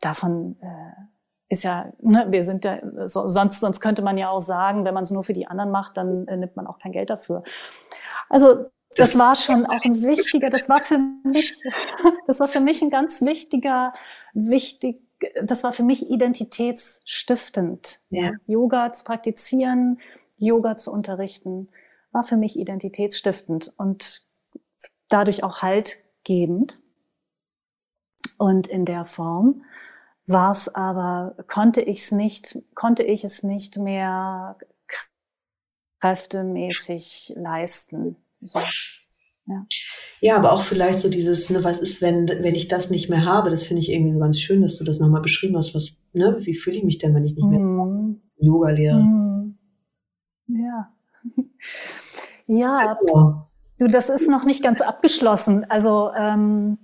davon 0.02 0.56
äh, 0.62 1.54
ist 1.54 1.64
ja, 1.64 1.92
ne, 2.00 2.28
wir 2.30 2.46
sind 2.46 2.64
ja, 2.64 2.80
so, 3.08 3.28
sonst, 3.28 3.60
sonst 3.60 3.80
könnte 3.80 4.04
man 4.04 4.18
ja 4.18 4.30
auch 4.30 4.40
sagen, 4.40 4.86
wenn 4.86 4.94
man 4.94 5.04
es 5.04 5.12
nur 5.12 5.24
für 5.24 5.34
die 5.34 5.48
anderen 5.48 5.72
macht, 5.72 5.98
dann 5.98 6.28
äh, 6.28 6.38
nimmt 6.38 6.56
man 6.56 6.68
auch 6.68 6.78
kein 6.78 6.92
Geld 6.92 7.10
dafür. 7.10 7.44
Also 8.30 8.66
das 8.96 9.18
war 9.18 9.36
schon 9.36 9.66
auch 9.66 9.84
ein 9.84 10.04
wichtiger, 10.04 10.52
das 10.52 10.70
war 10.70 10.80
für 10.80 11.00
mich, 11.24 11.60
das 12.28 12.40
war 12.40 12.48
für 12.48 12.60
mich 12.60 12.84
ein 12.84 12.92
ganz 12.92 13.22
wichtiger, 13.24 13.94
wichtig, 14.34 15.02
das 15.44 15.64
war 15.64 15.74
für 15.74 15.84
mich 15.84 16.10
identitätsstiftend. 16.10 18.00
Ja. 18.12 18.32
Yoga 18.46 18.94
zu 18.94 19.04
praktizieren, 19.06 20.00
Yoga 20.38 20.78
zu 20.78 20.92
unterrichten, 20.92 21.70
war 22.12 22.24
für 22.24 22.38
mich 22.38 22.58
identitätsstiftend 22.58 23.74
und 23.78 24.26
dadurch 25.10 25.44
auch 25.44 25.62
haltgebend. 25.62 26.80
Und 28.38 28.68
in 28.68 28.86
der 28.86 29.06
Form 29.06 29.64
war 30.26 30.52
es 30.52 30.74
aber, 30.74 31.36
konnte 31.48 31.82
ich 31.82 32.00
es 32.00 32.12
nicht, 32.12 32.60
konnte 32.76 33.04
ich 33.04 33.24
es 33.24 33.44
nicht 33.44 33.78
mehr 33.78 34.58
kräftemäßig 36.00 37.34
leisten. 37.36 38.16
So. 38.42 38.60
Ja. 39.48 39.66
ja, 40.22 40.36
aber 40.36 40.54
auch 40.54 40.62
vielleicht 40.62 41.00
so 41.00 41.10
dieses, 41.10 41.50
ne, 41.50 41.64
was 41.64 41.80
ist, 41.80 42.04
wenn, 42.04 42.28
wenn 42.28 42.54
ich 42.54 42.68
das 42.68 42.92
nicht 42.92 43.10
mehr 43.10 43.26
habe, 43.26 43.50
das 43.50 43.64
finde 43.66 43.82
ich 43.82 43.92
irgendwie 43.92 44.14
so 44.14 44.20
ganz 44.20 44.40
schön, 44.40 44.62
dass 44.62 44.78
du 44.78 44.84
das 44.84 45.00
nochmal 45.00 45.22
beschrieben 45.22 45.58
hast, 45.58 45.74
was, 45.74 45.98
ne, 46.14 46.38
wie 46.42 46.54
fühle 46.54 46.78
ich 46.78 46.84
mich 46.84 47.00
denn, 47.00 47.16
wenn 47.16 47.26
ich 47.26 47.36
nicht 47.36 47.48
mehr 47.48 47.60
mm. 47.60 48.22
Yoga 48.38 48.70
lehre? 48.70 49.00
Mm. 49.00 49.58
Ja. 50.48 50.94
ja, 52.50 52.78
also. 52.78 53.44
du, 53.78 53.88
das 53.88 54.10
ist 54.10 54.28
noch 54.28 54.44
nicht 54.44 54.64
ganz 54.64 54.82
abgeschlossen. 54.82 55.70
Also, 55.70 56.12
ähm, 56.14 56.78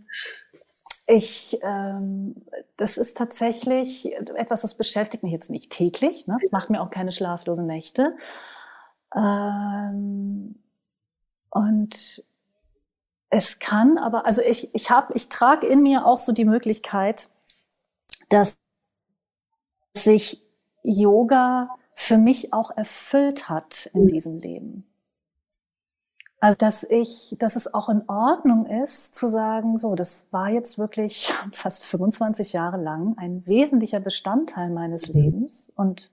ich, 1.08 1.60
ähm, 1.64 2.36
das 2.78 2.98
ist 2.98 3.18
tatsächlich 3.18 4.14
etwas, 4.14 4.62
das 4.62 4.76
beschäftigt 4.76 5.24
mich 5.24 5.32
jetzt 5.32 5.50
nicht 5.50 5.72
täglich. 5.72 6.28
Ne? 6.28 6.38
Das 6.42 6.52
macht 6.52 6.70
mir 6.70 6.82
auch 6.82 6.90
keine 6.90 7.12
schlaflosen 7.12 7.66
Nächte. 7.66 8.16
Ähm, 9.16 10.56
und 11.50 12.24
es 13.30 13.60
kann 13.60 13.98
aber, 13.98 14.26
also 14.26 14.42
ich, 14.42 14.74
ich 14.74 14.92
habe, 14.92 15.14
ich 15.16 15.30
trage 15.30 15.68
in 15.68 15.82
mir 15.82 16.06
auch 16.06 16.18
so 16.18 16.32
die 16.32 16.46
Möglichkeit, 16.46 17.30
dass 18.30 18.56
sich 19.94 20.44
Yoga 20.84 21.70
für 21.96 22.18
mich 22.18 22.54
auch 22.54 22.72
erfüllt 22.76 23.50
hat 23.50 23.90
in 23.94 24.08
diesem 24.08 24.40
Leben. 24.40 24.86
Also, 26.40 26.58
dass 26.58 26.84
ich, 26.84 27.36
dass 27.40 27.56
es 27.56 27.74
auch 27.74 27.90
in 27.90 28.08
Ordnung 28.08 28.66
ist, 28.66 29.16
zu 29.16 29.30
sagen, 29.30 29.78
so, 29.78 29.96
das 29.96 30.28
war 30.32 30.50
jetzt 30.50 30.78
wirklich 30.78 31.34
fast 31.52 31.86
25 31.86 32.54
Jahre 32.54 32.78
lang 32.78 33.18
ein 33.18 33.46
wesentlicher 33.46 34.00
Bestandteil 34.00 34.70
meines 34.70 35.14
mhm. 35.14 35.22
Lebens 35.22 35.72
und 35.76 36.12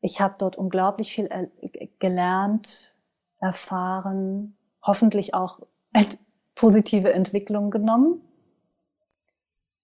ich 0.00 0.20
habe 0.20 0.36
dort 0.38 0.56
unglaublich 0.56 1.12
viel 1.12 1.50
gelernt, 1.98 2.94
erfahren, 3.40 4.56
hoffentlich 4.82 5.34
auch 5.34 5.60
positive 6.54 7.12
Entwicklungen 7.12 7.70
genommen, 7.70 8.20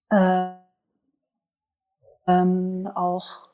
äh, 0.09 0.53
ähm, 2.27 2.89
auch 2.95 3.49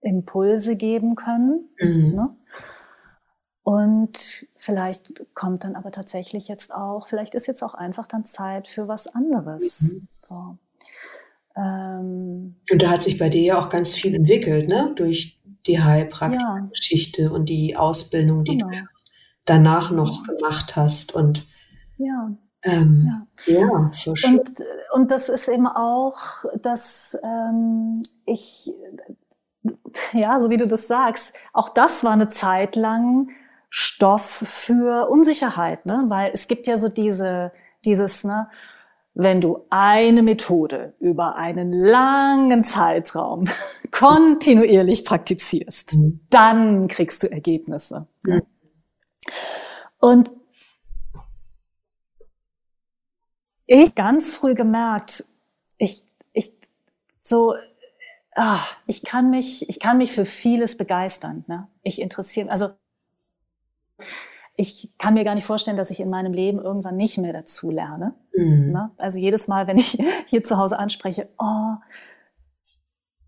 Impulse 0.00 0.76
geben 0.76 1.14
können. 1.14 1.68
Mhm. 1.80 2.14
Ne? 2.14 2.36
Und 3.64 4.46
vielleicht 4.56 5.34
kommt 5.34 5.64
dann 5.64 5.76
aber 5.76 5.92
tatsächlich 5.92 6.48
jetzt 6.48 6.74
auch, 6.74 7.06
vielleicht 7.06 7.34
ist 7.34 7.46
jetzt 7.46 7.62
auch 7.62 7.74
einfach 7.74 8.08
dann 8.08 8.24
Zeit 8.24 8.66
für 8.66 8.88
was 8.88 9.06
anderes. 9.06 9.92
Mhm. 9.92 10.08
So. 10.22 10.58
Ähm, 11.56 12.56
und 12.70 12.82
da 12.82 12.90
hat 12.90 13.02
sich 13.02 13.18
bei 13.18 13.28
dir 13.28 13.42
ja 13.42 13.60
auch 13.60 13.70
ganz 13.70 13.94
viel 13.94 14.14
entwickelt, 14.14 14.68
ne? 14.68 14.92
Durch 14.96 15.40
die 15.66 15.80
Heilpraktik-Geschichte 15.80 17.22
ja. 17.22 17.30
und 17.30 17.48
die 17.48 17.76
Ausbildung, 17.76 18.44
die 18.44 18.58
genau. 18.58 18.68
du 18.68 18.84
danach 19.44 19.92
noch 19.92 20.24
gemacht 20.24 20.74
hast. 20.74 21.14
Und 21.14 21.46
ja. 21.98 22.32
Ähm, 22.64 23.26
ja, 23.46 23.60
ja 23.60 23.90
so 23.92 24.16
schön. 24.16 24.40
Und, 24.40 24.64
und 24.92 25.10
das 25.12 25.28
ist 25.28 25.48
eben 25.48 25.68
auch, 25.68 26.44
dass 26.60 27.16
ähm, 27.22 28.02
ich 28.24 28.72
ja, 30.12 30.40
so 30.40 30.50
wie 30.50 30.56
du 30.56 30.66
das 30.66 30.88
sagst, 30.88 31.36
auch 31.52 31.68
das 31.68 32.02
war 32.02 32.12
eine 32.12 32.28
Zeit 32.28 32.74
lang 32.74 33.30
Stoff 33.74 34.44
für 34.46 35.08
Unsicherheit, 35.08 35.86
ne? 35.86 36.04
weil 36.08 36.30
es 36.34 36.46
gibt 36.46 36.66
ja 36.66 36.76
so 36.76 36.90
diese, 36.90 37.52
dieses, 37.86 38.22
ne, 38.22 38.50
wenn 39.14 39.40
du 39.40 39.64
eine 39.70 40.22
Methode 40.22 40.92
über 41.00 41.36
einen 41.36 41.72
langen 41.72 42.64
Zeitraum 42.64 43.48
kontinuierlich 43.90 45.06
praktizierst, 45.06 45.96
mhm. 45.96 46.20
dann 46.28 46.86
kriegst 46.86 47.22
du 47.22 47.32
Ergebnisse. 47.32 48.08
Mhm. 48.24 48.42
Und 50.00 50.30
ich 53.64 53.94
ganz 53.94 54.36
früh 54.36 54.52
gemerkt, 54.52 55.24
ich, 55.78 56.04
ich, 56.34 56.52
so, 57.20 57.54
ach, 58.32 58.76
ich 58.86 59.02
kann 59.02 59.30
mich, 59.30 59.66
ich 59.70 59.80
kann 59.80 59.96
mich 59.96 60.12
für 60.12 60.26
vieles 60.26 60.76
begeistern. 60.76 61.46
Ne? 61.46 61.68
Ich 61.82 62.02
interessiere, 62.02 62.50
also 62.50 62.72
ich 64.56 64.90
kann 64.98 65.14
mir 65.14 65.24
gar 65.24 65.34
nicht 65.34 65.46
vorstellen, 65.46 65.76
dass 65.76 65.90
ich 65.90 66.00
in 66.00 66.10
meinem 66.10 66.32
Leben 66.32 66.58
irgendwann 66.60 66.96
nicht 66.96 67.18
mehr 67.18 67.32
dazu 67.32 67.70
lerne. 67.70 68.14
Mhm. 68.36 68.72
Ne? 68.72 68.90
Also 68.98 69.18
jedes 69.18 69.48
Mal, 69.48 69.66
wenn 69.66 69.78
ich 69.78 69.98
hier 70.26 70.42
zu 70.42 70.58
Hause 70.58 70.78
anspreche, 70.78 71.28
oh, 71.38 71.74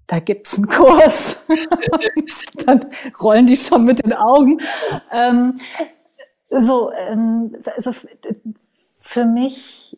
da 0.07 0.19
gibt's 0.19 0.57
einen 0.57 0.69
Kurs, 0.69 1.47
dann 2.67 2.81
rollen 3.23 3.47
die 3.47 3.57
schon 3.57 3.85
mit 3.85 4.05
den 4.05 4.13
Augen. 4.13 4.61
Ähm, 5.11 5.55
so, 6.51 6.93
ähm, 6.93 7.57
also 7.75 7.93
für 9.01 9.25
mich 9.25 9.97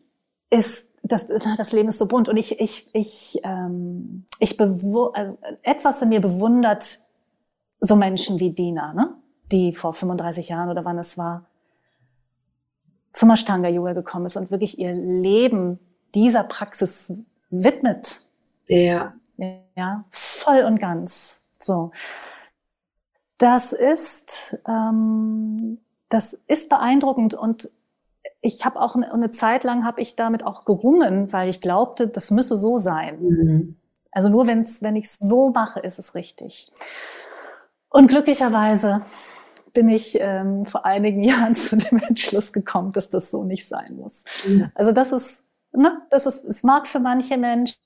ist 0.49 0.93
das, 1.03 1.27
das 1.27 1.71
Leben 1.73 1.89
ist 1.89 1.97
so 1.97 2.07
bunt 2.07 2.29
und 2.29 2.37
ich, 2.37 2.59
ich, 2.59 2.89
ich, 2.93 3.39
ähm, 3.43 4.25
ich 4.39 4.55
bewu 4.55 5.11
äh, 5.13 5.33
etwas 5.61 6.01
in 6.01 6.09
mir 6.09 6.21
bewundert 6.21 6.99
so 7.79 7.95
Menschen 7.95 8.39
wie 8.39 8.51
Dina, 8.51 8.93
ne? 8.93 9.16
Die 9.51 9.73
vor 9.73 9.93
35 9.93 10.49
Jahren 10.49 10.69
oder 10.69 10.85
wann 10.85 10.97
es 10.97 11.17
war, 11.17 11.45
zum 13.13 13.31
Ashtanga 13.31 13.69
Yoga 13.69 13.93
gekommen 13.93 14.25
ist 14.25 14.37
und 14.37 14.51
wirklich 14.51 14.77
ihr 14.79 14.93
Leben 14.93 15.79
dieser 16.13 16.43
Praxis 16.43 17.13
widmet. 17.49 18.21
Ja. 18.67 19.13
Ja, 19.75 20.05
voll 20.09 20.63
und 20.63 20.79
ganz. 20.79 21.43
So. 21.59 21.91
Das 23.37 23.71
ist, 23.71 24.57
ähm, 24.67 25.79
das 26.09 26.33
ist 26.33 26.69
beeindruckend 26.69 27.35
und 27.35 27.69
ich 28.41 28.65
habe 28.65 28.79
auch 28.79 28.95
eine, 28.95 29.13
eine, 29.13 29.31
Zeit 29.31 29.63
lang 29.63 29.83
habe 29.83 30.01
ich 30.01 30.15
damit 30.15 30.43
auch 30.43 30.65
gerungen, 30.65 31.31
weil 31.33 31.49
ich 31.49 31.61
glaubte, 31.61 32.07
das 32.07 32.31
müsse 32.31 32.55
so 32.55 32.77
sein. 32.77 33.21
Mhm. 33.21 33.77
Also 34.11 34.29
nur 34.29 34.47
wenn's, 34.47 34.81
wenn 34.81 34.95
ich 34.95 35.05
es 35.05 35.19
so 35.19 35.49
mache, 35.49 35.79
ist 35.79 35.99
es 35.99 36.15
richtig. 36.15 36.71
Und 37.89 38.07
glücklicherweise 38.07 39.01
bin 39.77 39.89
ich 39.89 40.17
ähm, 40.19 40.65
vor 40.65 40.85
einigen 40.85 41.23
Jahren 41.23 41.53
zu 41.53 41.77
dem 41.77 41.99
Entschluss 41.99 42.51
gekommen, 42.51 42.91
dass 42.93 43.11
das 43.11 43.29
so 43.29 43.43
nicht 43.43 43.67
sein 43.67 43.95
muss. 43.95 44.25
Mhm. 44.47 44.71
Also 44.73 44.91
das 44.91 45.11
ist, 45.11 45.47
ne, 45.71 46.01
das 46.09 46.25
ist, 46.25 46.45
es 46.45 46.63
mag 46.63 46.87
für 46.87 46.99
manche 46.99 47.37
Menschen, 47.37 47.77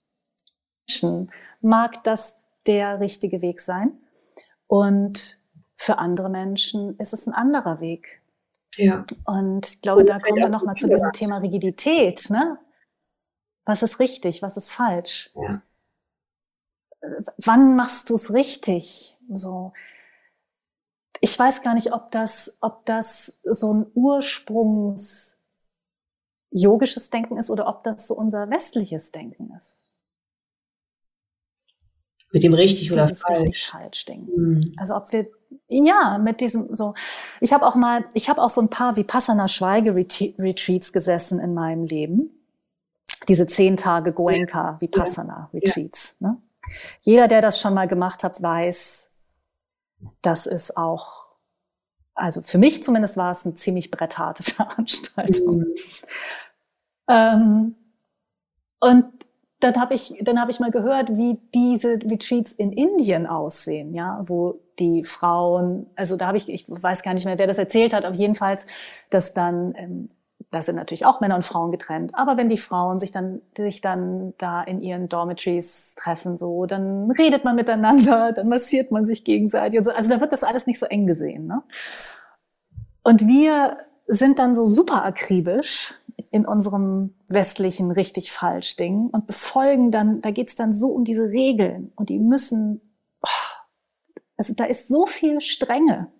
mag 1.59 2.01
das 2.05 2.39
der 2.65 3.01
richtige 3.01 3.41
Weg 3.41 3.59
sein. 3.59 3.91
Und 4.67 5.43
für 5.75 5.97
andere 5.97 6.29
Menschen 6.29 6.97
ist 6.97 7.11
es 7.11 7.27
ein 7.27 7.33
anderer 7.33 7.81
Weg. 7.81 8.21
Ja. 8.77 9.03
Und 9.25 9.67
ich 9.67 9.81
glaube, 9.81 10.05
da 10.05 10.17
kommen 10.17 10.37
wir 10.37 10.47
nochmal 10.47 10.75
zu 10.75 10.87
diesem 10.87 11.11
Thema 11.11 11.39
Rigidität. 11.39 12.29
Ne? 12.29 12.57
Was 13.65 13.83
ist 13.83 13.99
richtig, 13.99 14.41
was 14.41 14.55
ist 14.55 14.71
falsch? 14.71 15.29
Ja. 15.35 15.61
Wann 17.35 17.75
machst 17.75 18.09
du 18.09 18.15
es 18.15 18.31
richtig? 18.31 19.17
So. 19.29 19.73
Ich 21.21 21.37
weiß 21.37 21.61
gar 21.61 21.75
nicht, 21.75 21.93
ob 21.93 22.11
das, 22.11 22.57
ob 22.61 22.85
das 22.85 23.39
so 23.43 23.73
ein 23.73 23.85
Ursprungs 23.93 25.39
yogisches 26.49 27.09
Denken 27.09 27.37
ist 27.37 27.49
oder 27.49 27.67
ob 27.67 27.83
das 27.83 28.07
so 28.07 28.15
unser 28.15 28.49
westliches 28.49 29.11
Denken 29.11 29.53
ist. 29.55 29.89
Mit 32.33 32.43
dem 32.43 32.53
richtig 32.53 32.91
oder 32.91 33.07
falsch. 33.07 33.41
Richtig 33.41 33.67
falsch 33.67 34.05
denken. 34.05 34.41
Mhm. 34.41 34.73
Also 34.77 34.95
ob 34.95 35.11
wir 35.11 35.27
ja, 35.67 36.17
mit 36.17 36.41
diesem 36.41 36.75
so. 36.75 36.93
Ich 37.39 37.53
habe 37.53 37.65
auch 37.65 37.75
mal, 37.75 38.05
ich 38.13 38.29
habe 38.29 38.41
auch 38.41 38.49
so 38.49 38.61
ein 38.61 38.69
paar 38.69 38.95
Vipassana 38.95 39.47
Schweige-Retreats 39.47 40.93
gesessen 40.93 41.39
in 41.39 41.53
meinem 41.53 41.85
Leben. 41.85 42.29
Diese 43.27 43.45
zehn 43.45 43.75
Tage 43.75 44.13
Goenka 44.13 44.79
Vipassana 44.79 45.49
Retreats. 45.53 46.17
Ja. 46.19 46.29
Ne? 46.29 46.37
Jeder, 47.01 47.27
der 47.27 47.41
das 47.41 47.59
schon 47.59 47.73
mal 47.73 47.87
gemacht 47.87 48.23
hat, 48.23 48.41
weiß, 48.41 49.10
das 50.21 50.45
ist 50.45 50.77
auch, 50.77 51.25
also 52.13 52.41
für 52.41 52.57
mich 52.57 52.83
zumindest 52.83 53.17
war 53.17 53.31
es 53.31 53.45
eine 53.45 53.55
ziemlich 53.55 53.91
brettharte 53.91 54.43
Veranstaltung. 54.43 55.59
Mhm. 55.59 55.75
Ähm, 57.07 57.75
und 58.79 59.05
dann 59.59 59.75
habe 59.79 59.93
ich, 59.93 60.13
dann 60.21 60.39
habe 60.39 60.51
ich 60.51 60.59
mal 60.59 60.71
gehört, 60.71 61.15
wie 61.15 61.39
diese 61.53 61.93
Retreats 61.93 62.51
in 62.51 62.71
Indien 62.71 63.27
aussehen, 63.27 63.93
ja, 63.93 64.23
wo 64.25 64.59
die 64.79 65.03
Frauen, 65.03 65.85
also 65.95 66.17
da 66.17 66.27
habe 66.27 66.37
ich, 66.37 66.49
ich 66.49 66.65
weiß 66.67 67.03
gar 67.03 67.13
nicht 67.13 67.25
mehr, 67.25 67.37
wer 67.37 67.47
das 67.47 67.59
erzählt 67.59 67.93
hat, 67.93 68.03
aber 68.03 68.15
jedenfalls, 68.15 68.65
dass 69.11 69.33
dann, 69.33 69.75
ähm, 69.77 70.07
da 70.49 70.63
sind 70.63 70.75
natürlich 70.75 71.05
auch 71.05 71.21
Männer 71.21 71.35
und 71.35 71.45
Frauen 71.45 71.71
getrennt, 71.71 72.13
aber 72.15 72.37
wenn 72.37 72.49
die 72.49 72.57
Frauen 72.57 72.99
sich 72.99 73.11
dann, 73.11 73.41
sich 73.55 73.81
dann 73.81 74.33
da 74.37 74.63
in 74.63 74.81
ihren 74.81 75.07
Dormitories 75.07 75.95
treffen, 75.95 76.37
so, 76.37 76.65
dann 76.65 77.11
redet 77.11 77.43
man 77.43 77.55
miteinander, 77.55 78.31
dann 78.35 78.49
massiert 78.49 78.91
man 78.91 79.05
sich 79.05 79.23
gegenseitig 79.23 79.79
und 79.79 79.85
so. 79.85 79.91
Also 79.91 80.09
da 80.13 80.21
wird 80.21 80.31
das 80.31 80.43
alles 80.43 80.67
nicht 80.67 80.79
so 80.79 80.85
eng 80.85 81.05
gesehen, 81.05 81.47
ne? 81.47 81.63
Und 83.03 83.27
wir 83.27 83.77
sind 84.07 84.39
dann 84.39 84.55
so 84.55 84.65
super 84.65 85.03
akribisch 85.05 85.95
in 86.29 86.45
unserem 86.45 87.15
westlichen 87.27 87.91
richtig 87.91 88.31
falsch 88.31 88.75
Ding 88.75 89.07
und 89.07 89.27
befolgen 89.27 89.91
dann, 89.91 90.21
da 90.21 90.31
geht's 90.31 90.55
dann 90.55 90.73
so 90.73 90.89
um 90.89 91.03
diese 91.03 91.29
Regeln 91.29 91.91
und 91.95 92.09
die 92.09 92.19
müssen, 92.19 92.81
oh, 93.23 93.27
also 94.37 94.53
da 94.53 94.65
ist 94.65 94.87
so 94.87 95.05
viel 95.05 95.41
Strenge, 95.41 96.11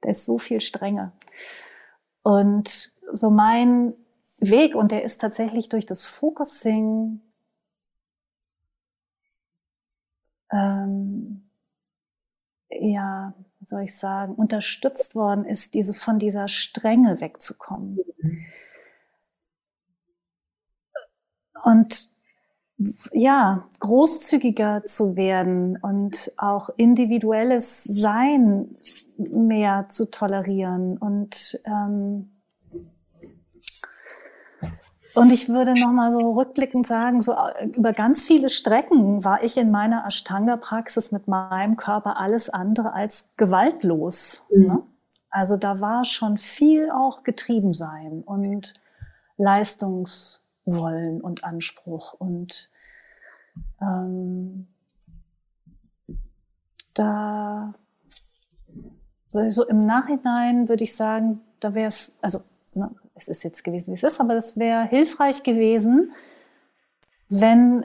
da 0.00 0.10
ist 0.10 0.24
so 0.24 0.38
viel 0.38 0.60
Strenge. 0.60 1.12
Und 2.22 2.92
so 3.12 3.30
mein 3.30 3.94
Weg, 4.38 4.74
und 4.74 4.92
der 4.92 5.04
ist 5.04 5.20
tatsächlich 5.20 5.68
durch 5.68 5.86
das 5.86 6.06
Focusing 6.06 7.20
ähm, 10.52 11.48
ja, 12.70 13.34
soll 13.64 13.82
ich 13.82 13.96
sagen, 13.96 14.34
unterstützt 14.34 15.14
worden 15.14 15.44
ist, 15.44 15.74
dieses 15.74 16.00
von 16.00 16.18
dieser 16.18 16.48
Strenge 16.48 17.20
wegzukommen. 17.20 17.98
Und 21.64 22.10
ja, 23.12 23.68
großzügiger 23.80 24.84
zu 24.84 25.16
werden 25.16 25.76
und 25.78 26.32
auch 26.36 26.70
individuelles 26.76 27.82
Sein 27.84 28.70
mehr 29.16 29.86
zu 29.88 30.10
tolerieren 30.10 30.96
und 30.96 31.60
ähm, 31.64 32.37
und 35.14 35.32
ich 35.32 35.48
würde 35.48 35.74
noch 35.74 35.90
mal 35.90 36.12
so 36.12 36.32
rückblickend 36.32 36.86
sagen, 36.86 37.20
so 37.20 37.32
äh, 37.32 37.66
über 37.66 37.92
ganz 37.92 38.26
viele 38.26 38.48
Strecken 38.48 39.24
war 39.24 39.42
ich 39.42 39.56
in 39.56 39.70
meiner 39.70 40.06
Ashtanga-Praxis 40.06 41.12
mit 41.12 41.26
meinem 41.26 41.76
Körper 41.76 42.18
alles 42.18 42.48
andere 42.48 42.92
als 42.92 43.32
gewaltlos. 43.36 44.46
Mhm. 44.50 44.66
Ne? 44.66 44.82
Also 45.30 45.56
da 45.56 45.80
war 45.80 46.04
schon 46.04 46.38
viel 46.38 46.90
auch 46.90 47.22
getrieben 47.22 47.72
sein 47.72 48.22
und 48.24 48.74
Leistungswollen 49.36 51.20
und 51.20 51.44
Anspruch 51.44 52.14
und 52.14 52.70
ähm, 53.80 54.68
da 56.94 57.74
so 59.30 59.38
also 59.38 59.66
im 59.66 59.84
Nachhinein 59.84 60.68
würde 60.68 60.84
ich 60.84 60.96
sagen, 60.96 61.40
da 61.60 61.74
wäre 61.74 61.88
es, 61.88 62.16
also 62.22 62.40
ne, 62.74 62.90
es 63.18 63.28
ist 63.28 63.44
jetzt 63.44 63.64
gewesen, 63.64 63.92
wie 63.92 63.96
es 63.96 64.02
ist, 64.02 64.20
aber 64.20 64.36
es 64.36 64.58
wäre 64.58 64.86
hilfreich 64.86 65.42
gewesen, 65.42 66.12
wenn 67.28 67.84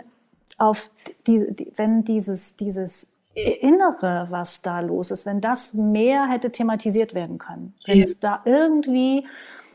auf 0.57 0.91
die, 1.27 1.53
die, 1.53 1.71
wenn 1.75 2.03
dieses, 2.03 2.55
dieses 2.55 3.07
Innere, 3.33 4.27
was 4.29 4.61
da 4.61 4.79
los 4.79 5.11
ist, 5.11 5.25
wenn 5.25 5.41
das 5.41 5.73
mehr 5.73 6.27
hätte 6.27 6.51
thematisiert 6.51 7.15
werden 7.15 7.39
können. 7.39 7.73
Wenn 7.85 7.97
ja. 7.97 8.05
es 8.05 8.19
da 8.19 8.41
irgendwie 8.45 9.25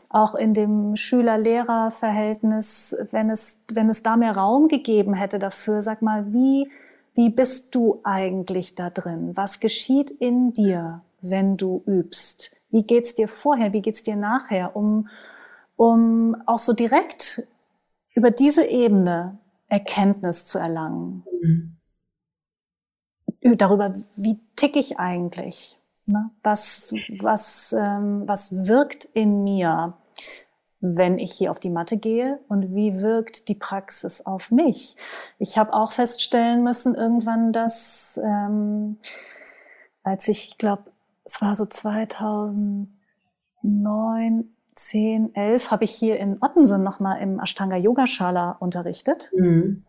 auch 0.07 0.33
in 0.33 0.53
dem 0.53 0.95
Schüler-Lehrer-Verhältnis, 0.95 2.95
wenn 3.11 3.29
es, 3.29 3.59
wenn 3.67 3.89
es 3.89 4.01
da 4.01 4.17
mehr 4.17 4.35
Raum 4.35 4.69
gegeben 4.69 5.13
hätte 5.13 5.39
dafür, 5.39 5.81
sag 5.81 6.01
mal, 6.01 6.33
wie, 6.33 6.71
wie 7.13 7.29
bist 7.29 7.75
du 7.75 7.99
eigentlich 8.03 8.75
da 8.75 8.89
drin? 8.89 9.31
Was 9.35 9.59
geschieht 9.59 10.09
in 10.09 10.53
dir, 10.53 11.01
wenn 11.21 11.57
du 11.57 11.83
übst? 11.85 12.55
Wie 12.71 12.83
geht's 12.83 13.13
dir 13.13 13.27
vorher? 13.27 13.73
Wie 13.73 13.81
geht's 13.81 14.03
dir 14.03 14.15
nachher? 14.15 14.75
Um, 14.75 15.09
um 15.79 16.35
auch 16.45 16.59
so 16.59 16.73
direkt 16.73 17.47
über 18.13 18.31
diese 18.31 18.65
Ebene 18.65 19.39
Erkenntnis 19.69 20.45
zu 20.45 20.59
erlangen. 20.59 21.23
Mhm. 21.41 21.77
darüber, 23.55 23.95
wie 24.17 24.41
tick 24.57 24.75
ich 24.75 24.99
eigentlich? 24.99 25.79
Ne? 26.05 26.31
Was, 26.43 26.93
was, 27.21 27.71
ähm, 27.71 28.23
was 28.25 28.67
wirkt 28.67 29.05
in 29.05 29.45
mir, 29.45 29.93
wenn 30.81 31.17
ich 31.17 31.31
hier 31.31 31.49
auf 31.49 31.61
die 31.61 31.69
Matte 31.69 31.95
gehe 31.95 32.41
und 32.49 32.75
wie 32.75 32.99
wirkt 32.99 33.47
die 33.47 33.55
Praxis 33.55 34.25
auf 34.25 34.51
mich? 34.51 34.97
Ich 35.37 35.57
habe 35.57 35.71
auch 35.71 35.93
feststellen 35.93 36.61
müssen 36.61 36.93
irgendwann, 36.93 37.53
dass 37.53 38.19
ähm, 38.21 38.97
als 40.03 40.27
ich, 40.27 40.49
ich 40.49 40.57
glaube, 40.57 40.91
es 41.23 41.41
war 41.41 41.55
so 41.55 41.65
2009, 41.65 44.49
10, 44.79 45.35
11, 45.35 45.71
habe 45.71 45.83
ich 45.83 45.91
hier 45.91 46.17
in 46.17 46.37
Ottensen 46.41 46.83
nochmal 46.83 47.21
im 47.21 47.39
Ashtanga 47.39 47.75
Yoga 47.75 48.07
Shala 48.07 48.51
unterrichtet. 48.59 49.29
Mhm. 49.35 49.83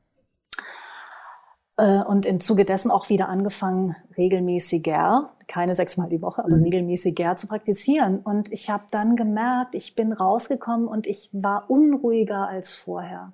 Äh, 1.76 2.02
und 2.02 2.26
im 2.26 2.40
Zuge 2.40 2.64
dessen 2.64 2.90
auch 2.90 3.08
wieder 3.08 3.28
angefangen, 3.28 3.96
regelmäßiger, 4.18 5.30
keine 5.46 5.74
sechsmal 5.74 6.08
die 6.08 6.20
Woche, 6.20 6.44
aber 6.44 6.56
mhm. 6.56 6.64
regelmäßiger 6.64 7.36
zu 7.36 7.46
praktizieren. 7.46 8.18
Und 8.18 8.52
ich 8.52 8.68
habe 8.68 8.84
dann 8.90 9.16
gemerkt, 9.16 9.74
ich 9.74 9.94
bin 9.94 10.12
rausgekommen 10.12 10.88
und 10.88 11.06
ich 11.06 11.30
war 11.32 11.70
unruhiger 11.70 12.48
als 12.48 12.74
vorher. 12.74 13.32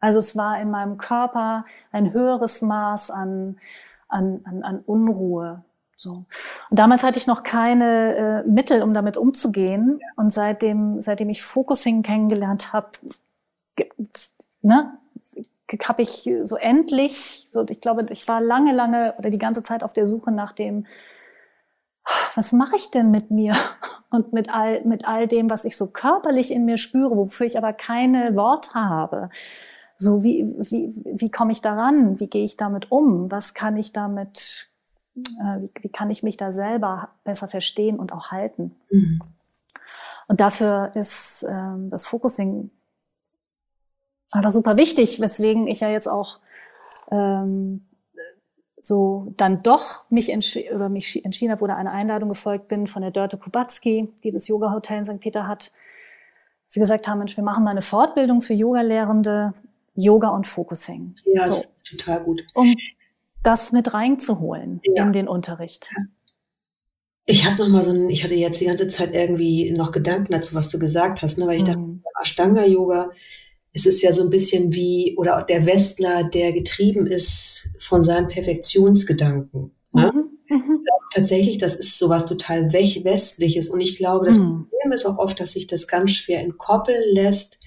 Also 0.00 0.18
es 0.18 0.36
war 0.36 0.60
in 0.60 0.70
meinem 0.70 0.98
Körper 0.98 1.64
ein 1.90 2.12
höheres 2.12 2.60
Maß 2.60 3.10
an, 3.10 3.58
an, 4.06 4.42
an, 4.44 4.62
an 4.62 4.80
Unruhe. 4.80 5.64
So. 5.96 6.24
Und 6.70 6.78
damals 6.78 7.02
hatte 7.02 7.18
ich 7.18 7.26
noch 7.26 7.42
keine 7.42 8.44
äh, 8.44 8.48
Mittel, 8.48 8.82
um 8.82 8.94
damit 8.94 9.16
umzugehen. 9.16 9.98
Ja. 10.00 10.06
Und 10.16 10.30
seitdem, 10.32 11.00
seitdem 11.00 11.30
ich 11.30 11.42
Focusing 11.42 12.02
kennengelernt 12.02 12.72
habe, 12.72 12.90
ne, 14.62 14.98
habe 15.82 16.02
ich 16.02 16.30
so 16.44 16.56
endlich, 16.56 17.48
so 17.50 17.64
ich 17.68 17.80
glaube, 17.80 18.06
ich 18.10 18.28
war 18.28 18.40
lange, 18.40 18.72
lange 18.72 19.14
oder 19.18 19.30
die 19.30 19.38
ganze 19.38 19.62
Zeit 19.62 19.82
auf 19.82 19.92
der 19.92 20.06
Suche 20.06 20.30
nach 20.30 20.52
dem, 20.52 20.86
was 22.34 22.52
mache 22.52 22.76
ich 22.76 22.90
denn 22.90 23.10
mit 23.10 23.30
mir 23.30 23.54
und 24.10 24.32
mit 24.32 24.52
all, 24.52 24.84
mit 24.84 25.06
all 25.06 25.26
dem, 25.26 25.50
was 25.50 25.64
ich 25.64 25.76
so 25.76 25.88
körperlich 25.88 26.50
in 26.50 26.64
mir 26.64 26.76
spüre, 26.76 27.16
wofür 27.16 27.46
ich 27.46 27.56
aber 27.56 27.72
keine 27.72 28.36
Worte 28.36 28.74
habe. 28.74 29.30
So 29.96 30.22
wie, 30.24 30.54
wie, 30.58 30.92
wie 31.04 31.30
komme 31.30 31.52
ich 31.52 31.60
daran? 31.60 32.18
Wie 32.18 32.26
gehe 32.26 32.44
ich 32.44 32.56
damit 32.56 32.90
um? 32.90 33.30
Was 33.30 33.54
kann 33.54 33.76
ich 33.76 33.92
damit, 33.92 34.68
äh, 35.16 35.62
wie, 35.62 35.70
wie 35.80 35.88
kann 35.90 36.10
ich 36.10 36.22
mich 36.22 36.36
da 36.36 36.52
selber 36.52 37.10
besser 37.24 37.48
verstehen 37.48 37.98
und 37.98 38.12
auch 38.12 38.30
halten? 38.30 38.74
Mhm. 38.90 39.20
Und 40.28 40.40
dafür 40.40 40.92
ist 40.94 41.44
ähm, 41.48 41.90
das 41.90 42.06
Focusing 42.06 42.70
aber 44.34 44.50
super 44.50 44.76
wichtig, 44.76 45.20
weswegen 45.20 45.68
ich 45.68 45.80
ja 45.80 45.88
jetzt 45.88 46.08
auch 46.08 46.40
ähm, 47.10 47.86
so 48.76 49.32
dann 49.36 49.62
doch 49.62 50.10
mich, 50.10 50.30
oder 50.74 50.88
mich 50.88 51.24
entschieden 51.24 51.52
habe 51.52 51.62
oder 51.62 51.76
einer 51.76 51.92
Einladung 51.92 52.28
gefolgt 52.28 52.68
bin 52.68 52.86
von 52.86 53.02
der 53.02 53.12
Dörte 53.12 53.38
Kubatski, 53.38 54.12
die 54.24 54.30
das 54.30 54.48
Yoga-Hotel 54.48 54.98
in 54.98 55.04
St. 55.04 55.20
Peter 55.20 55.46
hat. 55.46 55.72
Sie 56.66 56.80
gesagt 56.80 57.06
haben, 57.06 57.18
Mensch, 57.18 57.36
wir 57.36 57.44
machen 57.44 57.62
mal 57.62 57.70
eine 57.70 57.82
Fortbildung 57.82 58.42
für 58.42 58.54
Yoga-Lehrende, 58.54 59.54
Yoga 59.94 60.28
und 60.30 60.46
Focusing. 60.46 61.14
Ja, 61.24 61.48
so, 61.48 61.68
total 61.88 62.24
gut. 62.24 62.42
Um 62.54 62.74
das 63.44 63.70
mit 63.70 63.94
reinzuholen 63.94 64.80
ja. 64.84 65.04
in 65.04 65.12
den 65.12 65.28
Unterricht. 65.28 65.90
Ich 67.26 67.46
habe 67.46 67.62
noch 67.62 67.68
mal 67.68 67.82
so 67.82 67.92
ein, 67.92 68.10
ich 68.10 68.24
hatte 68.24 68.34
jetzt 68.34 68.60
die 68.60 68.66
ganze 68.66 68.88
Zeit 68.88 69.14
irgendwie 69.14 69.70
noch 69.70 69.92
Gedanken 69.92 70.32
dazu, 70.32 70.54
was 70.54 70.68
du 70.68 70.78
gesagt 70.78 71.22
hast, 71.22 71.38
ne? 71.38 71.46
weil 71.46 71.56
ich 71.56 71.62
mhm. 71.62 72.02
dachte, 72.02 72.18
Ashtanga-Yoga, 72.22 73.10
es 73.72 73.86
ist 73.86 74.02
ja 74.02 74.12
so 74.12 74.22
ein 74.22 74.30
bisschen 74.30 74.74
wie, 74.74 75.14
oder 75.16 75.42
der 75.42 75.66
Westler, 75.66 76.24
der 76.24 76.52
getrieben 76.52 77.06
ist 77.06 77.70
von 77.80 78.02
seinem 78.02 78.28
Perfektionsgedanken. 78.28 79.72
Ne? 79.92 80.12
Mhm. 80.14 80.56
Mhm. 80.56 80.84
Tatsächlich, 81.12 81.58
das 81.58 81.76
ist 81.76 81.98
sowas 81.98 82.26
total 82.26 82.72
Westliches. 82.72 83.68
Und 83.68 83.80
ich 83.80 83.96
glaube, 83.96 84.26
das 84.26 84.38
mhm. 84.38 84.66
Problem 84.68 84.92
ist 84.92 85.06
auch 85.06 85.18
oft, 85.18 85.40
dass 85.40 85.52
sich 85.52 85.66
das 85.66 85.86
ganz 85.86 86.10
schwer 86.10 86.40
entkoppeln 86.40 87.02
lässt 87.14 87.58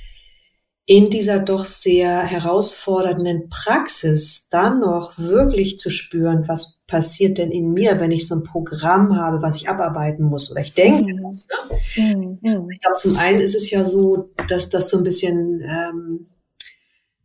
in 0.90 1.10
dieser 1.10 1.40
doch 1.40 1.66
sehr 1.66 2.24
herausfordernden 2.24 3.50
Praxis 3.50 4.48
dann 4.50 4.80
noch 4.80 5.18
wirklich 5.18 5.78
zu 5.78 5.90
spüren, 5.90 6.48
was 6.48 6.82
passiert 6.88 7.38
denn 7.38 7.52
in 7.52 7.74
mir, 7.74 8.00
wenn 8.00 8.12
ich 8.12 8.26
so 8.26 8.36
ein 8.36 8.44
Programm 8.44 9.18
habe, 9.18 9.42
was 9.42 9.58
ich 9.58 9.68
abarbeiten 9.68 10.24
muss 10.24 10.50
oder 10.50 10.62
ich 10.62 10.74
denke 10.74 11.14
mhm. 11.14 11.24
das. 11.24 11.48
Ne? 11.98 12.40
Mhm. 12.42 12.70
Ich 12.72 12.80
glaube, 12.80 12.96
zum 12.96 13.18
einen 13.18 13.42
ist 13.42 13.54
es 13.54 13.70
ja 13.70 13.84
so, 13.84 14.30
dass 14.48 14.70
das 14.70 14.88
so 14.88 14.98
ein 14.98 15.04
bisschen 15.04 15.62
ähm, 15.62 16.30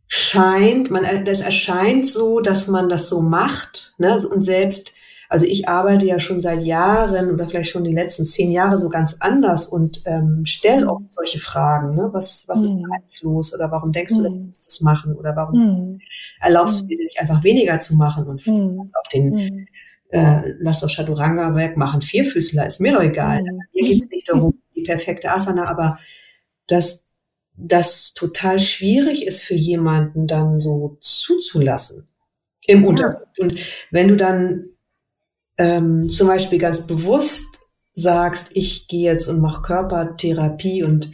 scheint, 0.09 0.91
man, 0.91 1.23
das 1.23 1.39
erscheint 1.39 2.05
so, 2.05 2.41
dass 2.41 2.67
man 2.67 2.89
das 2.89 3.07
so 3.07 3.21
macht 3.21 3.93
ne? 3.97 4.17
und 4.29 4.41
selbst 4.41 4.91
also 5.29 5.45
ich 5.45 5.67
arbeite 5.67 6.05
ja 6.05 6.19
schon 6.19 6.41
seit 6.41 6.63
Jahren 6.63 7.31
oder 7.31 7.47
vielleicht 7.47 7.69
schon 7.69 7.83
die 7.83 7.93
letzten 7.93 8.25
zehn 8.25 8.51
Jahre 8.51 8.77
so 8.77 8.89
ganz 8.89 9.17
anders 9.19 9.67
und 9.67 10.01
ähm, 10.05 10.45
stelle 10.45 10.89
auch 10.89 11.01
solche 11.09 11.39
Fragen. 11.39 11.95
Ne? 11.95 12.09
Was, 12.11 12.45
was 12.47 12.59
mhm. 12.59 12.65
ist 12.65 12.73
eigentlich 12.73 13.21
los? 13.21 13.55
Oder 13.55 13.71
warum 13.71 13.91
denkst 13.91 14.15
du, 14.15 14.21
mhm. 14.21 14.23
du 14.23 14.39
musst 14.47 14.67
das 14.67 14.81
machen? 14.81 15.15
Oder 15.15 15.35
warum 15.35 15.59
mhm. 15.59 15.99
erlaubst 16.41 16.83
du 16.83 16.87
dir 16.87 16.97
nicht 16.97 17.19
einfach 17.19 17.43
weniger 17.43 17.79
zu 17.79 17.95
machen 17.95 18.27
und 18.27 18.45
mhm. 18.45 18.79
auch 18.79 19.09
den 19.11 19.29
mhm. 19.29 19.67
äh, 20.09 20.53
lass 20.59 20.81
doch 20.81 20.89
Chaturanga 20.89 21.55
wegmachen, 21.55 22.01
Vierfüßler, 22.01 22.67
ist 22.67 22.81
mir 22.81 22.93
doch 22.93 23.03
egal. 23.03 23.41
Mhm. 23.41 23.59
Hier 23.71 23.87
geht 23.89 24.01
es 24.01 24.09
nicht 24.09 24.29
darum, 24.29 24.59
die 24.75 24.83
perfekte 24.83 25.31
Asana, 25.31 25.67
aber 25.67 25.97
dass 26.67 27.09
das 27.55 28.13
total 28.13 28.59
schwierig 28.59 29.25
ist 29.25 29.43
für 29.43 29.53
jemanden 29.53 30.27
dann 30.27 30.59
so 30.59 30.97
zuzulassen 31.01 32.07
im 32.65 32.85
Unterricht. 32.85 33.39
Und 33.39 33.59
wenn 33.91 34.07
du 34.07 34.15
dann 34.15 34.72
ähm, 35.57 36.09
zum 36.09 36.27
Beispiel 36.27 36.59
ganz 36.59 36.87
bewusst 36.87 37.59
sagst, 37.93 38.51
ich 38.55 38.87
gehe 38.87 39.11
jetzt 39.11 39.27
und 39.27 39.39
mache 39.39 39.61
Körpertherapie 39.61 40.83
und 40.83 41.11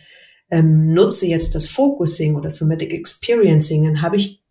ähm, 0.50 0.94
nutze 0.94 1.28
jetzt 1.28 1.56
das 1.56 1.68
Focusing 1.68 2.36
oder 2.36 2.50
Somatic 2.50 2.94
Experiencing, 2.94 3.84
dann 3.84 4.02
habe 4.02 4.18
ich 4.18 4.44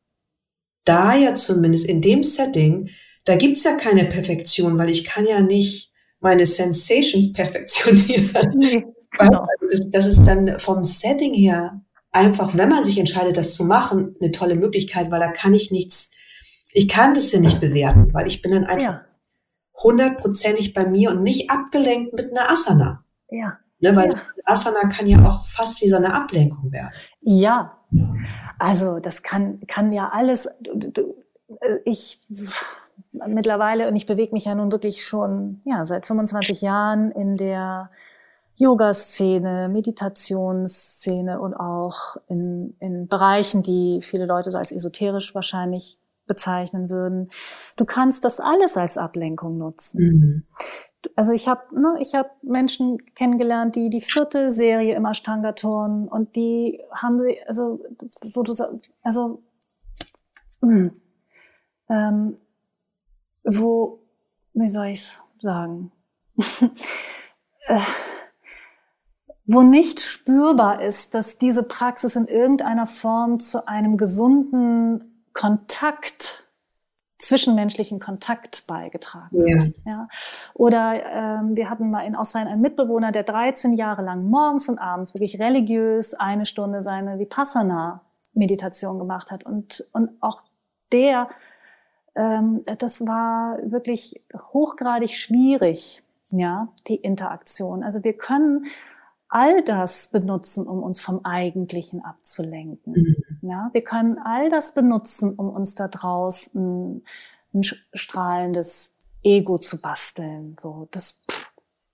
da 0.85 1.15
ja 1.15 1.35
zumindest 1.35 1.87
in 1.87 2.01
dem 2.01 2.23
Setting, 2.23 2.91
da 3.25 3.37
gibt's 3.37 3.65
ja 3.65 3.77
keine 3.77 4.05
Perfektion, 4.05 4.79
weil 4.79 4.91
ich 4.91 5.05
kann 5.05 5.27
ja 5.27 5.41
nicht 5.41 5.93
meine 6.21 6.47
Sensations 6.47 7.33
perfektionieren. 7.35 8.59
Nee, 8.59 8.87
genau. 9.19 9.47
das, 9.69 9.91
das 9.91 10.07
ist 10.07 10.25
dann 10.25 10.59
vom 10.59 10.85
Setting 10.85 11.35
her 11.35 11.81
einfach, 12.11 12.57
wenn 12.57 12.69
man 12.69 12.85
sich 12.85 12.99
entscheidet, 12.99 13.37
das 13.37 13.55
zu 13.55 13.65
machen, 13.65 14.15
eine 14.21 14.31
tolle 14.31 14.55
Möglichkeit, 14.55 15.11
weil 15.11 15.21
da 15.21 15.31
kann 15.33 15.55
ich 15.55 15.71
nichts, 15.71 16.13
ich 16.73 16.89
kann 16.89 17.15
das 17.15 17.33
ja 17.33 17.41
nicht 17.41 17.61
bewerten, 17.61 18.13
weil 18.13 18.27
ich 18.27 18.41
bin 18.41 18.53
dann 18.53 18.65
einfach 18.65 18.93
ja 18.93 19.08
hundertprozentig 19.83 20.75
bei 20.75 20.87
mir 20.87 21.11
und 21.11 21.23
nicht 21.23 21.51
abgelenkt 21.51 22.13
mit 22.15 22.31
einer 22.31 22.51
Asana. 22.51 23.05
Ja. 23.31 23.59
Ne, 23.81 23.95
weil 23.95 24.13
ja. 24.13 24.19
Asana 24.45 24.89
kann 24.89 25.07
ja 25.07 25.25
auch 25.25 25.47
fast 25.47 25.81
wie 25.83 25.89
so 25.89 25.97
eine 25.97 26.13
Ablenkung 26.13 26.73
werden. 26.73 26.91
Ja. 27.21 27.79
Also 28.59 28.99
das 28.99 29.23
kann, 29.23 29.61
kann 29.67 29.93
ja 29.93 30.11
alles. 30.11 30.47
Äh, 30.47 31.77
ich 31.85 32.21
mittlerweile, 33.13 33.89
und 33.89 33.97
ich 33.97 34.07
bewege 34.07 34.33
mich 34.33 34.47
ja 34.47 34.55
nun 34.55 34.73
wirklich 34.73 35.05
schon 35.05 35.61
ja, 35.65 35.87
seit 35.87 36.07
25 36.07 36.61
Jahren 36.61 37.11
in 37.13 37.37
der 37.37 37.91
Yoga-Szene, 38.57 39.69
Meditationsszene 39.69 41.41
und 41.41 41.55
auch 41.55 42.17
in, 42.27 42.77
in 42.81 43.07
Bereichen, 43.07 43.63
die 43.63 44.01
viele 44.03 44.27
Leute 44.27 44.51
so 44.51 44.59
als 44.59 44.73
esoterisch 44.73 45.35
wahrscheinlich 45.35 45.99
bezeichnen 46.29 46.89
würden. 46.89 47.31
Du 47.77 47.85
kannst 47.85 48.25
das 48.25 48.39
alles 48.39 48.77
als 48.77 48.97
Ablenkung 48.97 49.59
nutzen. 49.59 50.01
Mhm. 50.01 50.47
Also 51.15 51.33
ich 51.33 51.49
habe 51.49 51.63
ne, 51.81 51.97
ich 52.01 52.15
hab 52.15 52.43
Menschen 52.43 52.99
kennengelernt, 53.15 53.77
die 53.77 53.89
die 53.91 54.01
vierte 54.01 54.53
Serie 54.53 54.95
im 54.95 55.07
Ashtanga 55.07 55.53
turnen 55.53 56.09
und 56.09 56.37
die 56.37 56.81
haben 56.93 57.21
also 57.47 57.81
wo 58.35 58.43
du 58.43 58.55
also 59.03 59.43
mh, 60.61 60.75
hm, 60.75 60.91
ähm, 61.89 62.37
wo 63.45 64.01
wie 64.55 64.69
soll 64.69 64.87
ich 64.87 65.19
sagen 65.41 65.93
äh, 67.67 67.81
wo 69.51 69.63
nicht 69.63 70.01
spürbar 70.01 70.83
ist, 70.83 71.15
dass 71.15 71.39
diese 71.39 71.63
Praxis 71.63 72.17
in 72.17 72.29
irgendeiner 72.29 72.87
Form 72.87 73.41
zu 73.41 73.67
einem 73.67 73.97
gesunden 73.97 75.18
Kontakt, 75.39 76.49
zwischenmenschlichen 77.21 78.01
Kontakt 78.01 78.67
beigetragen 78.67 79.47
ja. 79.47 79.57
hat. 79.59 79.85
Ja. 79.87 80.09
Oder 80.55 81.05
ähm, 81.07 81.55
wir 81.55 81.71
hatten 81.71 81.91
mal 81.91 82.05
in 82.05 82.17
Australien 82.17 82.51
einen 82.51 82.61
Mitbewohner, 82.61 83.13
der 83.13 83.23
13 83.23 83.75
Jahre 83.75 84.03
lang 84.03 84.25
morgens 84.25 84.69
und 84.69 84.81
abends 84.81 85.15
wirklich 85.15 85.39
religiös 85.39 86.15
eine 86.15 86.45
Stunde 86.45 86.83
seine 86.83 87.21
Vipassana-Meditation 87.21 88.99
gemacht 88.99 89.31
hat. 89.31 89.47
Und, 89.47 89.87
und 89.93 90.11
auch 90.21 90.43
der, 90.91 91.29
ähm, 92.17 92.65
das 92.79 93.07
war 93.07 93.59
wirklich 93.63 94.21
hochgradig 94.53 95.11
schwierig, 95.11 96.03
ja, 96.31 96.67
die 96.89 96.97
Interaktion. 96.97 97.85
Also 97.85 98.03
wir 98.03 98.15
können 98.15 98.67
all 99.29 99.63
das 99.63 100.09
benutzen, 100.09 100.67
um 100.67 100.83
uns 100.83 101.01
vom 101.01 101.25
Eigentlichen 101.25 102.05
abzulenken. 102.05 102.93
Mhm. 102.93 103.28
Ja, 103.43 103.71
wir 103.73 103.83
können 103.83 104.19
all 104.19 104.49
das 104.49 104.75
benutzen, 104.75 105.35
um 105.35 105.49
uns 105.51 105.75
da 105.75 105.89
draußen 105.89 107.05
ein 107.55 107.63
strahlendes 107.95 108.93
Ego 109.23 109.59
zu 109.59 109.81
basteln. 109.81 110.57
So, 110.59 110.89
das, 110.91 111.21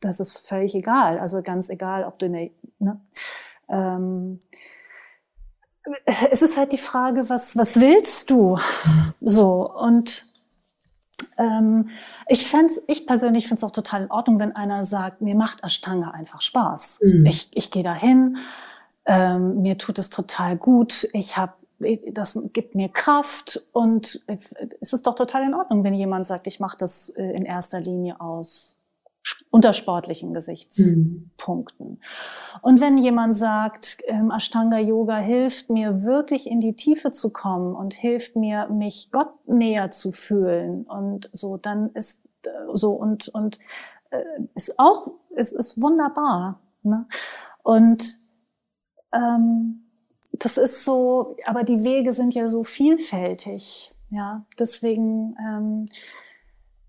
das 0.01 0.21
ist 0.21 0.47
völlig 0.47 0.75
egal. 0.75 1.19
Also 1.19 1.43
ganz 1.43 1.69
egal, 1.71 2.05
ob 2.05 2.19
du 2.19 2.27
eine, 2.27 2.51
ne? 2.79 3.01
ähm, 3.69 4.41
es 6.07 6.43
ist 6.43 6.57
halt 6.57 6.73
die 6.73 6.79
Frage, 6.79 7.29
was, 7.29 7.57
was 7.57 7.79
willst 7.79 8.31
du? 8.31 8.59
So, 9.21 9.71
und 9.71 10.33
ähm, 11.39 11.91
ich 12.29 12.49
fände 12.49 12.73
ich 12.87 13.07
persönlich 13.07 13.47
finde 13.47 13.59
es 13.59 13.65
auch 13.65 13.71
total 13.71 14.05
in 14.05 14.11
Ordnung, 14.11 14.39
wenn 14.39 14.57
einer 14.57 14.85
sagt, 14.85 15.21
mir 15.21 15.35
macht 15.35 15.63
Ashtanga 15.63 16.11
einfach 16.11 16.41
Spaß. 16.41 17.01
Mhm. 17.03 17.27
Ich, 17.27 17.51
ich 17.53 17.71
gehe 17.71 17.83
dahin, 17.83 18.39
ähm, 19.07 19.63
mir 19.63 19.79
tut 19.79 19.99
es 19.99 20.11
total 20.11 20.57
gut, 20.57 21.09
ich 21.13 21.37
habe 21.37 21.55
das 22.13 22.39
gibt 22.53 22.75
mir 22.75 22.89
Kraft 22.89 23.67
und 23.73 24.25
es 24.81 24.93
ist 24.93 25.07
doch 25.07 25.15
total 25.15 25.45
in 25.45 25.55
Ordnung, 25.55 25.85
wenn 25.85 25.93
jemand 25.93 26.25
sagt, 26.25 26.47
ich 26.47 26.61
mache 26.61 26.79
das 26.79 27.11
äh, 27.11 27.33
in 27.33 27.45
erster 27.45 27.81
Linie 27.81 28.21
aus 28.21 28.81
unter 29.51 29.73
sportlichen 29.73 30.35
Gesichtspunkten. 30.35 31.89
Mhm. 31.89 31.99
Und 32.61 32.81
wenn 32.81 32.99
jemand 32.99 33.35
sagt, 33.35 33.99
ähm, 34.07 34.31
Ashtanga 34.31 34.79
Yoga 34.79 35.17
hilft 35.17 35.71
mir 35.71 36.03
wirklich 36.03 36.47
in 36.47 36.61
die 36.61 36.77
Tiefe 36.77 37.11
zu 37.11 37.31
kommen 37.31 37.75
und 37.75 37.95
hilft 37.95 38.37
mir, 38.37 38.69
mich 38.69 39.09
Gott 39.13 39.33
näher 39.47 39.91
zu 39.91 40.13
fühlen 40.13 40.85
und 40.85 41.31
so, 41.33 41.57
dann 41.57 41.91
ist 41.93 42.29
äh, 42.43 42.51
so 42.75 42.93
und 42.93 43.29
und 43.29 43.59
äh, 44.11 44.23
ist 44.55 44.79
auch 44.79 45.11
es 45.35 45.53
ist 45.53 45.81
wunderbar. 45.81 46.61
Ne? 46.83 47.07
Und 47.63 48.24
ähm, 49.15 49.85
das 50.33 50.57
ist 50.57 50.85
so, 50.85 51.37
aber 51.47 51.63
die 51.63 51.85
Wege 51.85 52.13
sind 52.13 52.35
ja 52.35 52.49
so 52.49 52.65
vielfältig. 52.65 53.93
Ja, 54.11 54.45
deswegen 54.59 55.37
ähm, 55.41 55.89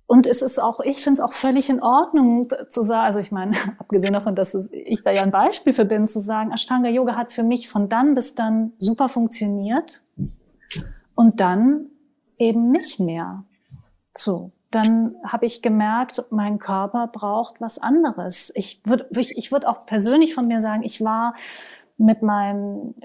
und 0.08 0.28
es 0.28 0.42
ist 0.42 0.60
auch, 0.60 0.80
ich 0.82 1.04
finde 1.04 1.22
es 1.22 1.28
auch 1.28 1.34
völlig 1.34 1.70
in 1.70 1.82
Ordnung 1.82 2.48
zu 2.70 2.84
sagen, 2.84 3.06
also 3.06 3.20
ich 3.20 3.32
meine, 3.32 3.54
abgesehen 3.80 4.14
davon, 4.14 4.36
dass 4.36 4.54
ich 4.72 5.02
da 5.02 5.12
ja 5.12 5.24
ein 5.24 5.32
Beispiel 5.32 5.74
für 5.74 5.86
bin, 5.86 6.08
zu 6.08 6.20
sagen, 6.20 6.52
Ashtanga 6.52 6.90
Yoga 6.90 7.16
hat 7.16 7.34
für 7.34 7.44
mich 7.44 7.70
von 7.70 7.90
dann 7.90 8.14
bis 8.14 8.36
dann 8.36 8.74
super 8.78 9.10
funktioniert 9.10 10.02
und 11.16 11.40
dann 11.40 11.88
eben 12.38 12.72
nicht 12.72 13.00
mehr. 13.00 13.46
So, 14.16 14.52
dann 14.70 15.16
habe 15.26 15.46
ich 15.46 15.62
gemerkt, 15.62 16.26
mein 16.30 16.60
Körper 16.60 17.08
braucht 17.08 17.60
was 17.60 17.80
anderes. 17.80 18.52
Ich 18.56 18.82
würde 18.86 19.08
ich, 19.12 19.38
ich 19.38 19.52
würd 19.52 19.66
auch 19.66 19.86
persönlich 19.88 20.36
von 20.36 20.48
mir 20.48 20.62
sagen, 20.62 20.84
ich 20.84 21.04
war 21.04 21.34
mit 21.98 22.22
meinen 22.22 22.96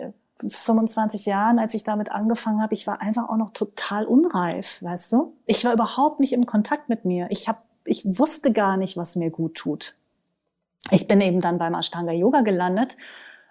25 0.47 1.27
Jahren, 1.27 1.59
als 1.59 1.75
ich 1.75 1.85
damit 1.85 2.11
angefangen 2.11 2.63
habe, 2.63 2.75
ich 2.75 2.87
war 2.87 3.01
einfach 3.01 3.29
auch 3.29 3.37
noch 3.37 3.51
total 3.51 4.07
unreif, 4.07 4.83
weißt 4.83 5.13
du? 5.13 5.35
Ich 5.47 5.65
war 5.65 5.73
überhaupt 5.73 6.21
nicht 6.21 6.33
im 6.33 6.47
Kontakt 6.47 6.89
mit 6.89 7.05
mir. 7.05 7.27
Ich 7.31 7.49
habe, 7.49 7.59
ich 7.85 8.05
wusste 8.05 8.53
gar 8.53 8.77
nicht, 8.77 8.97
was 8.97 9.17
mir 9.17 9.31
gut 9.31 9.55
tut. 9.55 9.95
Ich 10.91 11.07
bin 11.07 11.21
eben 11.21 11.41
dann 11.41 11.59
beim 11.59 11.75
Ashtanga 11.75 12.13
Yoga 12.13 12.41
gelandet 12.41 12.97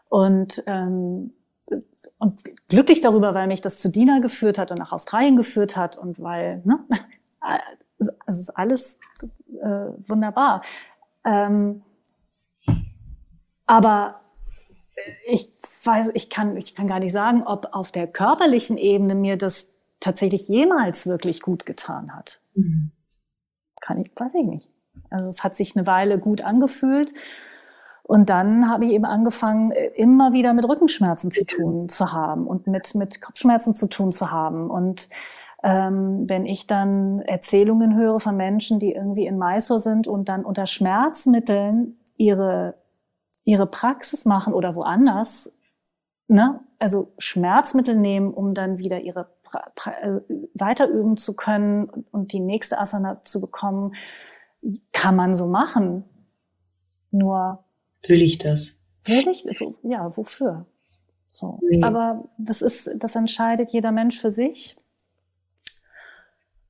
und 0.09 0.63
ähm, 0.65 1.33
und 2.19 2.41
glücklich 2.67 3.01
darüber, 3.01 3.33
weil 3.33 3.47
mich 3.47 3.61
das 3.61 3.77
zu 3.77 3.89
Dina 3.89 4.19
geführt 4.19 4.57
hat 4.57 4.71
und 4.71 4.77
nach 4.77 4.91
Australien 4.91 5.37
geführt 5.37 5.77
hat 5.77 5.97
und 5.97 6.21
weil, 6.21 6.61
ne, 6.65 6.79
es 7.97 8.39
ist 8.39 8.49
alles 8.49 8.99
äh, 9.61 9.87
wunderbar. 10.07 10.61
Ähm, 11.23 11.81
aber 13.65 14.19
ich 15.25 15.51
weiß, 15.83 16.11
ich 16.13 16.29
kann, 16.29 16.57
ich 16.57 16.75
kann 16.75 16.87
gar 16.87 16.99
nicht 16.99 17.13
sagen, 17.13 17.43
ob 17.43 17.69
auf 17.71 17.91
der 17.91 18.07
körperlichen 18.07 18.77
Ebene 18.77 19.15
mir 19.15 19.37
das 19.37 19.71
tatsächlich 19.99 20.47
jemals 20.47 21.07
wirklich 21.07 21.41
gut 21.41 21.65
getan 21.65 22.15
hat. 22.15 22.41
Mhm. 22.55 22.91
Kann 23.81 24.01
ich, 24.01 24.11
weiß 24.15 24.33
ich 24.35 24.45
nicht. 24.45 24.69
Also 25.09 25.29
es 25.29 25.43
hat 25.43 25.55
sich 25.55 25.75
eine 25.75 25.87
Weile 25.87 26.19
gut 26.19 26.43
angefühlt. 26.43 27.13
Und 28.03 28.29
dann 28.29 28.67
habe 28.69 28.85
ich 28.85 28.91
eben 28.91 29.05
angefangen, 29.05 29.71
immer 29.71 30.33
wieder 30.33 30.53
mit 30.53 30.67
Rückenschmerzen 30.67 31.29
zu 31.29 31.45
tun 31.45 31.89
zu 31.89 32.11
haben 32.11 32.47
und 32.47 32.65
mit, 32.65 32.95
mit 32.95 33.21
Kopfschmerzen 33.21 33.75
zu 33.75 33.87
tun 33.87 34.11
zu 34.11 34.31
haben. 34.31 34.71
Und 34.71 35.09
ähm, 35.61 36.27
wenn 36.27 36.47
ich 36.47 36.65
dann 36.65 37.19
Erzählungen 37.19 37.95
höre 37.95 38.19
von 38.19 38.35
Menschen, 38.35 38.79
die 38.79 38.93
irgendwie 38.93 39.27
in 39.27 39.37
Mysore 39.37 39.79
sind 39.79 40.07
und 40.07 40.27
dann 40.27 40.43
unter 40.43 40.65
Schmerzmitteln 40.65 41.99
ihre 42.17 42.75
ihre 43.49 43.65
Praxis 43.65 44.25
machen 44.25 44.53
oder 44.53 44.75
woanders, 44.75 45.51
ne? 46.27 46.59
also 46.77 47.13
Schmerzmittel 47.17 47.95
nehmen, 47.95 48.31
um 48.33 48.53
dann 48.53 48.77
wieder 48.77 49.01
ihre 49.01 49.29
pra 49.43 49.71
pra 49.75 49.91
äh, 49.99 50.21
weiterüben 50.53 51.17
zu 51.17 51.35
können 51.35 51.89
und 52.11 52.31
die 52.31 52.39
nächste 52.39 52.77
Asana 52.77 53.23
zu 53.25 53.41
bekommen, 53.41 53.95
kann 54.93 55.15
man 55.15 55.35
so 55.35 55.47
machen. 55.47 56.05
Nur 57.11 57.65
will 58.07 58.21
ich 58.21 58.37
das? 58.37 58.79
Will 59.05 59.27
ich? 59.31 59.45
Ja, 59.81 60.15
wofür? 60.15 60.67
So. 61.29 61.59
Nee. 61.63 61.83
Aber 61.83 62.29
das 62.37 62.61
ist, 62.61 62.91
das 62.97 63.15
entscheidet 63.15 63.71
jeder 63.71 63.91
Mensch 63.91 64.19
für 64.19 64.31
sich. 64.31 64.77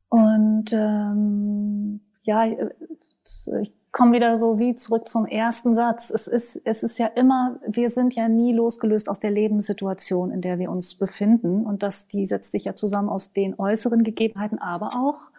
Und 0.08 0.72
ähm, 0.74 2.02
ja, 2.24 2.48
ich 2.48 3.74
komme 3.92 4.16
wieder 4.16 4.38
so 4.38 4.60
wie 4.60 4.76
zurück 4.76 5.08
zum 5.08 5.26
ersten 5.26 5.76
Satz. 5.76 6.12
Es 6.12 6.28
ist, 6.28 6.62
es 6.64 6.84
ist 6.84 7.00
ja 7.00 7.08
immer, 7.08 7.60
wir 7.68 7.90
sind 7.90 8.16
ja 8.16 8.28
nie 8.28 8.54
losgelöst 8.54 9.10
aus 9.10 9.20
der 9.20 9.32
Lebenssituation, 9.32 10.32
in 10.32 10.42
der 10.42 10.60
wir 10.60 10.70
uns 10.70 10.96
befinden. 10.96 11.66
Und 11.66 11.82
das, 11.82 12.08
die 12.08 12.26
setzt 12.26 12.52
sich 12.52 12.66
ja 12.66 12.76
zusammen 12.76 13.10
aus 13.10 13.34
den 13.34 13.58
äußeren 13.58 14.04
Gegebenheiten, 14.04 14.60
aber 14.60 14.94
auch 14.96 15.32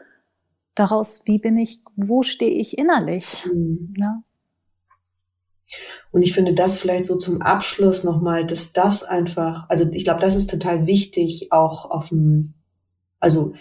daraus, 0.75 1.23
wie 1.27 1.39
bin 1.39 1.59
ich, 1.59 1.83
wo 1.97 2.23
stehe 2.23 2.53
ich 2.53 2.77
innerlich. 2.79 3.47
Mhm. 3.47 3.95
Ja? 3.99 4.23
Und 6.11 6.23
ich 6.23 6.33
finde 6.33 6.55
das 6.55 6.79
vielleicht 6.79 7.05
so 7.05 7.17
zum 7.17 7.43
Abschluss 7.43 8.03
nochmal, 8.03 8.45
dass 8.45 8.73
das 8.73 9.05
einfach, 9.05 9.69
also 9.69 9.89
ich 9.93 10.05
glaube, 10.05 10.21
das 10.21 10.35
ist 10.35 10.51
total 10.51 10.87
wichtig, 10.87 11.53
auch 11.53 11.91
auf 11.91 12.09
dem, 12.09 12.55
also 13.21 13.55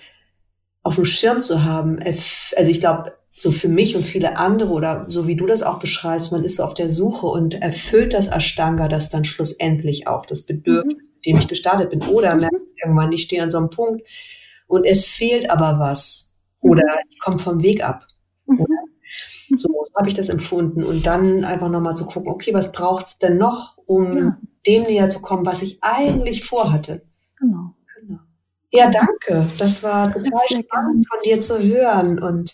auf 0.81 0.95
dem 0.95 1.05
Schirm 1.05 1.43
zu 1.43 1.63
haben. 1.63 1.99
Also 1.99 2.71
ich 2.71 2.79
glaube, 2.79 3.18
so 3.39 3.51
für 3.51 3.69
mich 3.69 3.95
und 3.95 4.03
viele 4.03 4.37
andere 4.37 4.71
oder 4.71 5.05
so 5.07 5.25
wie 5.25 5.37
du 5.37 5.45
das 5.45 5.63
auch 5.63 5.79
beschreibst, 5.79 6.33
man 6.33 6.43
ist 6.43 6.57
so 6.57 6.63
auf 6.63 6.73
der 6.73 6.89
Suche 6.89 7.25
und 7.25 7.53
erfüllt 7.61 8.13
das 8.13 8.27
Ashtanga 8.27 8.89
das 8.89 9.09
dann 9.09 9.23
schlussendlich 9.23 10.07
auch, 10.07 10.25
das 10.25 10.41
Bedürfnis, 10.41 11.07
mhm. 11.07 11.13
mit 11.15 11.25
dem 11.25 11.37
ich 11.37 11.47
gestartet 11.47 11.89
bin. 11.89 12.01
Oder 12.01 12.35
merke 12.35 12.57
ich 12.57 12.83
irgendwann, 12.83 13.13
ich 13.13 13.23
stehe 13.23 13.41
an 13.41 13.49
so 13.49 13.57
einem 13.57 13.69
Punkt 13.69 14.01
und 14.67 14.85
es 14.85 15.05
fehlt 15.05 15.49
aber 15.49 15.79
was. 15.79 16.35
Oder 16.59 16.83
mhm. 16.83 17.09
ich 17.09 17.19
komme 17.19 17.39
vom 17.39 17.63
Weg 17.63 17.81
ab. 17.81 18.05
Mhm. 18.45 18.65
So, 19.55 19.69
so 19.85 19.95
habe 19.95 20.09
ich 20.09 20.13
das 20.13 20.27
empfunden. 20.27 20.83
Und 20.83 21.05
dann 21.05 21.45
einfach 21.45 21.69
nochmal 21.69 21.95
zu 21.95 22.05
gucken, 22.05 22.31
okay, 22.31 22.53
was 22.53 22.73
braucht's 22.73 23.19
denn 23.19 23.37
noch, 23.37 23.77
um 23.85 24.17
ja. 24.17 24.37
dem 24.67 24.83
näher 24.83 25.07
zu 25.07 25.21
kommen, 25.21 25.45
was 25.45 25.61
ich 25.61 25.79
eigentlich 25.81 26.43
vorhatte. 26.43 27.03
Genau. 27.39 27.73
Ja, 28.72 28.89
danke. 28.89 29.47
Das 29.57 29.84
war 29.84 30.11
total 30.11 30.41
spannend 30.47 31.07
von 31.09 31.20
dir 31.26 31.39
zu 31.39 31.59
hören 31.59 32.22
und 32.22 32.53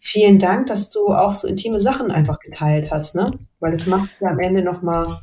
vielen 0.00 0.38
Dank, 0.38 0.66
dass 0.66 0.90
du 0.90 1.08
auch 1.08 1.32
so 1.32 1.46
intime 1.46 1.78
Sachen 1.78 2.10
einfach 2.10 2.40
geteilt 2.40 2.90
hast, 2.90 3.14
ne? 3.14 3.30
Weil 3.60 3.74
es 3.74 3.86
macht 3.86 4.10
ja 4.20 4.30
am 4.30 4.40
Ende 4.40 4.62
noch 4.62 4.82
mal 4.82 5.20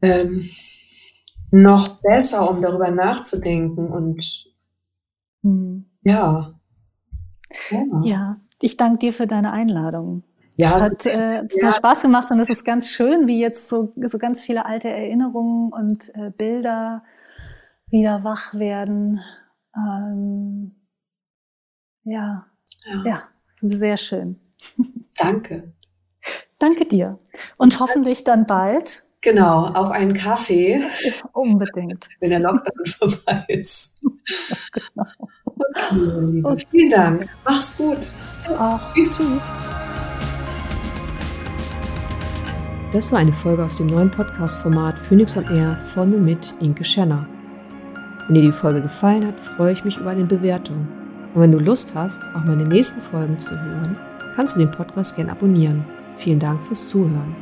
ähm, 0.00 0.44
noch 1.50 2.00
besser, 2.00 2.48
um 2.48 2.62
darüber 2.62 2.90
nachzudenken 2.90 3.86
und 3.86 4.50
hm. 5.42 5.84
ja. 6.02 6.54
ja. 7.70 7.84
Ja, 8.02 8.40
ich 8.60 8.76
danke 8.76 8.98
dir 8.98 9.12
für 9.12 9.26
deine 9.26 9.52
Einladung. 9.52 10.22
Ja, 10.56 10.76
es 10.76 10.82
hat, 10.82 11.06
äh, 11.06 11.42
es 11.46 11.60
ja. 11.60 11.68
hat 11.68 11.76
Spaß 11.76 12.02
gemacht 12.02 12.30
und 12.30 12.38
es 12.38 12.48
ist 12.50 12.64
ganz 12.64 12.88
schön, 12.88 13.26
wie 13.26 13.40
jetzt 13.40 13.68
so, 13.68 13.90
so 13.96 14.18
ganz 14.18 14.44
viele 14.44 14.66
alte 14.66 14.88
Erinnerungen 14.88 15.72
und 15.72 16.14
äh, 16.14 16.30
Bilder 16.30 17.02
wieder 17.92 18.24
wach 18.24 18.54
werden. 18.54 19.20
Ähm, 19.76 20.74
ja, 22.04 22.46
ja, 22.84 23.04
ja, 23.04 23.22
sehr 23.54 23.96
schön. 23.96 24.40
Danke. 25.16 25.72
Danke 26.58 26.86
dir. 26.86 27.18
Und 27.56 27.78
hoffentlich 27.78 28.24
dann 28.24 28.46
bald. 28.46 29.04
Genau, 29.20 29.66
auf 29.66 29.90
einen 29.90 30.14
Kaffee. 30.14 30.82
Unbedingt. 31.32 32.08
Wenn 32.20 32.30
der 32.30 32.40
Lockdown 32.40 32.86
vorbei 32.86 33.44
ist. 33.48 34.00
genau. 34.72 35.06
Okay, 35.66 36.42
okay. 36.44 36.66
Vielen 36.70 36.90
Dank. 36.90 37.28
Mach's 37.44 37.76
gut. 37.76 37.98
Du 38.46 38.54
auch. 38.54 38.92
Tschüss, 38.94 39.16
tschüss. 39.16 39.48
Das 42.92 43.12
war 43.12 43.20
eine 43.20 43.32
Folge 43.32 43.64
aus 43.64 43.78
dem 43.78 43.86
neuen 43.86 44.10
Podcast-Format 44.10 44.98
Phoenix 44.98 45.36
on 45.36 45.44
Air 45.44 45.78
von 45.78 46.14
und 46.14 46.24
mit 46.24 46.54
Inke 46.60 46.84
Schenner. 46.84 47.26
Wenn 48.26 48.34
dir 48.34 48.42
die 48.42 48.52
Folge 48.52 48.82
gefallen 48.82 49.26
hat, 49.26 49.38
freue 49.40 49.72
ich 49.72 49.84
mich 49.84 49.98
über 49.98 50.10
eine 50.10 50.24
Bewertung. 50.24 50.86
Und 51.34 51.40
wenn 51.40 51.52
du 51.52 51.58
Lust 51.58 51.94
hast, 51.94 52.28
auch 52.34 52.44
meine 52.44 52.64
nächsten 52.64 53.00
Folgen 53.00 53.38
zu 53.38 53.60
hören, 53.60 53.96
kannst 54.36 54.56
du 54.56 54.60
den 54.60 54.70
Podcast 54.70 55.16
gerne 55.16 55.32
abonnieren. 55.32 55.84
Vielen 56.16 56.38
Dank 56.38 56.62
fürs 56.62 56.88
Zuhören. 56.88 57.34